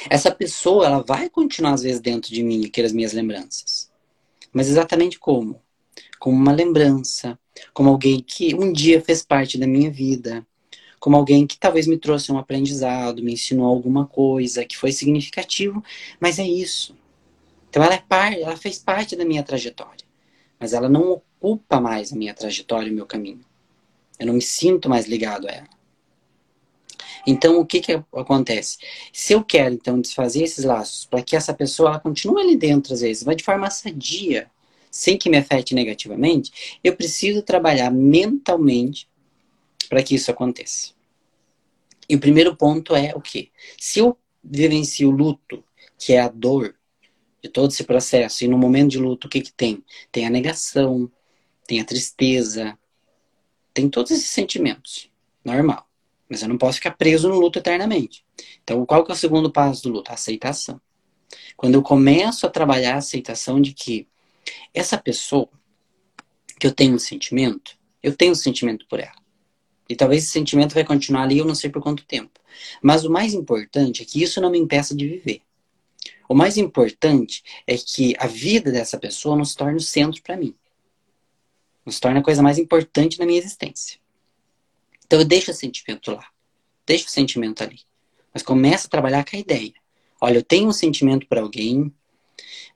essa 0.08 0.30
pessoa 0.30 0.86
ela 0.86 1.02
vai 1.02 1.28
continuar 1.28 1.74
às 1.74 1.82
vezes 1.82 2.00
dentro 2.00 2.32
de 2.32 2.42
mim, 2.42 2.64
aquelas 2.64 2.92
minhas 2.92 3.12
lembranças. 3.12 3.90
Mas 4.52 4.68
exatamente 4.68 5.18
como? 5.18 5.60
Como 6.18 6.36
uma 6.36 6.52
lembrança, 6.52 7.38
como 7.72 7.88
alguém 7.88 8.20
que 8.20 8.54
um 8.54 8.72
dia 8.72 9.00
fez 9.00 9.24
parte 9.24 9.58
da 9.58 9.66
minha 9.66 9.90
vida, 9.90 10.46
como 10.98 11.16
alguém 11.16 11.46
que 11.46 11.58
talvez 11.58 11.86
me 11.86 11.98
trouxe 11.98 12.30
um 12.30 12.38
aprendizado, 12.38 13.22
me 13.22 13.32
ensinou 13.32 13.66
alguma 13.66 14.06
coisa 14.06 14.64
que 14.64 14.76
foi 14.76 14.92
significativo, 14.92 15.82
mas 16.20 16.38
é 16.38 16.46
isso. 16.46 16.94
Então 17.68 17.82
ela 17.82 17.94
é 17.94 18.02
parte, 18.06 18.42
ela 18.42 18.56
fez 18.56 18.78
parte 18.78 19.16
da 19.16 19.24
minha 19.24 19.42
trajetória, 19.42 20.04
mas 20.58 20.72
ela 20.72 20.88
não 20.88 21.12
ocupa 21.12 21.80
mais 21.80 22.12
a 22.12 22.16
minha 22.16 22.34
trajetória 22.34 22.92
o 22.92 22.94
meu 22.94 23.06
caminho. 23.06 23.40
Eu 24.18 24.26
não 24.26 24.34
me 24.34 24.42
sinto 24.42 24.90
mais 24.90 25.06
ligado 25.06 25.48
a 25.48 25.52
ela. 25.52 25.79
Então, 27.26 27.58
o 27.58 27.66
que, 27.66 27.80
que 27.80 27.92
acontece? 28.12 28.78
Se 29.12 29.32
eu 29.32 29.44
quero, 29.44 29.74
então, 29.74 30.00
desfazer 30.00 30.44
esses 30.44 30.64
laços 30.64 31.04
para 31.04 31.22
que 31.22 31.36
essa 31.36 31.54
pessoa 31.54 31.90
ela 31.90 32.00
continue 32.00 32.42
ali 32.42 32.56
dentro, 32.56 32.94
às 32.94 33.00
vezes, 33.00 33.24
mas 33.24 33.36
de 33.36 33.44
forma 33.44 33.70
sadia, 33.70 34.50
sem 34.90 35.16
que 35.16 35.30
me 35.30 35.36
afete 35.36 35.74
negativamente, 35.74 36.78
eu 36.82 36.96
preciso 36.96 37.42
trabalhar 37.42 37.90
mentalmente 37.90 39.08
para 39.88 40.02
que 40.02 40.14
isso 40.14 40.30
aconteça. 40.30 40.92
E 42.08 42.16
o 42.16 42.20
primeiro 42.20 42.56
ponto 42.56 42.94
é 42.94 43.12
o 43.14 43.20
quê? 43.20 43.50
Se 43.78 44.00
eu 44.00 44.16
vivencio 44.42 45.08
o 45.08 45.12
luto, 45.12 45.62
que 45.98 46.12
é 46.12 46.20
a 46.20 46.28
dor 46.28 46.74
de 47.42 47.48
todo 47.48 47.70
esse 47.70 47.84
processo, 47.84 48.44
e 48.44 48.48
no 48.48 48.58
momento 48.58 48.90
de 48.90 48.98
luto, 48.98 49.26
o 49.26 49.30
que, 49.30 49.40
que 49.40 49.52
tem? 49.52 49.84
Tem 50.10 50.26
a 50.26 50.30
negação, 50.30 51.10
tem 51.66 51.80
a 51.80 51.84
tristeza, 51.84 52.76
tem 53.72 53.88
todos 53.88 54.10
esses 54.10 54.28
sentimentos. 54.28 55.10
Normal. 55.44 55.89
Mas 56.30 56.42
eu 56.42 56.48
não 56.48 56.56
posso 56.56 56.76
ficar 56.76 56.92
preso 56.92 57.28
no 57.28 57.40
luto 57.40 57.58
eternamente. 57.58 58.24
Então, 58.62 58.86
qual 58.86 59.04
que 59.04 59.10
é 59.10 59.14
o 59.14 59.18
segundo 59.18 59.50
passo 59.50 59.82
do 59.82 59.90
luto? 59.90 60.12
A 60.12 60.14
aceitação. 60.14 60.80
Quando 61.56 61.74
eu 61.74 61.82
começo 61.82 62.46
a 62.46 62.50
trabalhar 62.50 62.94
a 62.94 62.98
aceitação 62.98 63.60
de 63.60 63.74
que 63.74 64.06
essa 64.72 64.96
pessoa 64.96 65.48
que 66.58 66.66
eu 66.66 66.72
tenho 66.72 66.94
um 66.94 66.98
sentimento, 66.98 67.76
eu 68.00 68.14
tenho 68.16 68.32
um 68.32 68.36
sentimento 68.36 68.86
por 68.86 69.00
ela. 69.00 69.18
E 69.88 69.96
talvez 69.96 70.22
esse 70.22 70.32
sentimento 70.32 70.72
vai 70.72 70.84
continuar 70.84 71.22
ali, 71.22 71.38
eu 71.38 71.44
não 71.44 71.54
sei 71.54 71.68
por 71.68 71.82
quanto 71.82 72.04
tempo. 72.04 72.38
Mas 72.80 73.04
o 73.04 73.10
mais 73.10 73.34
importante 73.34 74.02
é 74.02 74.04
que 74.04 74.22
isso 74.22 74.40
não 74.40 74.50
me 74.50 74.58
impeça 74.58 74.94
de 74.94 75.08
viver. 75.08 75.42
O 76.28 76.34
mais 76.34 76.56
importante 76.56 77.42
é 77.66 77.76
que 77.76 78.14
a 78.16 78.28
vida 78.28 78.70
dessa 78.70 78.96
pessoa 78.96 79.36
não 79.36 79.44
se 79.44 79.56
torne 79.56 79.78
o 79.78 79.80
centro 79.80 80.22
para 80.22 80.36
mim. 80.36 80.54
Não 81.84 81.92
se 81.92 82.00
torne 82.00 82.20
a 82.20 82.22
coisa 82.22 82.40
mais 82.40 82.56
importante 82.56 83.18
na 83.18 83.26
minha 83.26 83.38
existência. 83.38 83.98
Então 85.10 85.18
eu 85.18 85.24
deixo 85.24 85.50
o 85.50 85.54
sentimento 85.54 86.12
lá. 86.12 86.24
Deixo 86.86 87.08
o 87.08 87.10
sentimento 87.10 87.64
ali. 87.64 87.80
Mas 88.32 88.44
começa 88.44 88.86
a 88.86 88.90
trabalhar 88.90 89.28
com 89.28 89.34
a 89.34 89.40
ideia. 89.40 89.72
Olha, 90.20 90.38
eu 90.38 90.42
tenho 90.44 90.68
um 90.68 90.72
sentimento 90.72 91.26
por 91.26 91.36
alguém, 91.36 91.92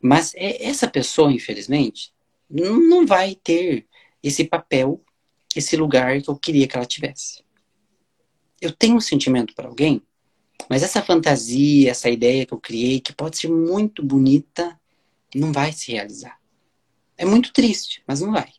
mas 0.03 0.35
é, 0.35 0.67
essa 0.67 0.89
pessoa, 0.89 1.33
infelizmente, 1.33 2.13
não 2.51 3.07
vai 3.07 3.37
ter 3.37 3.87
esse 4.21 4.43
papel, 4.43 5.01
esse 5.55 5.77
lugar 5.77 6.21
que 6.21 6.29
eu 6.29 6.35
queria 6.35 6.67
que 6.67 6.77
ela 6.77 6.85
tivesse. 6.85 7.45
Eu 8.61 8.73
tenho 8.73 8.97
um 8.97 9.01
sentimento 9.01 9.55
para 9.55 9.69
alguém, 9.69 10.03
mas 10.69 10.83
essa 10.83 11.03
fantasia, 11.03 11.89
essa 11.89 12.11
ideia 12.11 12.45
que 12.45 12.53
eu 12.53 12.59
criei, 12.59 12.99
que 12.99 13.13
pode 13.13 13.39
ser 13.39 13.49
muito 13.49 14.05
bonita, 14.05 14.77
não 15.33 15.53
vai 15.53 15.71
se 15.71 15.93
realizar. 15.93 16.37
É 17.17 17.25
muito 17.25 17.53
triste, 17.53 18.03
mas 18.09 18.21
não 18.21 18.33
vai. 18.33 18.51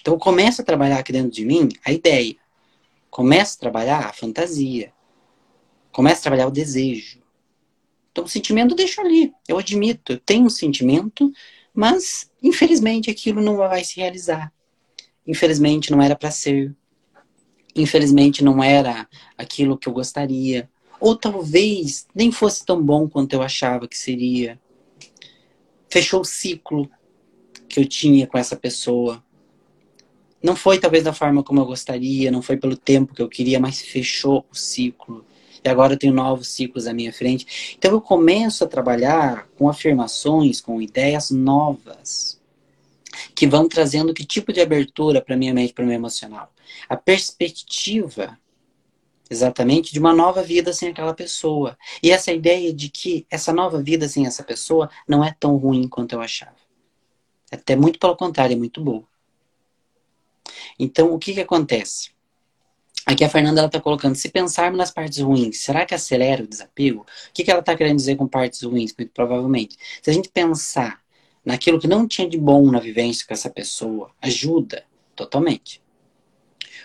Então 0.00 0.14
eu 0.14 0.18
começo 0.18 0.62
a 0.62 0.64
trabalhar 0.64 0.98
aqui 0.98 1.12
dentro 1.12 1.30
de 1.30 1.44
mim 1.44 1.68
a 1.84 1.92
ideia. 1.92 2.44
Começo 3.10 3.56
a 3.56 3.60
trabalhar 3.60 4.06
a 4.06 4.12
fantasia. 4.12 4.92
Começo 5.92 6.20
a 6.20 6.22
trabalhar 6.22 6.46
o 6.46 6.50
desejo. 6.50 7.22
Então 8.12 8.24
o 8.24 8.28
sentimento 8.28 8.72
eu 8.72 8.76
deixo 8.76 9.00
ali. 9.00 9.32
Eu 9.46 9.58
admito, 9.58 10.12
eu 10.12 10.18
tenho 10.18 10.46
um 10.46 10.50
sentimento, 10.50 11.30
mas 11.74 12.30
infelizmente 12.42 13.10
aquilo 13.10 13.42
não 13.42 13.56
vai 13.56 13.84
se 13.84 14.00
realizar. 14.00 14.52
Infelizmente 15.26 15.90
não 15.90 16.00
era 16.00 16.16
para 16.16 16.30
ser. 16.30 16.74
Infelizmente 17.74 18.42
não 18.42 18.62
era 18.62 19.06
aquilo 19.36 19.76
que 19.76 19.88
eu 19.88 19.92
gostaria. 19.92 20.68
Ou 20.98 21.14
talvez 21.14 22.06
nem 22.14 22.32
fosse 22.32 22.64
tão 22.64 22.82
bom 22.82 23.08
quanto 23.08 23.34
eu 23.34 23.42
achava 23.42 23.86
que 23.86 23.98
seria. 23.98 24.58
Fechou 25.90 26.22
o 26.22 26.24
ciclo 26.24 26.90
que 27.68 27.80
eu 27.80 27.86
tinha 27.86 28.26
com 28.26 28.38
essa 28.38 28.56
pessoa. 28.56 29.22
Não 30.42 30.54
foi 30.54 30.78
talvez 30.78 31.04
da 31.04 31.12
forma 31.12 31.42
como 31.42 31.60
eu 31.60 31.66
gostaria, 31.66 32.30
não 32.30 32.42
foi 32.42 32.56
pelo 32.56 32.76
tempo 32.76 33.14
que 33.14 33.22
eu 33.22 33.28
queria, 33.28 33.58
mas 33.58 33.80
fechou 33.80 34.44
o 34.50 34.54
ciclo. 34.54 35.24
E 35.64 35.68
agora 35.68 35.94
eu 35.94 35.98
tenho 35.98 36.14
novos 36.14 36.48
ciclos 36.48 36.86
à 36.86 36.92
minha 36.92 37.12
frente. 37.12 37.74
Então 37.76 37.90
eu 37.90 38.00
começo 38.00 38.62
a 38.62 38.68
trabalhar 38.68 39.48
com 39.58 39.68
afirmações, 39.68 40.60
com 40.60 40.80
ideias 40.80 41.30
novas, 41.30 42.40
que 43.34 43.46
vão 43.46 43.68
trazendo 43.68 44.14
que 44.14 44.24
tipo 44.24 44.52
de 44.52 44.60
abertura 44.60 45.20
para 45.20 45.36
minha 45.36 45.52
mente, 45.52 45.72
para 45.72 45.82
o 45.82 45.86
meu 45.86 45.96
emocional. 45.96 46.52
A 46.88 46.96
perspectiva 46.96 48.38
exatamente 49.28 49.92
de 49.92 49.98
uma 49.98 50.14
nova 50.14 50.42
vida 50.42 50.72
sem 50.72 50.88
aquela 50.88 51.14
pessoa. 51.14 51.76
E 52.02 52.10
essa 52.10 52.32
ideia 52.32 52.72
de 52.72 52.88
que 52.88 53.26
essa 53.30 53.52
nova 53.52 53.82
vida 53.82 54.08
sem 54.08 54.26
essa 54.26 54.42
pessoa 54.42 54.88
não 55.06 55.24
é 55.24 55.34
tão 55.38 55.56
ruim 55.56 55.88
quanto 55.88 56.12
eu 56.12 56.20
achava. 56.20 56.56
Até 57.50 57.76
muito 57.76 57.98
pelo 57.98 58.16
contrário, 58.16 58.54
é 58.54 58.56
muito 58.56 58.80
boa. 58.80 59.04
Então, 60.78 61.12
o 61.12 61.18
que, 61.18 61.34
que 61.34 61.40
acontece? 61.40 62.10
Aqui 63.06 63.24
a 63.24 63.28
Fernanda 63.28 63.64
está 63.64 63.80
colocando, 63.80 64.16
se 64.16 64.28
pensarmos 64.28 64.76
nas 64.76 64.90
partes 64.90 65.20
ruins, 65.20 65.58
será 65.58 65.86
que 65.86 65.94
acelera 65.94 66.42
o 66.42 66.46
desapego? 66.46 67.02
O 67.02 67.32
que, 67.32 67.44
que 67.44 67.50
ela 67.50 67.60
está 67.60 67.76
querendo 67.76 67.96
dizer 67.96 68.16
com 68.16 68.26
partes 68.26 68.62
ruins? 68.62 68.92
Muito 68.98 69.12
provavelmente. 69.12 69.76
Se 70.02 70.10
a 70.10 70.12
gente 70.12 70.28
pensar 70.28 71.00
naquilo 71.44 71.78
que 71.78 71.86
não 71.86 72.08
tinha 72.08 72.28
de 72.28 72.36
bom 72.36 72.68
na 72.68 72.80
vivência 72.80 73.24
com 73.24 73.32
essa 73.32 73.48
pessoa, 73.48 74.10
ajuda 74.20 74.84
totalmente. 75.14 75.80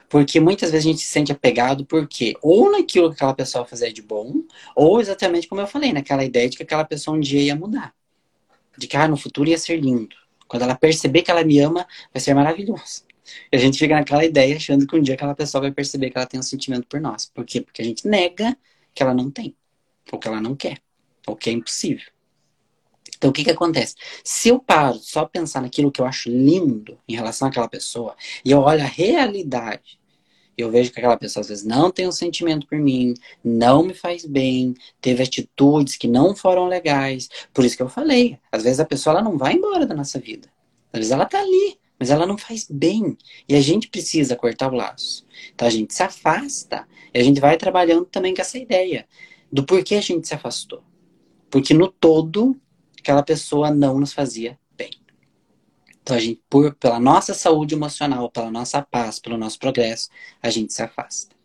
Porque 0.08 0.40
muitas 0.40 0.70
vezes 0.70 0.86
a 0.86 0.90
gente 0.90 1.02
se 1.02 1.12
sente 1.12 1.32
apegado 1.32 1.86
porque 1.86 2.36
ou 2.42 2.72
naquilo 2.72 3.10
que 3.10 3.16
aquela 3.16 3.34
pessoa 3.34 3.66
fazia 3.66 3.92
de 3.92 4.04
bom, 4.04 4.44
ou 4.76 5.02
exatamente 5.02 5.48
como 5.48 5.62
eu 5.62 5.68
falei, 5.68 5.92
naquela 5.92 6.24
ideia 6.24 6.48
de 6.48 6.56
que 6.56 6.64
aquela 6.64 6.86
pessoa 6.86 7.18
um 7.18 7.20
dia 7.20 7.42
ia 7.42 7.56
mudar. 7.56 7.96
De 8.78 8.86
que 8.86 8.96
ah, 8.96 9.08
no 9.08 9.18
futuro 9.18 9.50
ia 9.50 9.58
ser 9.58 9.78
lindo. 9.78 10.16
Quando 10.48 10.64
ela 10.64 10.76
perceber 10.76 11.24
que 11.24 11.32
ela 11.32 11.44
me 11.44 11.58
ama, 11.60 11.88
vai 12.14 12.22
ser 12.22 12.36
maravilhoso. 12.36 13.04
E 13.52 13.56
a 13.56 13.60
gente 13.60 13.78
fica 13.78 13.96
naquela 13.96 14.26
ideia 14.26 14.56
achando 14.56 14.88
que 14.88 14.96
um 14.96 15.02
dia 15.02 15.16
aquela 15.16 15.36
pessoa 15.36 15.62
vai 15.62 15.72
perceber 15.72 16.10
que 16.10 16.18
ela 16.18 16.26
tem 16.26 16.40
um 16.40 16.44
sentimento 16.44 16.88
por 16.88 17.00
nós. 17.00 17.26
Por 17.26 17.46
quê? 17.46 17.62
Porque 17.62 17.82
a 17.82 17.86
gente 17.86 18.08
nega 18.08 18.58
que 18.94 19.04
ela 19.04 19.14
não 19.14 19.30
tem, 19.30 19.56
ou 20.12 20.20
que 20.20 20.28
ela 20.28 20.42
não 20.42 20.56
quer, 20.56 20.80
ou 21.28 21.36
que 21.36 21.50
é 21.50 21.54
impossível. 21.54 22.08
Então, 23.18 23.30
o 23.30 23.34
que, 23.34 23.44
que 23.44 23.52
acontece? 23.52 23.94
Se 24.24 24.50
eu 24.50 24.60
paro 24.60 24.96
só 24.96 25.26
pensar 25.26 25.62
naquilo 25.62 25.92
que 25.92 26.02
eu 26.02 26.06
acho 26.06 26.28
lindo 26.28 26.98
em 27.08 27.16
relação 27.16 27.48
àquela 27.48 27.68
pessoa, 27.68 28.16
e 28.44 28.50
eu 28.50 28.60
olho 28.60 28.82
a 28.82 28.88
realidade, 28.88 30.00
eu 30.58 30.72
vejo 30.72 30.92
que 30.92 31.00
aquela 31.00 31.18
pessoa 31.18 31.42
às 31.42 31.50
vezes 31.50 31.64
não 31.64 31.92
tem 31.92 32.08
um 32.08 32.12
sentimento 32.12 32.68
por 32.68 32.78
mim, 32.78 33.14
não 33.44 33.84
me 33.84 33.94
faz 33.94 34.26
bem, 34.26 34.76
teve 35.00 35.24
atitudes 35.24 35.98
que 35.98 36.08
não 36.08 36.36
foram 36.36 36.66
legais. 36.68 37.30
Por 37.54 37.64
isso 37.66 37.78
que 37.78 37.84
eu 37.84 37.90
falei, 37.90 38.40
às 38.52 38.64
vezes 38.64 38.80
a 38.80 38.86
pessoa 38.86 39.14
ela 39.16 39.24
não 39.24 39.38
vai 39.38 39.54
embora 39.54 39.86
da 39.86 39.96
nossa 39.96 40.20
vida. 40.20 40.50
Às 40.92 41.00
vezes 41.00 41.12
ela 41.12 41.26
tá 41.26 41.40
ali, 41.40 41.78
mas 42.02 42.10
ela 42.10 42.26
não 42.26 42.36
faz 42.36 42.66
bem. 42.68 43.16
E 43.48 43.54
a 43.54 43.62
gente 43.62 43.88
precisa 43.88 44.36
cortar 44.36 44.74
o 44.74 44.76
laço. 44.76 45.24
Então 45.54 45.68
a 45.68 45.72
gente 45.72 45.94
se 45.94 46.02
afasta 46.02 46.88
e 47.14 47.20
a 47.20 47.24
gente 47.24 47.40
vai 47.40 47.56
trabalhando 47.58 48.06
também 48.06 48.34
com 48.34 48.42
essa 48.42 48.58
ideia 48.58 49.08
do 49.52 49.64
porquê 49.64 49.94
a 49.94 50.02
gente 50.02 50.28
se 50.28 50.34
afastou. 50.34 50.82
Porque 51.48 51.76
no 51.76 51.92
todo, 51.92 52.60
aquela 52.98 53.22
pessoa 53.22 53.70
não 53.70 54.00
nos 54.00 54.14
fazia 54.14 54.58
bem. 54.76 54.90
Então 56.02 56.16
a 56.16 56.20
gente, 56.20 56.42
por, 56.50 56.74
pela 56.74 57.00
nossa 57.00 57.36
saúde 57.36 57.76
emocional, 57.76 58.32
pela 58.32 58.50
nossa 58.50 58.82
paz, 58.82 59.20
pelo 59.20 59.38
nosso 59.38 59.60
progresso, 59.60 60.10
a 60.42 60.50
gente 60.50 60.74
se 60.74 60.82
afasta. 60.82 61.36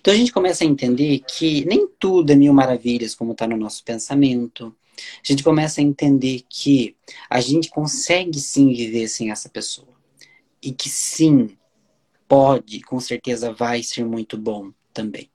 Então 0.00 0.12
a 0.12 0.16
gente 0.18 0.34
começa 0.34 0.64
a 0.64 0.66
entender 0.66 1.20
que 1.20 1.64
nem 1.64 1.88
tudo 1.98 2.30
é 2.30 2.34
mil 2.34 2.52
maravilhas 2.52 3.14
como 3.14 3.32
está 3.32 3.46
no 3.46 3.56
nosso 3.56 3.82
pensamento, 3.82 4.76
a 4.98 5.32
gente 5.32 5.42
começa 5.42 5.80
a 5.80 5.84
entender 5.84 6.44
que 6.46 6.94
a 7.30 7.40
gente 7.40 7.70
consegue 7.70 8.38
sim 8.38 8.70
viver 8.74 9.08
sem 9.08 9.30
essa 9.30 9.48
pessoa. 9.48 9.93
E 10.64 10.72
que 10.72 10.88
sim, 10.88 11.58
pode, 12.26 12.80
com 12.80 12.98
certeza 12.98 13.52
vai 13.52 13.82
ser 13.82 14.04
muito 14.04 14.38
bom 14.38 14.72
também. 14.92 15.30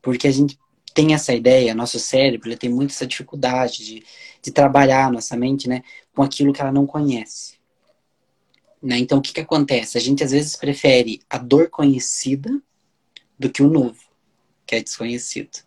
Porque 0.00 0.28
a 0.28 0.30
gente 0.30 0.58
tem 0.94 1.12
essa 1.12 1.34
ideia, 1.34 1.74
nosso 1.74 1.98
cérebro 1.98 2.48
ele 2.48 2.56
tem 2.56 2.70
muito 2.70 2.92
essa 2.92 3.06
dificuldade 3.06 3.84
de, 3.84 4.04
de 4.40 4.52
trabalhar 4.52 5.10
nossa 5.10 5.36
mente 5.36 5.68
né, 5.68 5.82
com 6.14 6.22
aquilo 6.22 6.52
que 6.52 6.60
ela 6.60 6.70
não 6.70 6.86
conhece. 6.86 7.58
Né? 8.80 8.98
Então, 8.98 9.18
o 9.18 9.20
que, 9.20 9.32
que 9.32 9.40
acontece? 9.40 9.98
A 9.98 10.00
gente 10.00 10.22
às 10.22 10.30
vezes 10.30 10.54
prefere 10.54 11.20
a 11.28 11.36
dor 11.36 11.68
conhecida 11.68 12.48
do 13.36 13.50
que 13.50 13.62
o 13.62 13.68
novo, 13.68 14.00
que 14.64 14.76
é 14.76 14.82
desconhecido. 14.82 15.64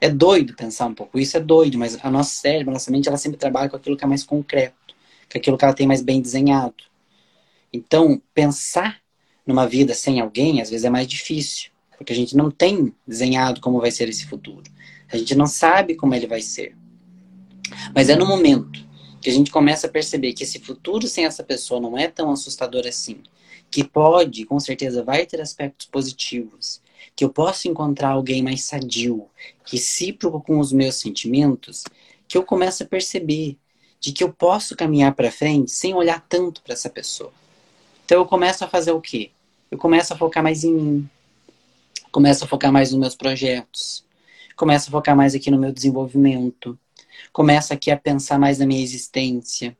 É 0.00 0.10
doido 0.10 0.54
pensar 0.54 0.86
um 0.86 0.94
pouco 0.94 1.18
isso, 1.18 1.36
é 1.36 1.40
doido, 1.40 1.78
mas 1.78 1.98
a 2.04 2.10
nossa 2.10 2.34
cérebro, 2.34 2.70
a 2.70 2.74
nossa 2.74 2.90
mente, 2.90 3.08
ela 3.08 3.16
sempre 3.16 3.38
trabalha 3.38 3.70
com 3.70 3.76
aquilo 3.76 3.96
que 3.96 4.04
é 4.04 4.06
mais 4.06 4.22
concreto, 4.22 4.94
com 5.32 5.38
aquilo 5.38 5.56
que 5.56 5.64
ela 5.64 5.74
tem 5.74 5.86
mais 5.86 6.02
bem 6.02 6.20
desenhado. 6.20 6.87
Então, 7.72 8.20
pensar 8.34 9.00
numa 9.46 9.66
vida 9.66 9.94
sem 9.94 10.20
alguém, 10.20 10.60
às 10.60 10.70
vezes 10.70 10.84
é 10.84 10.90
mais 10.90 11.06
difícil, 11.06 11.70
porque 11.96 12.12
a 12.12 12.16
gente 12.16 12.36
não 12.36 12.50
tem 12.50 12.94
desenhado 13.06 13.60
como 13.60 13.80
vai 13.80 13.90
ser 13.90 14.08
esse 14.08 14.26
futuro. 14.26 14.64
A 15.10 15.16
gente 15.16 15.34
não 15.34 15.46
sabe 15.46 15.94
como 15.94 16.14
ele 16.14 16.26
vai 16.26 16.42
ser. 16.42 16.76
Mas 17.94 18.08
é 18.08 18.16
no 18.16 18.26
momento 18.26 18.86
que 19.20 19.28
a 19.28 19.32
gente 19.32 19.50
começa 19.50 19.86
a 19.86 19.90
perceber 19.90 20.32
que 20.32 20.44
esse 20.44 20.58
futuro 20.58 21.06
sem 21.08 21.24
essa 21.24 21.42
pessoa 21.42 21.80
não 21.80 21.96
é 21.96 22.08
tão 22.08 22.30
assustador 22.30 22.86
assim, 22.86 23.22
que 23.70 23.84
pode, 23.84 24.44
com 24.44 24.58
certeza, 24.60 25.02
vai 25.02 25.26
ter 25.26 25.40
aspectos 25.40 25.86
positivos, 25.86 26.80
que 27.14 27.24
eu 27.24 27.30
posso 27.30 27.68
encontrar 27.68 28.10
alguém 28.10 28.42
mais 28.42 28.64
sadio, 28.64 29.26
recíproco 29.64 30.40
com 30.40 30.58
os 30.58 30.72
meus 30.72 30.96
sentimentos, 30.96 31.84
que 32.26 32.36
eu 32.36 32.44
começo 32.44 32.82
a 32.82 32.86
perceber 32.86 33.56
de 34.00 34.12
que 34.12 34.22
eu 34.22 34.32
posso 34.32 34.76
caminhar 34.76 35.14
para 35.14 35.30
frente 35.30 35.70
sem 35.70 35.94
olhar 35.94 36.24
tanto 36.28 36.62
para 36.62 36.74
essa 36.74 36.88
pessoa. 36.88 37.32
Então 38.08 38.20
eu 38.20 38.24
começo 38.24 38.64
a 38.64 38.66
fazer 38.66 38.90
o 38.92 39.02
quê? 39.02 39.32
Eu 39.70 39.76
começo 39.76 40.14
a 40.14 40.16
focar 40.16 40.42
mais 40.42 40.64
em 40.64 40.72
mim. 40.72 41.10
Começo 42.10 42.42
a 42.42 42.48
focar 42.48 42.72
mais 42.72 42.90
nos 42.90 42.98
meus 42.98 43.14
projetos. 43.14 44.02
Começo 44.56 44.88
a 44.88 44.92
focar 44.92 45.14
mais 45.14 45.34
aqui 45.34 45.50
no 45.50 45.58
meu 45.58 45.70
desenvolvimento. 45.70 46.78
Começo 47.34 47.74
aqui 47.74 47.90
a 47.90 47.98
pensar 47.98 48.38
mais 48.38 48.60
na 48.60 48.64
minha 48.64 48.82
existência. 48.82 49.76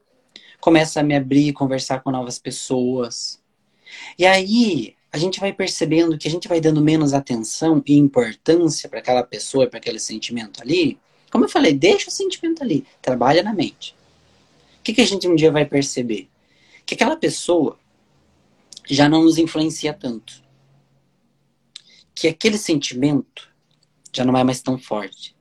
Começo 0.61 1.01
a 1.01 1.03
me 1.03 1.16
abrir 1.16 1.49
e 1.49 1.53
conversar 1.55 2.01
com 2.01 2.11
novas 2.11 2.39
pessoas. 2.39 3.41
E 4.18 4.26
aí, 4.26 4.95
a 5.11 5.16
gente 5.16 5.41
vai 5.41 5.51
percebendo 5.51 6.18
que 6.18 6.29
a 6.29 6.31
gente 6.31 6.49
vai 6.49 6.61
dando 6.61 6.83
menos 6.83 7.14
atenção 7.14 7.83
e 7.87 7.97
importância 7.97 8.91
para 8.91 8.99
aquela 8.99 9.22
pessoa, 9.22 9.68
para 9.68 9.79
aquele 9.79 9.99
sentimento 9.99 10.61
ali. 10.61 10.99
Como 11.31 11.47
eu 11.47 11.49
falei, 11.49 11.72
deixa 11.72 12.11
o 12.11 12.12
sentimento 12.12 12.62
ali, 12.62 12.85
trabalha 13.01 13.43
na 13.43 13.55
mente. 13.55 13.97
O 14.81 14.83
que, 14.83 14.93
que 14.93 15.01
a 15.01 15.07
gente 15.07 15.26
um 15.26 15.35
dia 15.35 15.51
vai 15.51 15.64
perceber? 15.64 16.29
Que 16.85 16.93
aquela 16.93 17.16
pessoa 17.16 17.79
já 18.95 19.09
não 19.09 19.24
nos 19.24 19.39
influencia 19.39 19.93
tanto. 19.93 20.43
Que 22.14 22.28
aquele 22.28 22.59
sentimento 22.59 23.49
já 24.12 24.24
não 24.24 24.36
é 24.36 24.43
mais 24.43 24.61
tão 24.61 24.78
forte. 24.78 25.36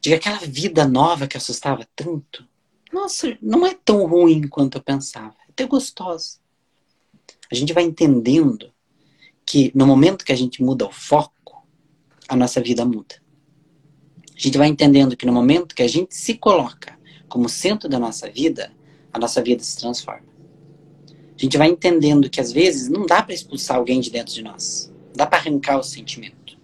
De 0.00 0.10
que 0.10 0.14
aquela 0.14 0.38
vida 0.38 0.86
nova 0.88 1.26
que 1.26 1.36
assustava 1.36 1.86
tanto, 1.94 2.48
nossa, 2.92 3.36
não 3.40 3.66
é 3.66 3.74
tão 3.74 4.06
ruim 4.06 4.48
quanto 4.48 4.78
eu 4.78 4.82
pensava. 4.82 5.34
É 5.46 5.50
até 5.50 5.66
gostosa 5.66 6.40
a 7.50 7.54
gente 7.54 7.72
vai 7.72 7.82
entendendo 7.82 8.72
que 9.44 9.72
no 9.74 9.86
momento 9.86 10.24
que 10.24 10.32
a 10.32 10.36
gente 10.36 10.62
muda 10.62 10.86
o 10.86 10.92
foco, 10.92 11.66
a 12.28 12.36
nossa 12.36 12.60
vida 12.60 12.84
muda. 12.84 13.16
A 14.36 14.38
gente 14.38 14.56
vai 14.56 14.68
entendendo 14.68 15.16
que 15.16 15.26
no 15.26 15.32
momento 15.32 15.74
que 15.74 15.82
a 15.82 15.88
gente 15.88 16.14
se 16.14 16.34
coloca 16.34 16.96
como 17.28 17.48
centro 17.48 17.88
da 17.88 17.98
nossa 17.98 18.30
vida, 18.30 18.72
a 19.12 19.18
nossa 19.18 19.42
vida 19.42 19.62
se 19.64 19.76
transforma. 19.76 20.29
A 21.40 21.42
gente 21.42 21.56
vai 21.56 21.68
entendendo 21.68 22.28
que 22.28 22.38
às 22.38 22.52
vezes 22.52 22.90
não 22.90 23.06
dá 23.06 23.22
para 23.22 23.34
expulsar 23.34 23.78
alguém 23.78 23.98
de 23.98 24.10
dentro 24.10 24.34
de 24.34 24.42
nós. 24.42 24.92
Dá 25.14 25.24
para 25.24 25.38
arrancar 25.38 25.78
o 25.78 25.82
sentimento. 25.82 26.58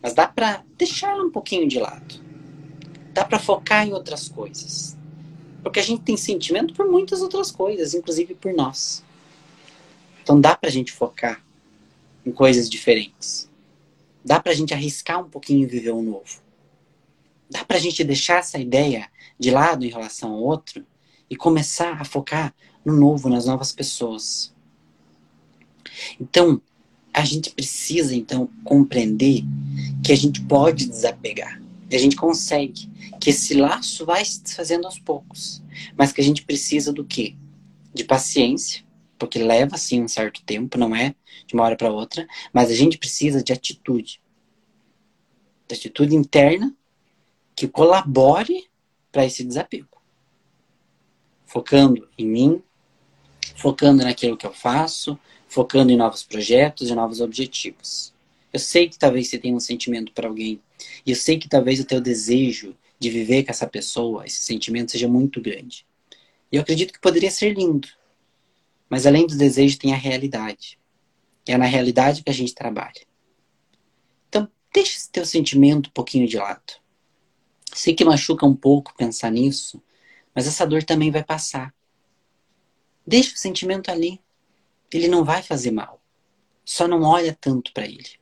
Mas 0.00 0.14
dá 0.14 0.28
para 0.28 0.62
deixar 0.78 1.16
um 1.16 1.28
pouquinho 1.28 1.66
de 1.66 1.80
lado. 1.80 2.22
Dá 3.12 3.24
para 3.24 3.40
focar 3.40 3.84
em 3.84 3.92
outras 3.92 4.28
coisas. 4.28 4.96
Porque 5.60 5.80
a 5.80 5.82
gente 5.82 6.02
tem 6.02 6.16
sentimento 6.16 6.72
por 6.72 6.86
muitas 6.86 7.20
outras 7.20 7.50
coisas, 7.50 7.94
inclusive 7.94 8.36
por 8.36 8.54
nós. 8.54 9.02
Então 10.22 10.40
dá 10.40 10.54
pra 10.56 10.70
gente 10.70 10.92
focar 10.92 11.44
em 12.24 12.30
coisas 12.30 12.70
diferentes. 12.70 13.50
Dá 14.24 14.38
pra 14.38 14.54
gente 14.54 14.72
arriscar 14.72 15.20
um 15.20 15.28
pouquinho 15.28 15.64
e 15.64 15.66
viver 15.66 15.90
um 15.90 16.02
novo. 16.02 16.40
Dá 17.50 17.64
pra 17.64 17.80
gente 17.80 18.04
deixar 18.04 18.38
essa 18.38 18.56
ideia 18.56 19.08
de 19.36 19.50
lado 19.50 19.84
em 19.84 19.90
relação 19.90 20.30
ao 20.30 20.40
outro 20.40 20.86
e 21.28 21.34
começar 21.34 22.00
a 22.00 22.04
focar 22.04 22.54
no 22.86 22.96
novo, 22.96 23.28
nas 23.28 23.46
novas 23.46 23.72
pessoas. 23.72 24.54
Então, 26.20 26.62
a 27.12 27.24
gente 27.24 27.50
precisa 27.50 28.14
então 28.14 28.48
compreender 28.62 29.42
que 30.04 30.12
a 30.12 30.16
gente 30.16 30.40
pode 30.42 30.86
desapegar. 30.86 31.60
A 31.90 31.98
gente 31.98 32.14
consegue. 32.14 32.88
Que 33.20 33.30
esse 33.30 33.54
laço 33.54 34.06
vai 34.06 34.24
se 34.24 34.40
desfazendo 34.40 34.86
aos 34.86 35.00
poucos. 35.00 35.60
Mas 35.96 36.12
que 36.12 36.20
a 36.20 36.24
gente 36.24 36.44
precisa 36.44 36.92
do 36.92 37.04
quê? 37.04 37.34
De 37.92 38.04
paciência, 38.04 38.84
porque 39.18 39.38
leva 39.38 39.76
sim 39.76 40.02
um 40.02 40.08
certo 40.08 40.42
tempo, 40.44 40.78
não 40.78 40.94
é 40.94 41.14
de 41.46 41.54
uma 41.54 41.64
hora 41.64 41.76
para 41.76 41.90
outra, 41.90 42.26
mas 42.52 42.70
a 42.70 42.74
gente 42.74 42.98
precisa 42.98 43.42
de 43.42 43.52
atitude. 43.52 44.20
De 45.66 45.74
atitude 45.74 46.14
interna 46.14 46.74
que 47.54 47.66
colabore 47.66 48.68
para 49.10 49.24
esse 49.24 49.42
desapego. 49.42 49.88
Focando 51.46 52.06
em 52.18 52.26
mim, 52.26 52.62
focando 53.56 54.04
naquilo 54.04 54.36
que 54.36 54.46
eu 54.46 54.52
faço, 54.52 55.18
focando 55.48 55.90
em 55.90 55.96
novos 55.96 56.22
projetos 56.22 56.88
e 56.90 56.94
novos 56.94 57.20
objetivos. 57.20 58.14
Eu 58.52 58.60
sei 58.60 58.88
que 58.88 58.98
talvez 58.98 59.28
você 59.28 59.38
tenha 59.38 59.54
um 59.54 59.60
sentimento 59.60 60.12
para 60.12 60.28
alguém, 60.28 60.60
e 61.04 61.10
eu 61.10 61.16
sei 61.16 61.38
que 61.38 61.48
talvez 61.48 61.80
o 61.80 61.84
teu 61.84 62.00
desejo 62.00 62.76
de 62.98 63.10
viver 63.10 63.44
com 63.44 63.50
essa 63.50 63.66
pessoa, 63.66 64.24
esse 64.24 64.40
sentimento 64.40 64.92
seja 64.92 65.08
muito 65.08 65.40
grande. 65.40 65.86
E 66.50 66.56
eu 66.56 66.62
acredito 66.62 66.92
que 66.92 67.00
poderia 67.00 67.30
ser 67.30 67.54
lindo. 67.54 67.88
Mas 68.88 69.06
além 69.06 69.26
do 69.26 69.36
desejo 69.36 69.78
tem 69.78 69.92
a 69.92 69.96
realidade. 69.96 70.78
É 71.46 71.56
na 71.56 71.64
realidade 71.64 72.22
que 72.22 72.30
a 72.30 72.34
gente 72.34 72.54
trabalha. 72.54 73.02
Então, 74.28 74.48
deixa 74.72 74.96
esse 74.96 75.10
teu 75.10 75.24
sentimento 75.24 75.88
um 75.88 75.92
pouquinho 75.92 76.26
de 76.26 76.36
lado. 76.36 76.74
Sei 77.72 77.94
que 77.94 78.04
machuca 78.04 78.46
um 78.46 78.54
pouco 78.54 78.94
pensar 78.96 79.30
nisso, 79.30 79.82
mas 80.34 80.46
essa 80.46 80.66
dor 80.66 80.82
também 80.82 81.10
vai 81.10 81.22
passar. 81.22 81.74
Deixa 83.06 83.34
o 83.34 83.38
sentimento 83.38 83.90
ali. 83.90 84.20
Ele 84.92 85.08
não 85.08 85.24
vai 85.24 85.42
fazer 85.42 85.70
mal. 85.70 86.02
Só 86.64 86.88
não 86.88 87.02
olha 87.02 87.36
tanto 87.40 87.72
para 87.72 87.86
ele. 87.86 88.18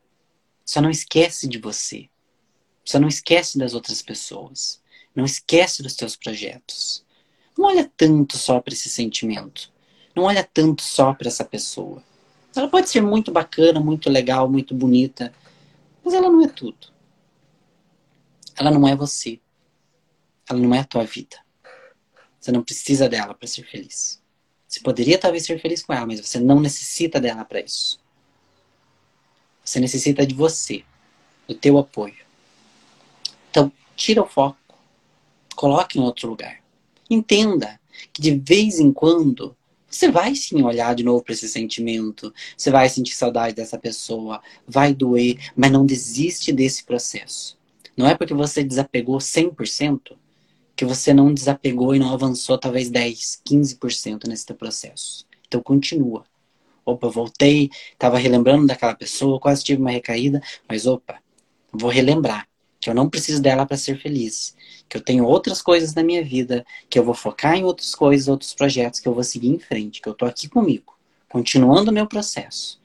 Só 0.65 0.81
não 0.81 0.91
esquece 0.91 1.49
de 1.49 1.59
você. 1.59 2.09
Só 2.85 2.99
não 2.99 3.09
esquece 3.09 3.59
das 3.59 3.73
outras 3.73 4.03
pessoas. 4.03 4.83
Não 5.15 5.25
esquece 5.25 5.83
dos 5.83 5.95
teus 5.95 6.17
projetos. 6.17 7.05
Não 7.57 7.67
olha 7.67 7.91
tanto 7.97 8.37
só 8.37 8.61
para 8.61 8.75
esse 8.75 8.91
sentimento. 8.91 9.73
Não 10.15 10.25
olha 10.25 10.45
tanto 10.45 10.83
só 10.83 11.15
para 11.15 11.29
essa 11.29 11.45
pessoa. 11.45 12.03
Ela 12.55 12.69
pode 12.69 12.89
ser 12.89 13.01
muito 13.01 13.33
bacana, 13.33 13.81
muito 13.81 14.11
legal, 14.11 14.49
muito 14.49 14.75
bonita, 14.75 15.33
mas 16.05 16.15
ela 16.15 16.31
não 16.31 16.43
é 16.43 16.49
tudo. 16.49 16.93
Ela 18.57 18.71
não 18.71 18.87
é 18.87 18.95
você. 18.95 19.41
Ela 20.49 20.59
não 20.61 20.75
é 20.75 20.81
a 20.81 20.85
tua 20.85 21.05
vida. 21.05 21.37
Você 22.39 22.53
não 22.53 22.63
precisa 22.63 23.09
dela 23.09 23.35
para 23.35 23.49
ser 23.49 23.65
feliz. 23.65 24.23
Você 24.75 24.81
poderia 24.81 25.17
talvez 25.17 25.45
ser 25.45 25.61
feliz 25.61 25.85
com 25.85 25.93
ela, 25.93 26.05
mas 26.05 26.19
você 26.19 26.41
não 26.41 26.59
necessita 26.59 27.21
dela 27.21 27.45
para 27.45 27.61
isso. 27.61 28.01
Você 29.65 29.79
necessita 29.79 30.27
de 30.27 30.35
você, 30.35 30.83
do 31.47 31.55
teu 31.55 31.79
apoio. 31.79 32.17
Então, 33.49 33.71
tira 33.95 34.21
o 34.21 34.27
foco, 34.27 34.59
coloque 35.55 35.97
em 35.97 36.03
outro 36.03 36.29
lugar. 36.29 36.61
Entenda 37.09 37.81
que 38.13 38.21
de 38.21 38.33
vez 38.37 38.81
em 38.81 38.93
quando 38.93 39.57
você 39.89 40.11
vai 40.11 40.35
sim 40.35 40.61
olhar 40.61 40.93
de 40.97 41.05
novo 41.05 41.23
para 41.23 41.35
esse 41.35 41.49
sentimento, 41.49 42.35
você 42.57 42.69
vai 42.69 42.89
sentir 42.89 43.15
saudade 43.15 43.55
dessa 43.55 43.79
pessoa, 43.79 44.43
vai 44.67 44.93
doer, 44.93 45.39
mas 45.55 45.71
não 45.71 45.87
desiste 45.87 46.53
desse 46.53 46.83
processo. 46.83 47.57
Não 47.97 48.09
é 48.09 48.17
porque 48.17 48.35
você 48.35 48.65
desapegou 48.65 49.19
100% 49.19 50.17
que 50.77 50.85
você 50.85 51.15
não 51.15 51.33
desapegou 51.33 51.95
e 51.95 51.99
não 51.99 52.13
avançou 52.13 52.59
talvez 52.59 52.91
10, 52.91 53.43
15% 53.49 54.27
nesse 54.27 54.53
processo. 54.55 55.27
Então 55.47 55.63
continua. 55.63 56.25
Opa, 56.85 57.09
voltei, 57.09 57.71
estava 57.93 58.19
relembrando 58.19 58.67
daquela 58.67 58.95
pessoa, 58.95 59.41
quase 59.41 59.65
tive 59.65 59.81
uma 59.81 59.91
recaída, 59.91 60.43
mas 60.69 60.87
opa, 60.87 61.19
vou 61.73 61.91
relembrar 61.91 62.47
que 62.85 62.91
eu 62.91 62.95
não 62.95 63.09
preciso 63.09 63.41
dela 63.41 63.65
para 63.65 63.79
ser 63.79 63.99
feliz, 63.99 64.55
que 64.87 64.99
eu 64.99 65.01
tenho 65.01 65.25
outras 65.25 65.63
coisas 65.63 65.95
na 65.95 66.03
minha 66.03 66.23
vida, 66.23 66.67
que 66.91 66.99
eu 66.99 67.03
vou 67.03 67.15
focar 67.15 67.57
em 67.57 67.65
outras 67.65 67.95
coisas, 67.95 68.29
outros 68.29 68.53
projetos, 68.53 69.01
que 69.01 69.09
eu 69.09 69.15
vou 69.15 69.25
seguir 69.25 69.49
em 69.49 69.59
frente, 69.59 70.03
que 70.03 70.09
eu 70.09 70.13
tô 70.13 70.27
aqui 70.27 70.51
comigo, 70.51 70.95
continuando 71.31 71.91
o 71.91 71.95
meu 71.95 72.07
processo. 72.07 72.79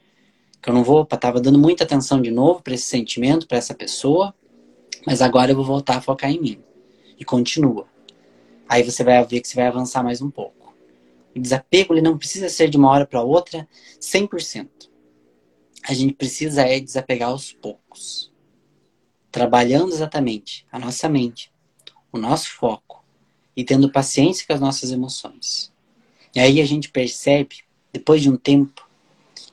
Que 0.62 0.70
eu 0.70 0.74
não 0.74 0.82
vou, 0.82 1.04
tava 1.04 1.38
dando 1.38 1.58
muita 1.58 1.84
atenção 1.84 2.22
de 2.22 2.30
novo 2.30 2.62
para 2.62 2.72
esse 2.72 2.86
sentimento, 2.86 3.46
para 3.46 3.58
essa 3.58 3.74
pessoa, 3.74 4.34
mas 5.06 5.20
agora 5.20 5.52
eu 5.52 5.56
vou 5.56 5.66
voltar 5.66 5.98
a 5.98 6.00
focar 6.00 6.30
em 6.30 6.40
mim. 6.40 6.69
E 7.20 7.24
continua. 7.24 7.86
Aí 8.68 8.82
você 8.82 9.04
vai 9.04 9.24
ver 9.24 9.40
que 9.40 9.46
você 9.46 9.54
vai 9.54 9.66
avançar 9.66 10.02
mais 10.02 10.20
um 10.20 10.30
pouco. 10.30 10.74
O 11.36 11.38
desapego 11.38 11.94
ele 11.94 12.00
não 12.00 12.18
precisa 12.18 12.48
ser 12.48 12.68
de 12.68 12.76
uma 12.76 12.90
hora 12.90 13.06
para 13.06 13.22
outra 13.22 13.68
100%. 14.00 14.68
A 15.86 15.94
gente 15.94 16.14
precisa 16.14 16.62
é 16.62 16.80
desapegar 16.80 17.28
aos 17.28 17.52
poucos 17.52 18.30
trabalhando 19.30 19.92
exatamente 19.92 20.66
a 20.72 20.78
nossa 20.78 21.08
mente, 21.08 21.52
o 22.12 22.18
nosso 22.18 22.50
foco 22.50 23.04
e 23.56 23.64
tendo 23.64 23.90
paciência 23.90 24.46
com 24.46 24.52
as 24.52 24.60
nossas 24.60 24.90
emoções. 24.90 25.72
E 26.34 26.40
aí 26.40 26.60
a 26.60 26.64
gente 26.64 26.90
percebe, 26.90 27.58
depois 27.92 28.22
de 28.22 28.30
um 28.30 28.36
tempo, 28.36 28.88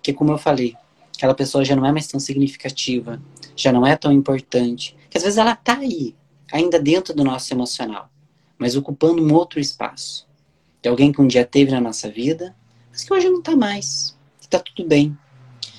que 0.01 0.13
como 0.13 0.31
eu 0.31 0.37
falei, 0.37 0.75
aquela 1.15 1.33
pessoa 1.33 1.65
já 1.65 1.75
não 1.75 1.85
é 1.85 1.91
mais 1.91 2.07
tão 2.07 2.19
significativa, 2.19 3.21
já 3.55 3.71
não 3.71 3.85
é 3.85 3.95
tão 3.95 4.11
importante, 4.11 4.95
que 5.09 5.17
às 5.17 5.23
vezes 5.23 5.37
ela 5.37 5.55
tá 5.55 5.77
aí, 5.77 6.15
ainda 6.51 6.79
dentro 6.79 7.13
do 7.13 7.23
nosso 7.23 7.53
emocional, 7.53 8.09
mas 8.57 8.75
ocupando 8.75 9.23
um 9.23 9.33
outro 9.33 9.59
espaço. 9.59 10.27
De 10.81 10.89
alguém 10.89 11.11
que 11.11 11.21
um 11.21 11.27
dia 11.27 11.45
teve 11.45 11.71
na 11.71 11.81
nossa 11.81 12.09
vida, 12.09 12.55
mas 12.91 13.03
que 13.03 13.13
hoje 13.13 13.29
não 13.29 13.41
tá 13.41 13.55
mais. 13.55 14.17
Que 14.39 14.47
tá 14.47 14.59
tudo 14.59 14.87
bem 14.87 15.17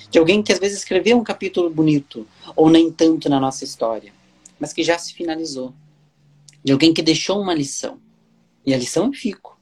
de 0.09 0.17
alguém 0.17 0.41
que 0.41 0.51
às 0.51 0.59
vezes 0.59 0.79
escreveu 0.79 1.17
um 1.17 1.23
capítulo 1.23 1.69
bonito, 1.69 2.27
ou 2.55 2.69
nem 2.69 2.91
tanto 2.91 3.29
na 3.29 3.39
nossa 3.39 3.63
história, 3.63 4.11
mas 4.59 4.73
que 4.73 4.83
já 4.83 4.97
se 4.97 5.13
finalizou. 5.13 5.73
De 6.63 6.71
alguém 6.71 6.93
que 6.93 7.01
deixou 7.01 7.39
uma 7.39 7.53
lição. 7.53 8.01
E 8.65 8.73
a 8.73 8.77
lição 8.77 9.05
eu 9.05 9.13
fico. 9.13 9.57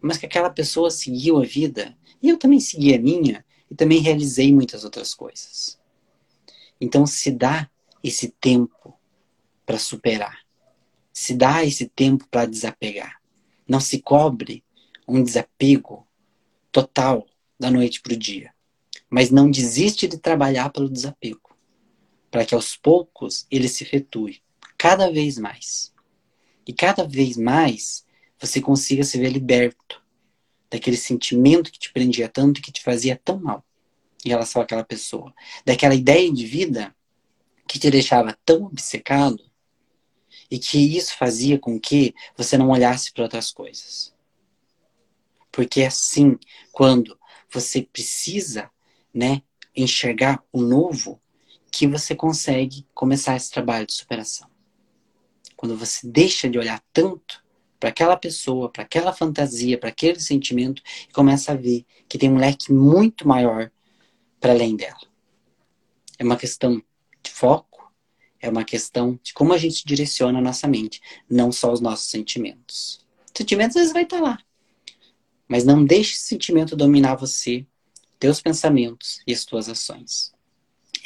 Mas 0.00 0.16
que 0.16 0.26
aquela 0.26 0.50
pessoa 0.50 0.90
seguiu 0.90 1.38
a 1.38 1.44
vida 1.44 1.96
E 2.20 2.28
eu 2.28 2.36
também 2.36 2.58
segui 2.58 2.92
a 2.92 2.98
minha 2.98 3.44
e 3.70 3.74
também 3.74 4.00
realizei 4.00 4.52
muitas 4.52 4.82
outras 4.84 5.14
coisas. 5.14 5.78
Então 6.80 7.06
se 7.06 7.30
dá 7.30 7.70
esse 8.02 8.28
tempo 8.40 8.81
para 9.72 9.78
superar. 9.78 10.38
Se 11.14 11.32
dá 11.32 11.64
esse 11.64 11.88
tempo 11.88 12.28
para 12.28 12.44
desapegar. 12.44 13.22
Não 13.66 13.80
se 13.80 14.02
cobre 14.02 14.62
um 15.08 15.22
desapego 15.22 16.06
total 16.70 17.26
da 17.58 17.70
noite 17.70 18.02
para 18.02 18.12
o 18.12 18.16
dia. 18.16 18.52
Mas 19.08 19.30
não 19.30 19.50
desiste 19.50 20.06
de 20.06 20.18
trabalhar 20.18 20.68
pelo 20.68 20.90
desapego. 20.90 21.56
Para 22.30 22.44
que 22.44 22.54
aos 22.54 22.76
poucos 22.76 23.46
ele 23.50 23.66
se 23.66 23.82
efetue 23.82 24.42
cada 24.76 25.10
vez 25.10 25.38
mais. 25.38 25.90
E 26.66 26.72
cada 26.74 27.08
vez 27.08 27.38
mais 27.38 28.04
você 28.38 28.60
consiga 28.60 29.04
se 29.04 29.18
ver 29.18 29.30
liberto 29.30 30.02
daquele 30.70 30.98
sentimento 30.98 31.72
que 31.72 31.78
te 31.78 31.90
prendia 31.90 32.28
tanto 32.28 32.58
e 32.58 32.62
que 32.62 32.72
te 32.72 32.82
fazia 32.82 33.18
tão 33.24 33.40
mal 33.40 33.64
em 34.22 34.28
relação 34.28 34.60
àquela 34.60 34.84
pessoa. 34.84 35.32
Daquela 35.64 35.94
ideia 35.94 36.30
de 36.30 36.44
vida 36.44 36.94
que 37.66 37.78
te 37.78 37.90
deixava 37.90 38.36
tão 38.44 38.64
obcecado 38.64 39.50
e 40.52 40.58
que 40.58 40.98
isso 40.98 41.16
fazia 41.16 41.58
com 41.58 41.80
que 41.80 42.14
você 42.36 42.58
não 42.58 42.68
olhasse 42.68 43.10
para 43.10 43.22
outras 43.22 43.50
coisas. 43.50 44.14
Porque 45.50 45.80
é 45.80 45.86
assim, 45.86 46.38
quando 46.70 47.18
você 47.50 47.80
precisa, 47.80 48.70
né, 49.14 49.40
enxergar 49.74 50.44
o 50.52 50.60
novo, 50.60 51.18
que 51.70 51.86
você 51.86 52.14
consegue 52.14 52.86
começar 52.92 53.34
esse 53.34 53.50
trabalho 53.50 53.86
de 53.86 53.94
superação. 53.94 54.46
Quando 55.56 55.74
você 55.74 56.06
deixa 56.06 56.50
de 56.50 56.58
olhar 56.58 56.84
tanto 56.92 57.42
para 57.80 57.88
aquela 57.88 58.18
pessoa, 58.18 58.68
para 58.68 58.82
aquela 58.82 59.14
fantasia, 59.14 59.78
para 59.78 59.88
aquele 59.88 60.20
sentimento 60.20 60.82
e 61.08 61.12
começa 61.14 61.52
a 61.52 61.56
ver 61.56 61.86
que 62.06 62.18
tem 62.18 62.30
um 62.30 62.36
leque 62.36 62.70
muito 62.70 63.26
maior 63.26 63.70
para 64.38 64.52
além 64.52 64.76
dela. 64.76 65.00
É 66.18 66.24
uma 66.24 66.36
questão 66.36 66.76
de 67.22 67.30
foco, 67.30 67.71
é 68.42 68.50
uma 68.50 68.64
questão 68.64 69.18
de 69.22 69.32
como 69.32 69.52
a 69.52 69.58
gente 69.58 69.86
direciona 69.86 70.40
a 70.40 70.42
nossa 70.42 70.66
mente, 70.66 71.00
não 71.30 71.52
só 71.52 71.72
os 71.72 71.80
nossos 71.80 72.10
sentimentos. 72.10 73.00
Sentimentos 73.34 73.76
às 73.76 73.82
vezes 73.82 73.92
vai 73.94 74.02
estar 74.02 74.18
tá 74.18 74.22
lá, 74.22 74.38
mas 75.48 75.64
não 75.64 75.84
deixe 75.84 76.14
esse 76.14 76.26
sentimento 76.26 76.76
dominar 76.76 77.14
você, 77.14 77.64
teus 78.18 78.40
pensamentos 78.40 79.20
e 79.26 79.32
as 79.32 79.44
tuas 79.44 79.68
ações. 79.68 80.32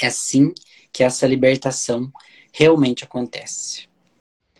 É 0.00 0.06
assim 0.06 0.52
que 0.92 1.04
essa 1.04 1.26
libertação 1.26 2.10
realmente 2.52 3.04
acontece. 3.04 3.85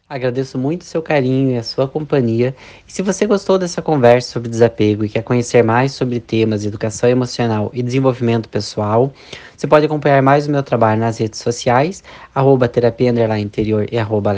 Agradeço 0.09 0.57
muito 0.57 0.83
o 0.83 0.85
seu 0.85 1.03
carinho 1.03 1.51
e 1.51 1.57
a 1.57 1.65
sua 1.65 1.89
companhia. 1.89 2.55
E 2.87 2.93
se 2.93 3.03
você 3.03 3.27
gostou 3.27 3.59
dessa 3.59 3.83
conversa 3.83 4.31
sobre 4.31 4.49
desapego 4.49 5.05
e 5.05 5.09
quer 5.09 5.23
conhecer 5.23 5.65
mais 5.65 5.91
sobre 5.95 6.21
temas 6.21 6.63
de 6.63 6.69
educação 6.69 7.11
emocional 7.11 7.73
e 7.75 7.83
desenvolvimento 7.83 8.49
pessoal, 8.49 9.13
você 9.57 9.67
pode 9.67 9.85
acompanhar 9.85 10.23
mais 10.23 10.47
o 10.47 10.51
meu 10.53 10.63
trabalho 10.63 11.01
nas 11.01 11.19
redes 11.19 11.41
sociais, 11.41 12.05
arroba 12.33 12.69
terapia 12.69 13.13
interior 13.41 13.89
e 13.91 13.99
arroba 13.99 14.33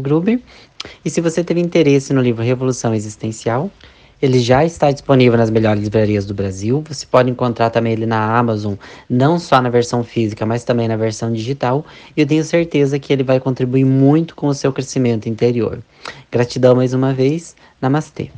gruber. 0.00 0.40
E 1.04 1.10
se 1.10 1.20
você 1.20 1.42
teve 1.42 1.58
interesse 1.60 2.12
no 2.12 2.22
livro 2.22 2.44
Revolução 2.44 2.94
Existencial, 2.94 3.68
ele 4.26 4.40
já 4.40 4.64
está 4.64 4.90
disponível 4.90 5.38
nas 5.38 5.50
melhores 5.50 5.82
livrarias 5.82 6.26
do 6.26 6.34
Brasil. 6.34 6.82
Você 6.88 7.06
pode 7.06 7.30
encontrar 7.30 7.70
também 7.70 7.92
ele 7.92 8.06
na 8.06 8.36
Amazon, 8.36 8.74
não 9.08 9.38
só 9.38 9.62
na 9.62 9.68
versão 9.68 10.02
física, 10.02 10.44
mas 10.44 10.64
também 10.64 10.88
na 10.88 10.96
versão 10.96 11.32
digital. 11.32 11.86
E 12.16 12.20
eu 12.20 12.26
tenho 12.26 12.44
certeza 12.44 12.98
que 12.98 13.12
ele 13.12 13.22
vai 13.22 13.38
contribuir 13.38 13.84
muito 13.84 14.34
com 14.34 14.48
o 14.48 14.54
seu 14.54 14.72
crescimento 14.72 15.28
interior. 15.28 15.78
Gratidão 16.30 16.74
mais 16.74 16.92
uma 16.92 17.12
vez. 17.14 17.54
Namastê. 17.80 18.30